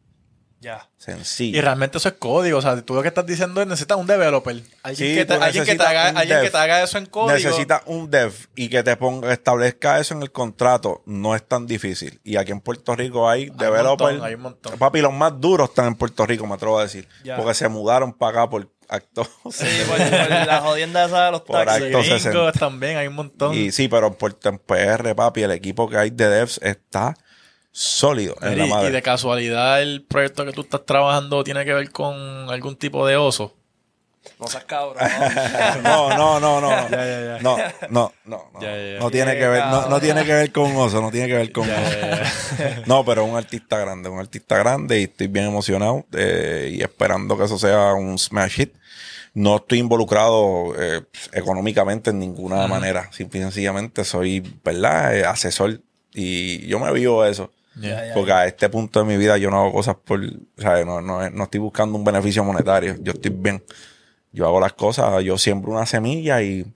[0.63, 0.89] Ya.
[0.97, 1.59] Sencillo.
[1.59, 2.59] Y realmente eso es código.
[2.59, 4.63] O sea, tú lo que estás diciendo es necesitas un developer.
[4.85, 7.33] Alguien, Sí, que, te, tú alguien, que, te necesitas haga, que te eso en código.
[7.33, 11.03] Necesitas un dev y que te ponga, establezca eso en el contrato.
[11.05, 12.21] No es tan difícil.
[12.23, 14.13] Y aquí en Puerto Rico hay, un developers.
[14.13, 14.79] montón, hay un montón.
[14.79, 17.09] Papi, los más duros están en Puerto Rico, me atrevo a decir.
[17.25, 17.37] Ya.
[17.37, 19.29] Porque se mudaron para acá por actos.
[19.51, 21.87] Sí, por, por la jodienda esa de los Por taxis.
[21.87, 22.53] acto Gringos 60.
[22.53, 23.55] también, hay un montón.
[23.55, 27.17] Y sí, pero en Puerto en PR, papi, el equipo que hay de devs está
[27.73, 28.91] sólido en la y, y madre.
[28.91, 32.15] de casualidad el proyecto que tú estás trabajando tiene que ver con
[32.51, 33.57] algún tipo de oso.
[34.39, 34.97] No seas cabrón.
[35.83, 36.71] No, no, no, no.
[36.71, 37.39] No, Ya, ya, ya.
[37.41, 37.57] no,
[37.89, 38.49] no, no.
[39.01, 41.51] No, tiene que ver, no, no tiene que ver con oso, no tiene que ver
[41.53, 41.81] con oso.
[42.87, 47.37] No, pero un artista grande, un artista grande y estoy bien emocionado eh, y esperando
[47.37, 48.75] que eso sea un smash hit.
[49.35, 53.09] No estoy involucrado eh, económicamente en ninguna manera.
[53.13, 55.17] Simple y sencillamente soy, ¿verdad?
[55.17, 55.81] Eh, asesor
[56.13, 57.51] y yo me vivo eso.
[57.77, 60.21] Ya, ya, Porque a este punto de mi vida yo no hago cosas por,
[60.59, 60.85] ¿sabes?
[60.85, 62.97] No, no, no estoy buscando un beneficio monetario.
[63.01, 63.63] Yo estoy bien.
[64.33, 66.67] Yo hago las cosas, yo siembro una semilla y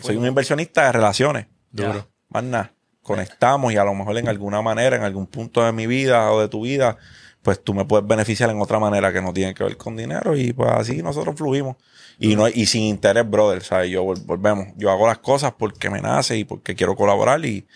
[0.00, 1.46] soy un inversionista de relaciones.
[1.70, 2.08] Duro.
[2.28, 2.72] Más nada.
[3.02, 6.40] Conectamos y a lo mejor en alguna manera, en algún punto de mi vida o
[6.40, 6.96] de tu vida,
[7.42, 10.36] pues tú me puedes beneficiar en otra manera que no tiene que ver con dinero
[10.36, 11.76] y pues así nosotros fluimos.
[12.18, 13.90] Y no y sin interés, brother, ¿sabes?
[13.90, 14.68] Yo vol- volvemos.
[14.76, 17.66] Yo hago las cosas porque me nace y porque quiero colaborar y,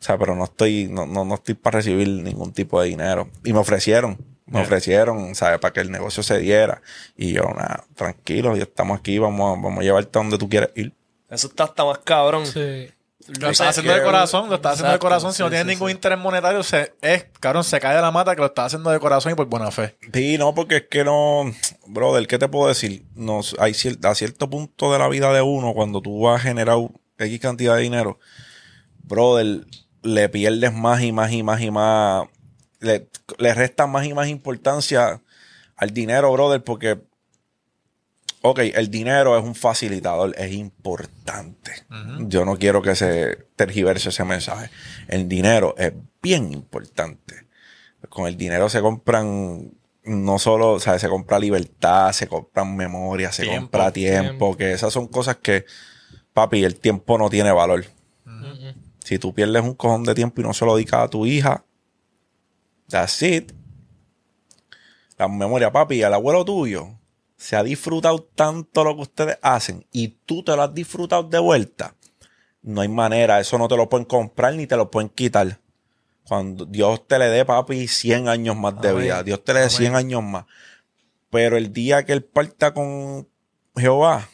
[0.00, 3.28] o sea, pero no estoy, no, no, no estoy para recibir ningún tipo de dinero.
[3.44, 4.16] Y me ofrecieron,
[4.46, 5.58] me ofrecieron, ¿sabes?
[5.58, 6.80] Para que el negocio se diera.
[7.16, 10.48] Y yo, nada, tranquilo, ya estamos aquí, vamos, a- vamos a llevarte a donde tú
[10.48, 10.94] quieres ir.
[11.28, 12.46] Eso está hasta más cabrón.
[12.46, 12.88] Sí.
[13.38, 15.32] Lo estás haciendo de corazón, lo estás haciendo de corazón.
[15.32, 15.94] Si sí, no tienes sí, ningún sí.
[15.94, 18.98] interés monetario, se, es, cabrón, se cae de la mata que lo estás haciendo de
[18.98, 19.96] corazón y por buena fe.
[20.12, 21.44] Sí, no, porque es que no,
[21.86, 23.04] brother, ¿qué te puedo decir?
[23.14, 26.42] Nos, hay cier- a cierto punto de la vida de uno, cuando tú vas a
[26.42, 26.78] generar
[27.18, 28.18] X cantidad de dinero,
[29.04, 29.64] brother,
[30.02, 32.26] le pierdes más y más y más y más,
[32.80, 33.08] le,
[33.38, 35.20] le restas más y más importancia
[35.76, 37.00] al dinero, brother, porque,
[38.42, 41.72] ok, el dinero es un facilitador, es importante.
[42.20, 44.70] Yo no quiero que se tergiverse ese mensaje.
[45.08, 47.50] El dinero es bien importante
[48.08, 49.72] con el dinero se compran
[50.02, 54.56] no solo, o sea, se compra libertad, se compran memoria, se Tiempo, compra tiempo, tiempo.
[54.56, 55.66] que esas son cosas que,
[56.32, 57.84] papi, el tiempo no tiene valor.
[59.04, 61.64] Si tú pierdes un cojón de tiempo y no se lo dedicas a tu hija,
[62.88, 63.52] that's it.
[65.16, 66.88] La memoria, papi, al abuelo tuyo
[67.36, 71.38] se ha disfrutado tanto lo que ustedes hacen y tú te lo has disfrutado de
[71.38, 71.94] vuelta.
[72.62, 75.58] No hay manera, eso no te lo pueden comprar ni te lo pueden quitar.
[76.24, 79.02] Cuando Dios te le dé, papi, 100 años más de Amén.
[79.02, 79.22] vida.
[79.22, 80.44] Dios te le dé 100 años más.
[81.30, 83.26] Pero el día que él parta con
[83.74, 84.28] Jehová,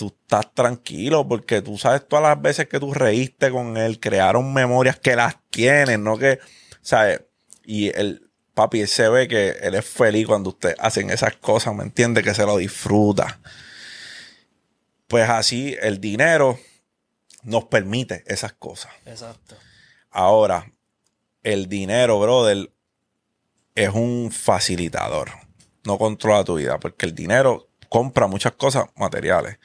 [0.00, 4.52] tú estás tranquilo porque tú sabes todas las veces que tú reíste con él, crearon
[4.54, 6.38] memorias que las tienen, no que,
[6.80, 7.20] ¿sabes?
[7.64, 11.74] Y el papi, él se ve que él es feliz cuando ustedes hacen esas cosas,
[11.74, 12.22] ¿me entiende?
[12.22, 13.40] Que se lo disfruta.
[15.06, 16.58] Pues así el dinero
[17.42, 18.92] nos permite esas cosas.
[19.04, 19.56] Exacto.
[20.10, 20.72] Ahora,
[21.42, 22.72] el dinero, brother,
[23.74, 25.30] es un facilitador.
[25.84, 29.58] No controla tu vida, porque el dinero compra muchas cosas materiales.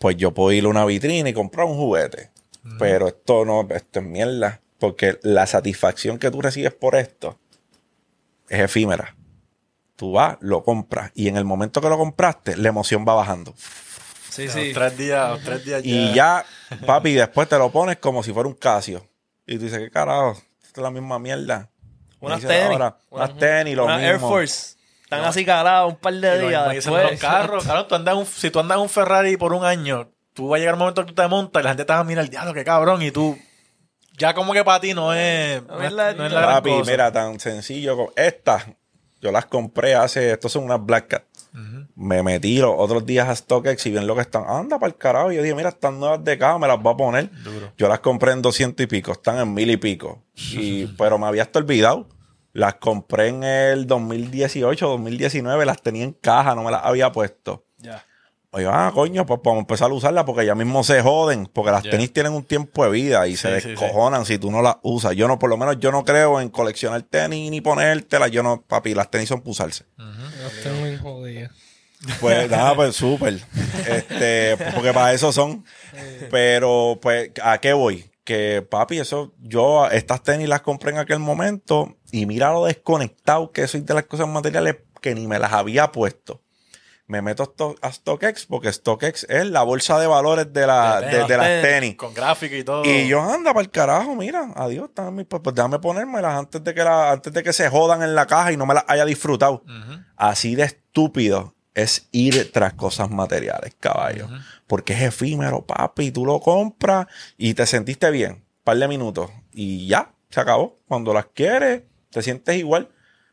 [0.00, 2.30] Pues yo puedo ir a una vitrina y comprar un juguete.
[2.78, 4.62] Pero esto no, esto es mierda.
[4.78, 7.38] Porque la satisfacción que tú recibes por esto
[8.48, 9.14] es efímera.
[9.96, 11.12] Tú vas, lo compras.
[11.14, 13.54] Y en el momento que lo compraste, la emoción va bajando.
[14.30, 14.66] Sí, sí.
[14.66, 16.46] los tres días, los tres días Y ya,
[16.86, 19.06] papi, después te lo pones como si fuera un Casio.
[19.46, 20.32] Y tú dices, ¿qué carajo?
[20.62, 21.68] Esto es la misma mierda.
[22.20, 22.70] Unas tenis.
[22.70, 24.00] ahora, unas tenis, lo mismo.
[24.00, 24.76] Air Force.
[25.10, 27.02] Están así calados un par de días después.
[27.10, 30.08] los carros, claro, tú andas un- si tú andas en un Ferrari por un año,
[30.34, 31.98] tú va a llegar un momento que tú te montas y la gente te va
[31.98, 33.36] a mirar el diablo, qué cabrón, y tú,
[34.16, 36.70] ya como que para ti no es, no es, la- no es la gran Papi,
[36.70, 36.90] cosa.
[36.92, 38.66] mira, tan sencillo como estas.
[39.20, 41.24] Yo las compré hace, estos son unas Black Cat.
[41.96, 44.44] Me metí los otros días a StockX y ven lo que están.
[44.46, 45.32] Anda para el carajo.
[45.32, 47.30] Y yo dije, mira, están nuevas de caja, me las voy a poner.
[47.76, 50.22] Yo las compré en 200 y pico, están en mil y pico.
[50.36, 52.06] Y, pero me había hasta olvidado.
[52.52, 57.64] Las compré en el 2018, 2019, las tenía en caja, no me las había puesto.
[57.78, 58.04] Ya.
[58.52, 61.70] Oye, ah, coño, pues vamos a empezar a usarlas porque ya mismo se joden, porque
[61.70, 64.60] las tenis tienen un tiempo de vida y se Sí, sí, descojonan si tú no
[64.60, 65.14] las usas.
[65.14, 68.32] Yo no, por lo menos yo no creo en coleccionar tenis ni ponértelas.
[68.32, 69.84] Yo no, papi, las tenis son para usarse.
[69.96, 71.48] Yo estoy muy jodido.
[72.20, 73.40] Pues nada, pues súper.
[73.86, 75.64] Este, porque para eso son.
[76.32, 78.09] Pero, pues, ¿a qué voy?
[78.30, 83.50] Que, papi, eso, yo estas tenis las compré en aquel momento y mira lo desconectado
[83.50, 86.40] que soy de las cosas materiales que ni me las había puesto.
[87.08, 91.00] Me meto a Sto- a StockX porque StockX es la bolsa de valores de, la,
[91.00, 91.96] De de, de las tenis.
[91.96, 92.84] Con gráfico y todo.
[92.84, 96.72] Y yo, anda para el carajo, mira, adiós, mi- pues, pues déjame ponérmelas antes de
[96.72, 99.04] que la, antes de que se jodan en la caja y no me las haya
[99.04, 99.64] disfrutado.
[100.16, 104.28] Así de estúpido es ir tras cosas materiales, caballo.
[104.66, 106.10] Porque es efímero, papi.
[106.10, 107.06] Tú lo compras
[107.36, 109.30] y te sentiste bien, par de minutos.
[109.52, 110.78] Y ya, se acabó.
[110.88, 112.88] Cuando las quieres, te sientes igual.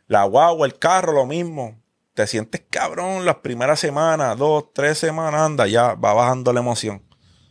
[0.07, 1.79] La guagua, el carro, lo mismo.
[2.13, 7.03] Te sientes cabrón las primeras semanas, dos, tres semanas, anda, ya va bajando la emoción.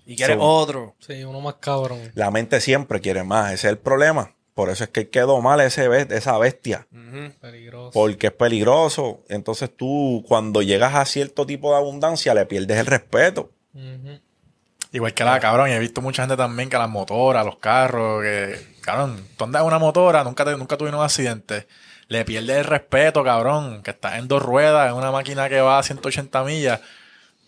[0.04, 0.94] Y quieres So- otro.
[1.00, 2.00] Sí, uno más cabrón.
[2.14, 4.34] La mente siempre quiere más, ese es el problema.
[4.56, 6.86] Por eso es que quedó mal ese, esa bestia.
[7.42, 7.90] Peligroso.
[7.92, 9.20] Porque es peligroso.
[9.28, 13.50] Entonces tú, cuando llegas a cierto tipo de abundancia, le pierdes el respeto.
[14.92, 18.22] Igual que la cabrón, y he visto mucha gente también que las motoras, los carros,
[18.22, 21.66] que, cabrón, tú andas en una motora, nunca, te, nunca tuviste un accidente,
[22.08, 25.78] le pierdes el respeto, cabrón, que estás en dos ruedas, en una máquina que va
[25.78, 26.80] a 180 millas,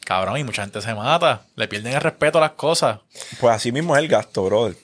[0.08, 3.00] cabrón, y mucha gente se mata, le pierden el respeto a las cosas.
[3.40, 4.74] Pues así mismo es el gasto, brother.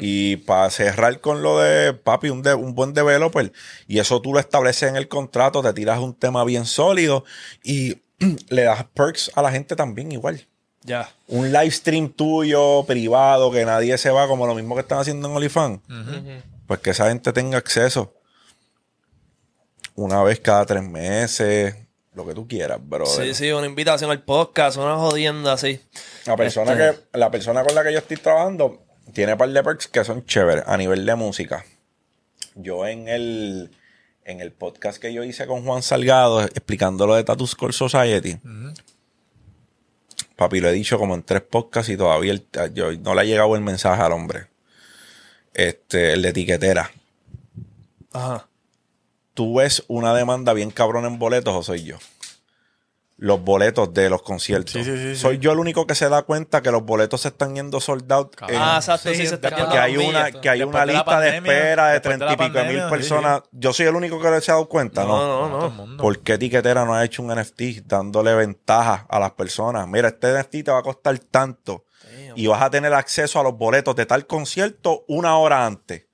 [0.00, 3.52] Y para cerrar con lo de papi, un, de- un buen developer,
[3.88, 7.24] y eso tú lo estableces en el contrato, te tiras un tema bien sólido
[7.64, 7.96] y
[8.50, 10.46] le das perks a la gente también igual.
[10.84, 11.10] Ya.
[11.26, 15.28] Un live stream tuyo, privado, que nadie se va, como lo mismo que están haciendo
[15.28, 15.80] en OnlyFans.
[16.66, 18.14] Pues que esa gente tenga acceso
[19.94, 21.74] una vez cada tres meses,
[22.18, 23.28] lo que tú quieras, brother.
[23.28, 25.80] Sí, sí, una invitación al podcast, una jodienda así.
[26.26, 28.84] La persona, Este- que, la persona con la que yo estoy trabajando
[29.14, 31.64] tiene un par de perks que son chéveres a nivel de música.
[32.54, 33.70] Yo en el,
[34.24, 38.38] en el podcast que yo hice con Juan Salgado explicando lo de Tattoo Score Society,
[40.36, 43.24] papi, lo he dicho como en tres podcasts y todavía el- yo- no le ha
[43.24, 44.46] llegado el mensaje al hombre.
[45.54, 46.90] Este, el de etiquetera.
[48.12, 48.48] Ajá.
[49.38, 51.96] ¿Tú ves una demanda bien cabrón en boletos o soy yo?
[53.18, 54.72] Los boletos de los conciertos.
[54.72, 55.20] Sí, sí, sí, sí.
[55.20, 58.10] Soy yo el único que se da cuenta que los boletos se están yendo sold
[58.12, 58.34] out.
[58.48, 60.80] En- Ah, exacto, sí, sí, se está después yendo que hay una, que hay una
[60.80, 63.42] de la lista de pandemia, espera de treinta y pico de mil personas.
[63.52, 65.18] Yo soy el único que se ha dado cuenta, ¿no?
[65.18, 65.96] No, no, no.
[66.02, 69.86] ¿Por qué etiquetera no ha hecho un NFT dándole ventaja a las personas?
[69.86, 71.84] Mira, este NFT te va a costar tanto
[72.34, 76.07] y vas a tener acceso a los boletos de tal concierto una hora antes.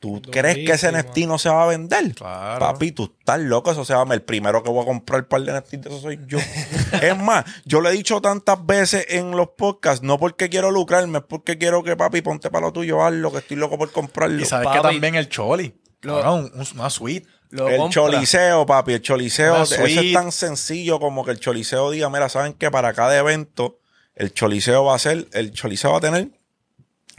[0.00, 0.92] ¿Tú crees que ese.
[0.92, 2.14] NFT no se va a vender?
[2.14, 2.60] Claro.
[2.60, 5.26] Papi, tú estás loco, eso se va a El primero que voy a comprar el
[5.26, 6.38] par de NFT de eso soy yo.
[7.02, 11.18] es más, yo lo he dicho tantas veces en los podcasts, no porque quiero lucrarme,
[11.18, 14.40] es porque quiero que papi ponte para lo tuyo, hazlo, que estoy loco por comprarlo.
[14.40, 14.78] Y sabes Papi.
[14.78, 17.26] que también el choli, Lo- un- una suite.
[17.50, 17.92] Lo el compra.
[18.02, 22.52] choliseo, papi, el choliseo, eso es tan sencillo como que el choliseo diga, mira, saben
[22.54, 23.78] que para cada evento
[24.16, 26.30] el choliseo va a ser, el choliseo va a tener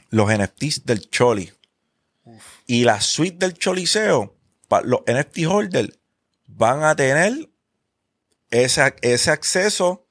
[0.09, 1.51] los NFTs del choli.
[2.65, 4.35] Y la suite del choliseo,
[4.83, 5.99] los NFT holders
[6.47, 7.49] van a tener
[8.49, 10.04] ese, ese acceso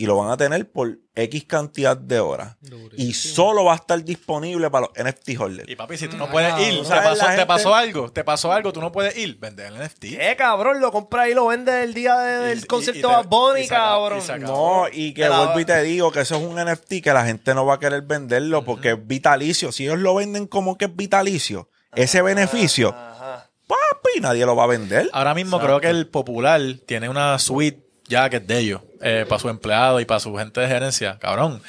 [0.00, 2.56] y lo van a tener por X cantidad de horas.
[2.96, 5.68] Y solo va a estar disponible para los NFT holders.
[5.68, 8.22] Y papi, si tú no puedes Ah, ir, tú te pasó, te pasó algo, te
[8.24, 10.00] pasó algo, tú no puedes ir, vender el NFT.
[10.16, 10.80] ¿Qué, cabrón?
[10.80, 14.22] Lo compra y lo vende el día del y- concierto se acabó- cabrón.
[14.38, 14.40] y.
[14.40, 17.24] No, y que la- vuelvo y te digo que eso es un NFT que la
[17.26, 19.72] gente no va a querer venderlo porque es vitalicio.
[19.72, 23.50] Si ellos lo venden como que es vitalicio, ese beneficio, Ajá.
[23.66, 25.10] papi, nadie lo va a vender.
[25.12, 29.24] Ahora mismo creo que el popular tiene una suite ya que es de ellos, eh,
[29.28, 31.18] para su empleado y para su gente de gerencia.
[31.18, 31.62] Cabrón,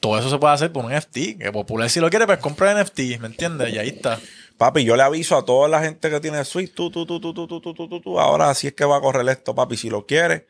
[0.00, 1.38] todo eso se puede hacer por un NFT.
[1.38, 3.72] Que popular si lo quiere, pues compra NFT, ¿me entiendes?
[3.72, 4.18] Y ahí está.
[4.56, 7.32] Papi, yo le aviso a toda la gente que tiene suite, tú, tú, tú, tú,
[7.32, 9.76] tú, tú, tú, tú, tú, ahora así es que va a correr esto, papi.
[9.76, 10.42] Si lo quieres,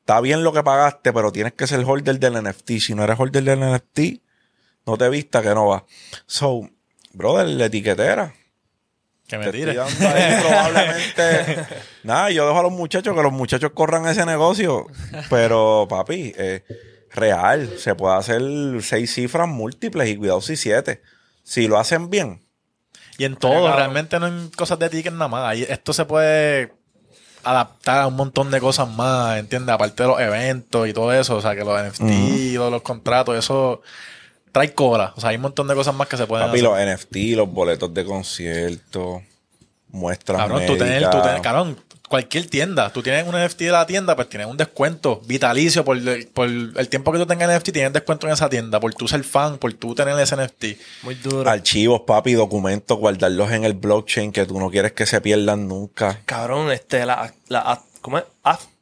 [0.00, 2.72] está bien lo que pagaste, pero tienes que ser holder del NFT.
[2.78, 4.20] Si no eres holder del NFT,
[4.86, 5.86] no te vista que no va.
[6.26, 6.68] So,
[7.12, 8.34] brother, la etiquetera.
[9.34, 9.70] Que me Te tire.
[9.72, 11.66] estoy dando ahí probablemente.
[12.02, 14.86] Nada, yo dejo a los muchachos que los muchachos corran ese negocio.
[15.30, 16.64] Pero, papi, eh,
[17.12, 17.78] real.
[17.78, 18.42] Se puede hacer
[18.82, 21.02] seis cifras múltiples y cuidado si siete.
[21.42, 22.42] Si lo hacen bien.
[23.18, 25.56] Y en todo, realmente no en cosas de tickets nada más.
[25.56, 26.72] Esto se puede
[27.44, 29.74] adaptar a un montón de cosas más, ¿entiendes?
[29.74, 33.82] Aparte de los eventos y todo eso, o sea, que los NFT los contratos, eso
[34.54, 35.12] trae cola.
[35.16, 36.86] O sea, hay un montón de cosas más que se pueden Papi, hacer.
[36.86, 39.22] los NFT, los boletos de concierto,
[39.90, 41.76] muestras Cabrón, tú tienes, tú tienes- cabrón,
[42.08, 45.96] cualquier tienda, tú tienes un NFT de la tienda, pues tienes un descuento vitalicio por,
[45.96, 49.08] el- por el tiempo que tú tengas NFT, tienes descuento en esa tienda, por tú
[49.08, 50.64] ser fan, por tú tener ese NFT.
[51.02, 51.50] Muy duro.
[51.50, 56.20] Archivos, papi, documentos, guardarlos en el blockchain que tú no quieres que se pierdan nunca.
[56.26, 58.24] Cabrón, este, la, la, ¿cómo es?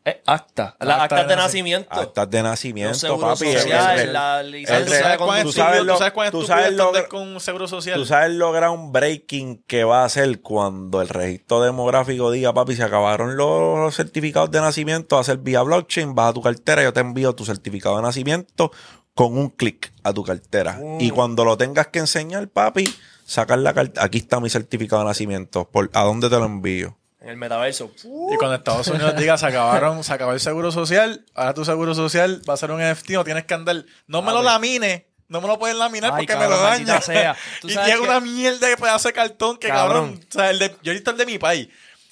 [0.05, 0.77] Eh, acta.
[0.81, 2.01] Las Acta actas de de naci- nacimiento.
[2.01, 3.47] Actas de nacimiento, papi.
[3.47, 5.97] el- sociales, el- la el- licencia ¿Tú sabes lo-
[6.33, 8.01] tú sabes es lo con un seguro social?
[8.01, 12.83] Tú sabes lo groundbreaking que va a hacer cuando el registro demográfico diga, papi, se
[12.83, 17.35] acabaron los, certificados de nacimiento, hacer vía blockchain, vas a tu cartera, yo te envío
[17.35, 18.73] tu certificado de nacimiento
[19.15, 20.81] con un clic a tu cartera.
[20.99, 22.93] Y cuando lo tengas que enseñar, papi,
[23.25, 24.05] sacar la cartera.
[24.05, 25.69] Aquí está mi certificado de nacimiento.
[25.71, 26.97] ¿Por, ¿A dónde te lo envío?
[27.23, 27.91] En el metaverso.
[28.05, 31.95] Y cuando Estados Unidos diga se acabaron, se acabó el seguro social, ahora tu seguro
[31.95, 35.41] social va a ser un NFT, no tienes que andar, no me lo lamine, no
[35.41, 37.01] me lo pueden laminar Ay, porque cabrón, me lo daña.
[37.01, 37.37] sea.
[37.61, 40.17] Tú Y llega que- una mierda de pedazo de cartón que Cabrón.
[40.17, 41.69] cabrón, o sea, el de, yo he visto el de mi país.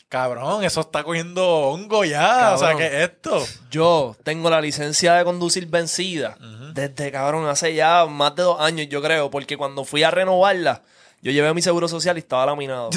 [0.09, 2.55] Cabrón, eso está cogiendo hongo ya.
[2.55, 2.74] O sea.
[2.77, 3.47] ¿qué es esto?
[3.70, 6.37] Yo tengo la licencia de conducir vencida
[6.73, 10.82] desde, cabrón, hace ya más de dos años, yo creo, porque cuando fui a renovarla,
[11.23, 12.91] yo llevé mi seguro social y estaba laminado.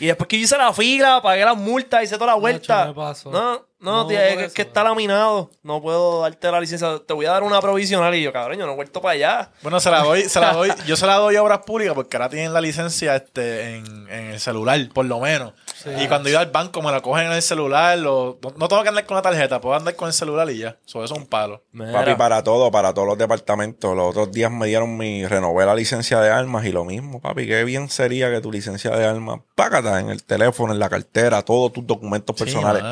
[0.00, 2.92] y después que yo hice la fila, pagué las multas, hice toda la vuelta.
[3.32, 4.54] No, no, No, tío, es que- eso.
[4.54, 5.50] que está laminado.
[5.62, 6.98] No puedo darte la licencia.
[7.06, 9.50] Te voy a dar una provisional y yo, cabrón, yo no he vuelto para allá.
[9.62, 12.16] Bueno, se la doy, se la doy, yo se la doy a obras públicas porque
[12.16, 15.52] ahora tienen la licencia este, en, en el celular, por lo menos.
[15.86, 18.82] Y cuando iba al banco me la cogen en el celular, lo- no, no tengo
[18.82, 20.76] que andar con la tarjeta, puedo andar con el celular y ya.
[20.84, 21.62] So, eso es un palo.
[21.72, 21.92] Mira.
[21.92, 23.94] Papi, para todo, para todos los departamentos.
[23.96, 27.46] Los otros días me dieron mi, renové la licencia de armas y lo mismo, papi.
[27.46, 31.42] Qué bien sería que tu licencia de armas, págata en el teléfono, en la cartera,
[31.42, 32.82] todos tus documentos personales.
[32.82, 32.88] de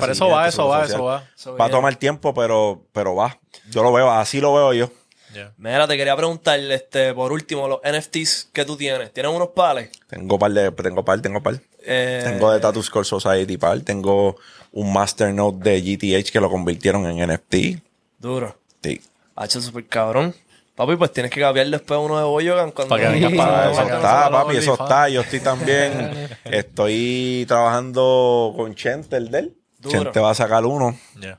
[0.00, 1.24] Para eso va, eso va, eso va.
[1.36, 3.38] Eso Va a tomar tiempo, pero, pero va.
[3.70, 4.90] Yo lo veo, así lo veo yo.
[5.34, 5.52] Ya.
[5.56, 9.12] Mira, te quería preguntar, este, por último, los NFTs que tú tienes.
[9.14, 9.90] ¿Tienes unos pales?
[10.06, 11.54] Tengo par de, tengo par, tengo par.
[11.84, 13.80] Eh, Tengo de Tattoo Score Society par.
[13.80, 14.36] Tengo
[14.72, 17.82] un Masternote de GTH que lo convirtieron en NFT.
[18.18, 18.56] Duro.
[18.82, 19.00] Sí.
[19.36, 20.34] Hacho súper cabrón.
[20.74, 22.96] Papi, pues tienes que cambiar después uno de Boyogan cuando...
[22.96, 25.08] Para que vengas para para eso está, papi, eso está.
[25.10, 26.28] Yo estoy también.
[26.44, 29.54] estoy trabajando con Chente, el del.
[29.78, 30.04] Duro.
[30.04, 30.98] Chente va a sacar uno.
[31.20, 31.38] Ya.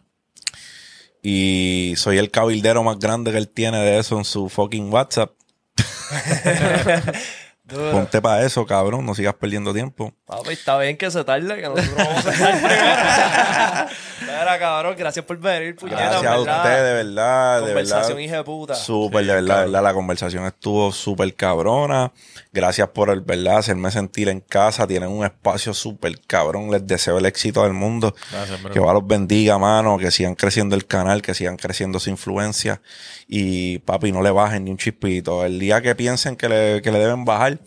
[1.24, 5.32] Y soy el cabildero más grande que él tiene de eso en su fucking WhatsApp.
[7.64, 7.92] Duro.
[7.92, 9.06] Ponte para eso, cabrón.
[9.06, 10.14] No sigas perdiendo tiempo.
[10.26, 14.33] Papi, está bien que se tarde, que nosotros vamos a estar primero.
[14.44, 16.58] Mira, cabrón, gracias por venir, puñeta, Gracias a ¿verdad?
[16.58, 17.60] usted, de verdad.
[17.62, 18.20] De Conversación, verdad.
[18.22, 18.76] hija de puta.
[18.76, 19.84] Súper, de verdad, de verdad.
[19.84, 22.12] La conversación estuvo súper cabrona.
[22.52, 24.86] Gracias por el verdad, hacerme sentir en casa.
[24.88, 26.70] Tienen un espacio súper cabrón.
[26.72, 28.16] Les deseo el éxito del mundo.
[28.32, 28.74] Gracias, bro.
[28.74, 29.98] Que va los bendiga, mano.
[29.98, 32.82] Que sigan creciendo el canal, que sigan creciendo su influencia.
[33.28, 35.46] Y papi, no le bajen ni un chispito.
[35.46, 37.60] El día que piensen que le, que le deben bajar,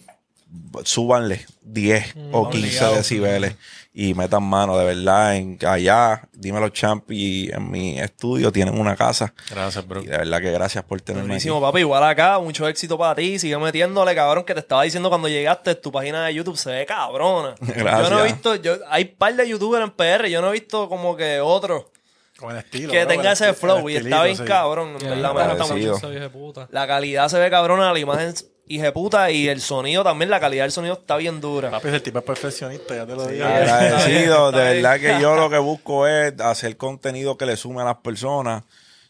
[0.84, 2.96] súbanle 10 o 15 obligado.
[2.96, 3.56] decibeles
[3.98, 8.94] y metan mano de verdad en allá, dímelo champ y en mi estudio tienen una
[8.94, 10.02] casa Gracias, bro.
[10.02, 11.28] y de verdad que gracias por tenerme.
[11.28, 11.80] Buenísimo, papi.
[11.80, 13.38] Igual acá, mucho éxito para ti.
[13.38, 16.84] Sigue metiéndole, cabrón, que te estaba diciendo cuando llegaste, tu página de YouTube se ve
[16.84, 17.54] cabrona.
[17.58, 18.02] Gracias.
[18.10, 20.90] Yo no he visto, yo, hay par de youtubers en PR, yo no he visto
[20.90, 21.90] como que otro
[22.38, 22.92] Con el estilo.
[22.92, 24.44] que bro, tenga ese flow y está bien sí.
[24.44, 24.98] cabrón.
[25.00, 26.12] En verdad, me gusta mucho.
[26.12, 26.68] Ese puta.
[26.70, 28.34] La calidad se ve cabrona, la imagen
[28.68, 31.70] de puta y el sonido también, la calidad del sonido está bien dura.
[31.70, 33.44] Papi, el tipo es perfeccionista, ya te lo digo.
[33.44, 37.84] Agradecido, de verdad que yo lo que busco es hacer contenido que le sume a
[37.84, 38.64] las personas.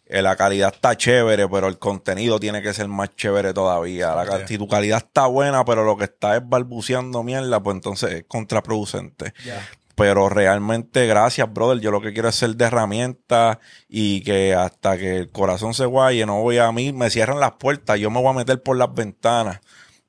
[0.08, 4.14] Eh, la calidad está chévere, pero el contenido tiene que ser más chévere todavía.
[4.14, 8.12] La Si tu calidad está buena, pero lo que está es balbuceando mierda, pues entonces
[8.12, 9.34] es contraproducente.
[9.96, 11.80] Pero realmente, gracias, brother.
[11.80, 13.58] Yo lo que quiero es ser de herramientas
[13.88, 17.52] y que hasta que el corazón se guaye, no voy a mí, me cierran las
[17.52, 19.60] puertas, yo me voy a meter por las ventanas.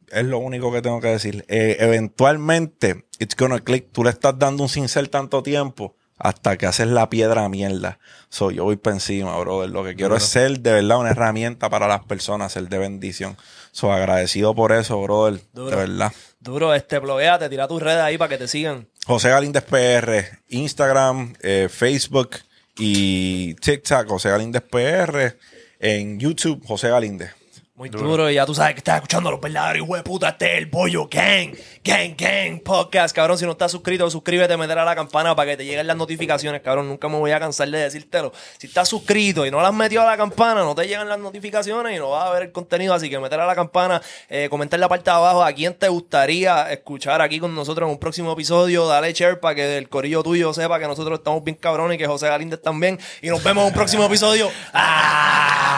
[0.09, 1.45] Es lo único que tengo que decir.
[1.47, 3.91] Eh, eventualmente, it's gonna click.
[3.93, 7.99] Tú le estás dando un cincel tanto tiempo hasta que haces la piedra a mierda.
[8.30, 9.69] So, yo voy para encima, brother.
[9.69, 13.38] Lo que quiero es ser de verdad una herramienta para las personas, ser de bendición.
[13.72, 15.39] So, agradecido por eso, brother.
[15.53, 15.69] Duro.
[15.69, 16.11] De verdad.
[16.39, 18.88] Duro, este, blogueate, tira tus redes ahí para que te sigan.
[19.06, 22.38] José Galíndez PR, Instagram, eh, Facebook
[22.77, 25.38] y TikTok, José Galíndez PR.
[25.80, 27.36] En YouTube, José Galíndez.
[27.78, 28.28] Muy duro.
[28.28, 30.30] y ya tú sabes que estás escuchando los verdaderos hijo de puta.
[30.30, 33.16] Este es el Bollo Gang, Gang, Gang Podcast.
[33.16, 35.95] Cabrón, si no estás suscrito, suscríbete, meter a la campana para que te lleguen las
[35.95, 36.62] notificaciones.
[36.62, 38.34] Cabrón, nunca me voy a cansar de decírtelo.
[38.58, 41.20] Si estás suscrito y no las has metido a la campana, no te llegan las
[41.20, 42.95] notificaciones y no vas a ver el contenido.
[42.95, 45.76] Así que meter a la campana, eh, comentar en la parte de abajo a quién
[45.76, 48.88] te gustaría escuchar aquí con nosotros en un próximo episodio.
[48.88, 52.08] Dale share para que el corillo tuyo sepa que nosotros estamos bien cabrones y que
[52.08, 52.98] José Galíndez también.
[53.22, 54.49] Y nos vemos en un próximo episodio.
[54.74, 55.77] ¡Ah!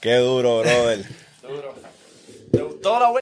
[0.00, 1.04] Qué duro, brother.
[2.52, 3.10] ¿Te gustó la